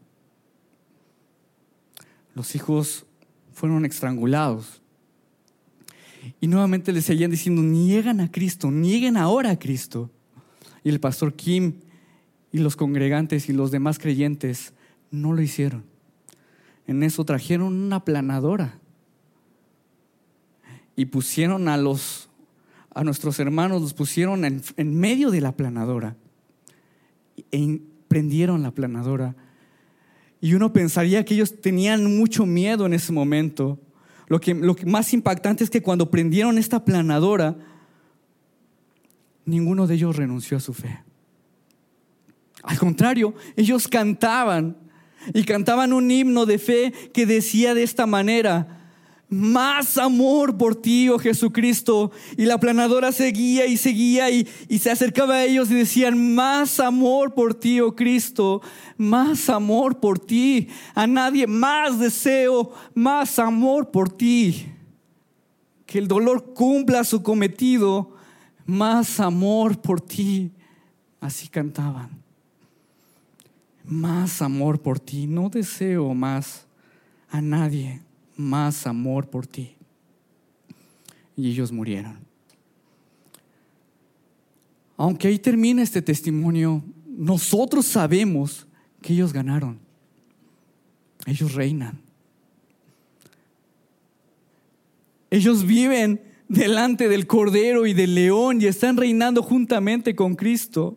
Los 2.34 2.54
hijos 2.54 3.04
fueron 3.52 3.84
estrangulados. 3.84 4.80
Y 6.40 6.46
nuevamente 6.46 6.92
les 6.92 7.04
seguían 7.04 7.32
diciendo, 7.32 7.62
niegan 7.62 8.20
a 8.20 8.30
Cristo, 8.30 8.70
nieguen 8.70 9.16
ahora 9.16 9.50
a 9.50 9.58
Cristo. 9.58 10.08
Y 10.84 10.88
el 10.88 11.00
pastor 11.00 11.34
Kim 11.34 11.80
y 12.52 12.58
los 12.58 12.76
congregantes 12.76 13.48
y 13.48 13.52
los 13.52 13.70
demás 13.70 13.98
creyentes 13.98 14.72
no 15.10 15.32
lo 15.32 15.42
hicieron. 15.42 15.84
En 16.86 17.02
eso 17.02 17.24
trajeron 17.24 17.74
una 17.74 18.04
planadora 18.04 18.78
y 20.96 21.06
pusieron 21.06 21.68
a 21.68 21.76
los 21.76 22.24
a 22.94 23.04
nuestros 23.04 23.38
hermanos 23.38 23.80
los 23.80 23.94
pusieron 23.94 24.44
en, 24.44 24.98
medio 24.98 25.30
de 25.30 25.40
la 25.40 25.52
planadora 25.52 26.16
e 27.52 27.80
prendieron 28.08 28.62
la 28.62 28.72
planadora 28.72 29.36
y 30.40 30.54
uno 30.54 30.72
pensaría 30.72 31.24
que 31.24 31.34
ellos 31.34 31.60
tenían 31.60 32.16
mucho 32.16 32.46
miedo 32.46 32.86
en 32.86 32.94
ese 32.94 33.12
momento. 33.12 33.78
Lo 34.26 34.40
que, 34.40 34.54
lo 34.54 34.74
que 34.74 34.86
más 34.86 35.12
impactante 35.12 35.62
es 35.62 35.70
que 35.70 35.82
cuando 35.82 36.10
prendieron 36.10 36.58
esta 36.58 36.84
planadora 36.84 37.56
ninguno 39.44 39.86
de 39.86 39.94
ellos 39.94 40.16
renunció 40.16 40.56
a 40.56 40.60
su 40.60 40.72
fe 40.74 40.98
al 42.68 42.78
contrario 42.78 43.34
ellos 43.56 43.88
cantaban 43.88 44.76
y 45.32 45.44
cantaban 45.44 45.94
un 45.94 46.10
himno 46.10 46.44
de 46.44 46.58
fe 46.58 46.92
que 47.14 47.24
decía 47.24 47.72
de 47.72 47.82
esta 47.82 48.04
manera, 48.04 48.90
más 49.30 49.96
amor 49.96 50.58
por 50.58 50.74
ti, 50.76 51.08
oh 51.08 51.18
Jesucristo. 51.18 52.12
Y 52.36 52.44
la 52.44 52.60
planadora 52.60 53.10
seguía 53.10 53.64
y 53.64 53.78
seguía 53.78 54.30
y, 54.30 54.46
y, 54.68 54.78
se 54.80 54.90
acercaba 54.90 55.36
a 55.36 55.44
ellos 55.44 55.70
y 55.70 55.76
decían, 55.76 56.34
más 56.34 56.78
amor 56.78 57.32
por 57.32 57.54
ti, 57.54 57.80
oh 57.80 57.96
Cristo, 57.96 58.60
más 58.98 59.48
amor 59.48 59.98
por 59.98 60.18
ti. 60.18 60.68
A 60.94 61.06
nadie 61.06 61.46
más 61.46 61.98
deseo, 61.98 62.72
más 62.92 63.38
amor 63.38 63.90
por 63.90 64.10
ti. 64.10 64.66
Que 65.86 65.98
el 65.98 66.06
dolor 66.06 66.52
cumpla 66.52 67.02
su 67.02 67.22
cometido, 67.22 68.14
más 68.66 69.20
amor 69.20 69.80
por 69.80 70.02
ti. 70.02 70.52
Así 71.18 71.48
cantaban 71.48 72.27
más 73.88 74.42
amor 74.42 74.80
por 74.80 75.00
ti. 75.00 75.26
No 75.26 75.48
deseo 75.48 76.14
más 76.14 76.66
a 77.30 77.40
nadie, 77.40 78.00
más 78.36 78.86
amor 78.86 79.28
por 79.28 79.46
ti. 79.46 79.74
Y 81.36 81.50
ellos 81.50 81.72
murieron. 81.72 82.18
Aunque 84.96 85.28
ahí 85.28 85.38
termina 85.38 85.82
este 85.82 86.02
testimonio, 86.02 86.82
nosotros 87.06 87.86
sabemos 87.86 88.66
que 89.00 89.12
ellos 89.12 89.32
ganaron. 89.32 89.78
Ellos 91.26 91.54
reinan. 91.54 92.00
Ellos 95.30 95.64
viven 95.64 96.20
delante 96.48 97.08
del 97.08 97.26
Cordero 97.26 97.86
y 97.86 97.92
del 97.92 98.14
León 98.14 98.60
y 98.60 98.66
están 98.66 98.96
reinando 98.96 99.42
juntamente 99.42 100.16
con 100.16 100.34
Cristo. 100.34 100.96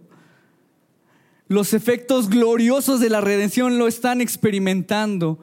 Los 1.52 1.74
efectos 1.74 2.30
gloriosos 2.30 3.02
de 3.02 3.10
la 3.10 3.20
redención 3.20 3.78
lo 3.78 3.90
están 3.90 4.22
experimentando. 4.22 5.38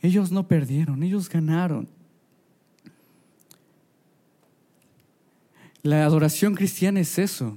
Ellos 0.00 0.32
no 0.32 0.48
perdieron, 0.48 1.04
ellos 1.04 1.28
ganaron. 1.28 1.86
La 5.84 6.04
adoración 6.04 6.56
cristiana 6.56 6.98
es 6.98 7.20
eso. 7.20 7.56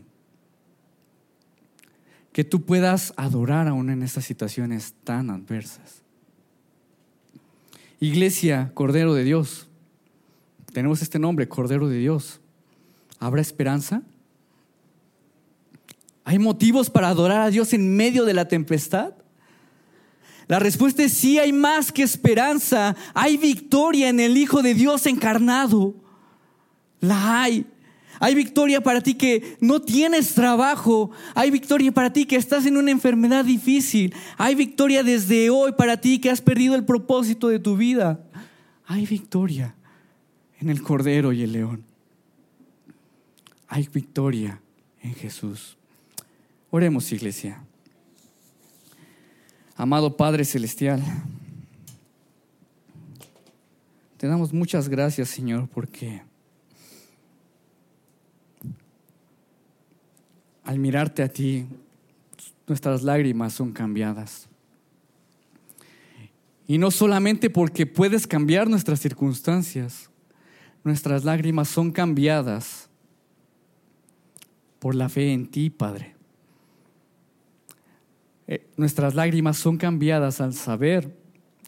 Que 2.32 2.44
tú 2.44 2.62
puedas 2.62 3.16
adorar 3.18 3.68
aún 3.68 3.90
en 3.90 4.04
estas 4.04 4.26
situaciones 4.26 4.94
tan 5.04 5.32
adversas. 5.32 6.04
Iglesia, 8.00 8.74
Cordero 8.76 9.16
de 9.16 9.24
Dios. 9.24 9.68
Tenemos 10.72 11.02
este 11.02 11.18
nombre, 11.18 11.50
Cordero 11.50 11.90
de 11.90 11.98
Dios. 11.98 12.42
¿Habrá 13.18 13.42
esperanza? 13.42 14.04
¿Hay 16.26 16.40
motivos 16.40 16.90
para 16.90 17.10
adorar 17.10 17.42
a 17.42 17.52
Dios 17.52 17.72
en 17.74 17.96
medio 17.96 18.26
de 18.26 18.34
la 18.34 18.48
tempestad? 18.48 19.14
La 20.48 20.60
respuesta 20.60 21.04
es 21.04 21.14
sí, 21.14 21.38
hay 21.38 21.54
más 21.54 21.92
que 21.92 22.02
esperanza. 22.02 22.96
Hay 23.14 23.38
victoria 23.38 24.10
en 24.10 24.20
el 24.20 24.36
Hijo 24.36 24.64
de 24.64 24.74
Dios 24.74 25.06
encarnado. 25.06 25.96
La 27.00 27.44
hay. 27.44 27.68
Hay 28.20 28.34
victoria 28.34 28.82
para 28.82 29.02
ti 29.02 29.14
que 29.14 29.58
no 29.60 29.82
tienes 29.82 30.34
trabajo. 30.34 31.12
Hay 31.36 31.52
victoria 31.52 31.92
para 31.92 32.12
ti 32.12 32.26
que 32.26 32.38
estás 32.38 32.66
en 32.66 32.78
una 32.78 32.90
enfermedad 32.90 33.46
difícil. 33.46 34.14
Hay 34.38 34.56
victoria 34.56 35.04
desde 35.04 35.52
hoy 35.52 35.74
para 35.74 36.02
ti 36.02 36.20
que 36.20 36.32
has 36.32 36.42
perdido 36.42 36.74
el 36.74 36.86
propósito 36.86 37.50
de 37.50 37.60
tu 37.60 37.78
vida. 37.78 38.20
Hay 38.88 39.06
victoria 39.06 39.76
en 40.60 40.70
el 40.70 40.82
Cordero 40.82 41.34
y 41.34 41.44
el 41.44 41.52
León. 41.52 41.84
Hay 43.68 43.88
victoria 43.92 44.62
en 45.02 45.14
Jesús. 45.14 45.78
Oremos, 46.76 47.10
iglesia. 47.14 47.64
Amado 49.78 50.18
Padre 50.18 50.44
Celestial, 50.44 51.02
te 54.18 54.28
damos 54.28 54.52
muchas 54.52 54.90
gracias, 54.90 55.30
Señor, 55.30 55.70
porque 55.70 56.22
al 60.66 60.78
mirarte 60.78 61.24
a 61.24 61.30
ti, 61.30 61.66
nuestras 62.68 63.04
lágrimas 63.04 63.54
son 63.54 63.72
cambiadas. 63.72 64.50
Y 66.68 66.78
no 66.78 66.92
solamente 66.92 67.50
porque 67.50 67.86
puedes 67.86 68.28
cambiar 68.28 68.70
nuestras 68.70 69.00
circunstancias, 69.00 70.10
nuestras 70.84 71.24
lágrimas 71.24 71.70
son 71.70 71.94
cambiadas 71.94 72.90
por 74.80 74.94
la 74.94 75.08
fe 75.08 75.32
en 75.32 75.48
ti, 75.48 75.70
Padre. 75.70 76.15
Eh, 78.48 78.68
nuestras 78.78 79.16
lágrimas 79.16 79.58
son 79.58 79.78
cambiadas 79.78 80.40
al 80.42 80.54
saber 80.54 81.16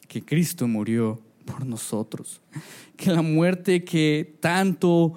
que 0.07 0.23
Cristo 0.23 0.67
murió 0.67 1.19
por 1.45 1.65
nosotros, 1.65 2.41
que 2.95 3.11
la 3.11 3.21
muerte 3.21 3.84
que 3.84 4.36
tanto 4.39 5.13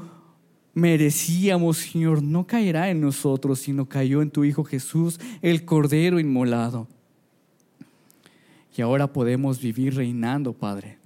merecíamos, 0.75 1.79
Señor, 1.79 2.23
no 2.23 2.47
caerá 2.47 2.91
en 2.91 3.01
nosotros, 3.01 3.59
sino 3.59 3.89
cayó 3.89 4.23
en 4.23 4.31
tu 4.31 4.45
Hijo 4.45 4.65
Jesús, 4.65 5.21
el 5.43 5.65
Cordero 5.65 6.19
inmolado. 6.19 6.89
Y 8.77 8.83
ahora 8.83 9.13
podemos 9.13 9.61
vivir 9.61 9.97
reinando, 9.97 10.53
Padre. 10.53 10.99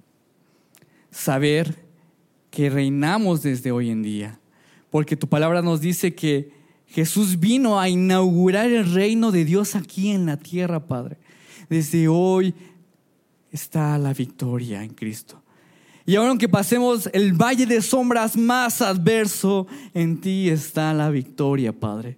Saber 1.09 1.83
que 2.51 2.69
reinamos 2.69 3.41
desde 3.41 3.71
hoy 3.71 3.89
en 3.89 4.01
día, 4.01 4.39
porque 4.89 5.17
tu 5.17 5.27
palabra 5.27 5.61
nos 5.61 5.81
dice 5.81 6.15
que 6.15 6.54
Jesús 6.87 7.39
vino 7.39 7.79
a 7.79 7.89
inaugurar 7.89 8.69
el 8.69 8.93
reino 8.93 9.31
de 9.31 9.45
Dios 9.45 9.75
aquí 9.75 10.11
en 10.11 10.25
la 10.25 10.37
tierra, 10.37 10.85
Padre. 10.85 11.17
Desde 11.69 12.07
hoy 12.07 12.53
está 13.51 13.97
la 13.97 14.13
victoria 14.13 14.83
en 14.83 14.93
Cristo. 14.93 15.41
Y 16.05 16.15
ahora 16.15 16.29
aunque 16.29 16.47
pasemos 16.47 17.09
el 17.13 17.33
valle 17.33 17.65
de 17.65 17.81
sombras 17.81 18.37
más 18.37 18.81
adverso, 18.81 19.65
en 19.93 20.21
ti 20.21 20.49
está 20.49 20.93
la 20.93 21.09
victoria, 21.09 21.73
Padre. 21.73 22.17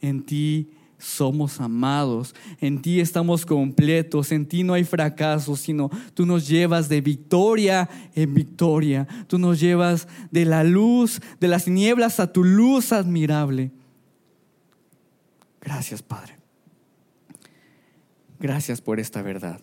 En 0.00 0.22
ti 0.22 0.70
somos 0.98 1.60
amados, 1.60 2.34
en 2.60 2.82
ti 2.82 3.00
estamos 3.00 3.46
completos, 3.46 4.32
en 4.32 4.46
ti 4.46 4.64
no 4.64 4.74
hay 4.74 4.84
fracaso, 4.84 5.56
sino 5.56 5.90
tú 6.14 6.26
nos 6.26 6.46
llevas 6.46 6.88
de 6.88 7.00
victoria 7.00 7.88
en 8.14 8.34
victoria, 8.34 9.06
tú 9.26 9.38
nos 9.38 9.60
llevas 9.60 10.08
de 10.30 10.44
la 10.44 10.64
luz, 10.64 11.20
de 11.40 11.48
las 11.48 11.68
nieblas 11.68 12.20
a 12.20 12.32
tu 12.32 12.44
luz 12.44 12.92
admirable. 12.92 13.70
Gracias, 15.60 16.02
Padre. 16.02 16.36
Gracias 18.38 18.80
por 18.80 19.00
esta 19.00 19.22
verdad 19.22 19.60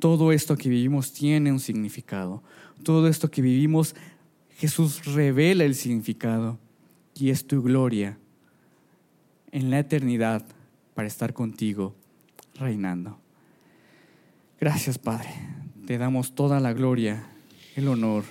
todo 0.00 0.32
esto 0.32 0.56
que 0.56 0.68
vivimos 0.68 1.12
tiene 1.12 1.52
un 1.52 1.60
significado. 1.60 2.42
Todo 2.82 3.06
esto 3.06 3.30
que 3.30 3.42
vivimos, 3.42 3.94
Jesús 4.56 5.04
revela 5.04 5.64
el 5.64 5.76
significado 5.76 6.58
y 7.14 7.30
es 7.30 7.46
tu 7.46 7.62
gloria 7.62 8.18
en 9.52 9.70
la 9.70 9.78
eternidad 9.78 10.44
para 10.94 11.06
estar 11.06 11.32
contigo 11.34 11.94
reinando. 12.54 13.18
Gracias 14.58 14.98
Padre, 14.98 15.30
te 15.86 15.98
damos 15.98 16.34
toda 16.34 16.60
la 16.60 16.72
gloria, 16.72 17.26
el 17.76 17.88
honor, 17.88 18.24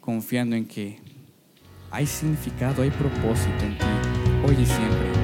confiando 0.00 0.56
en 0.56 0.66
que 0.66 0.98
hay 1.90 2.06
significado, 2.06 2.82
hay 2.82 2.90
propósito 2.90 3.64
en 3.64 3.78
ti, 3.78 4.46
hoy 4.46 4.56
y 4.60 4.66
siempre. 4.66 5.15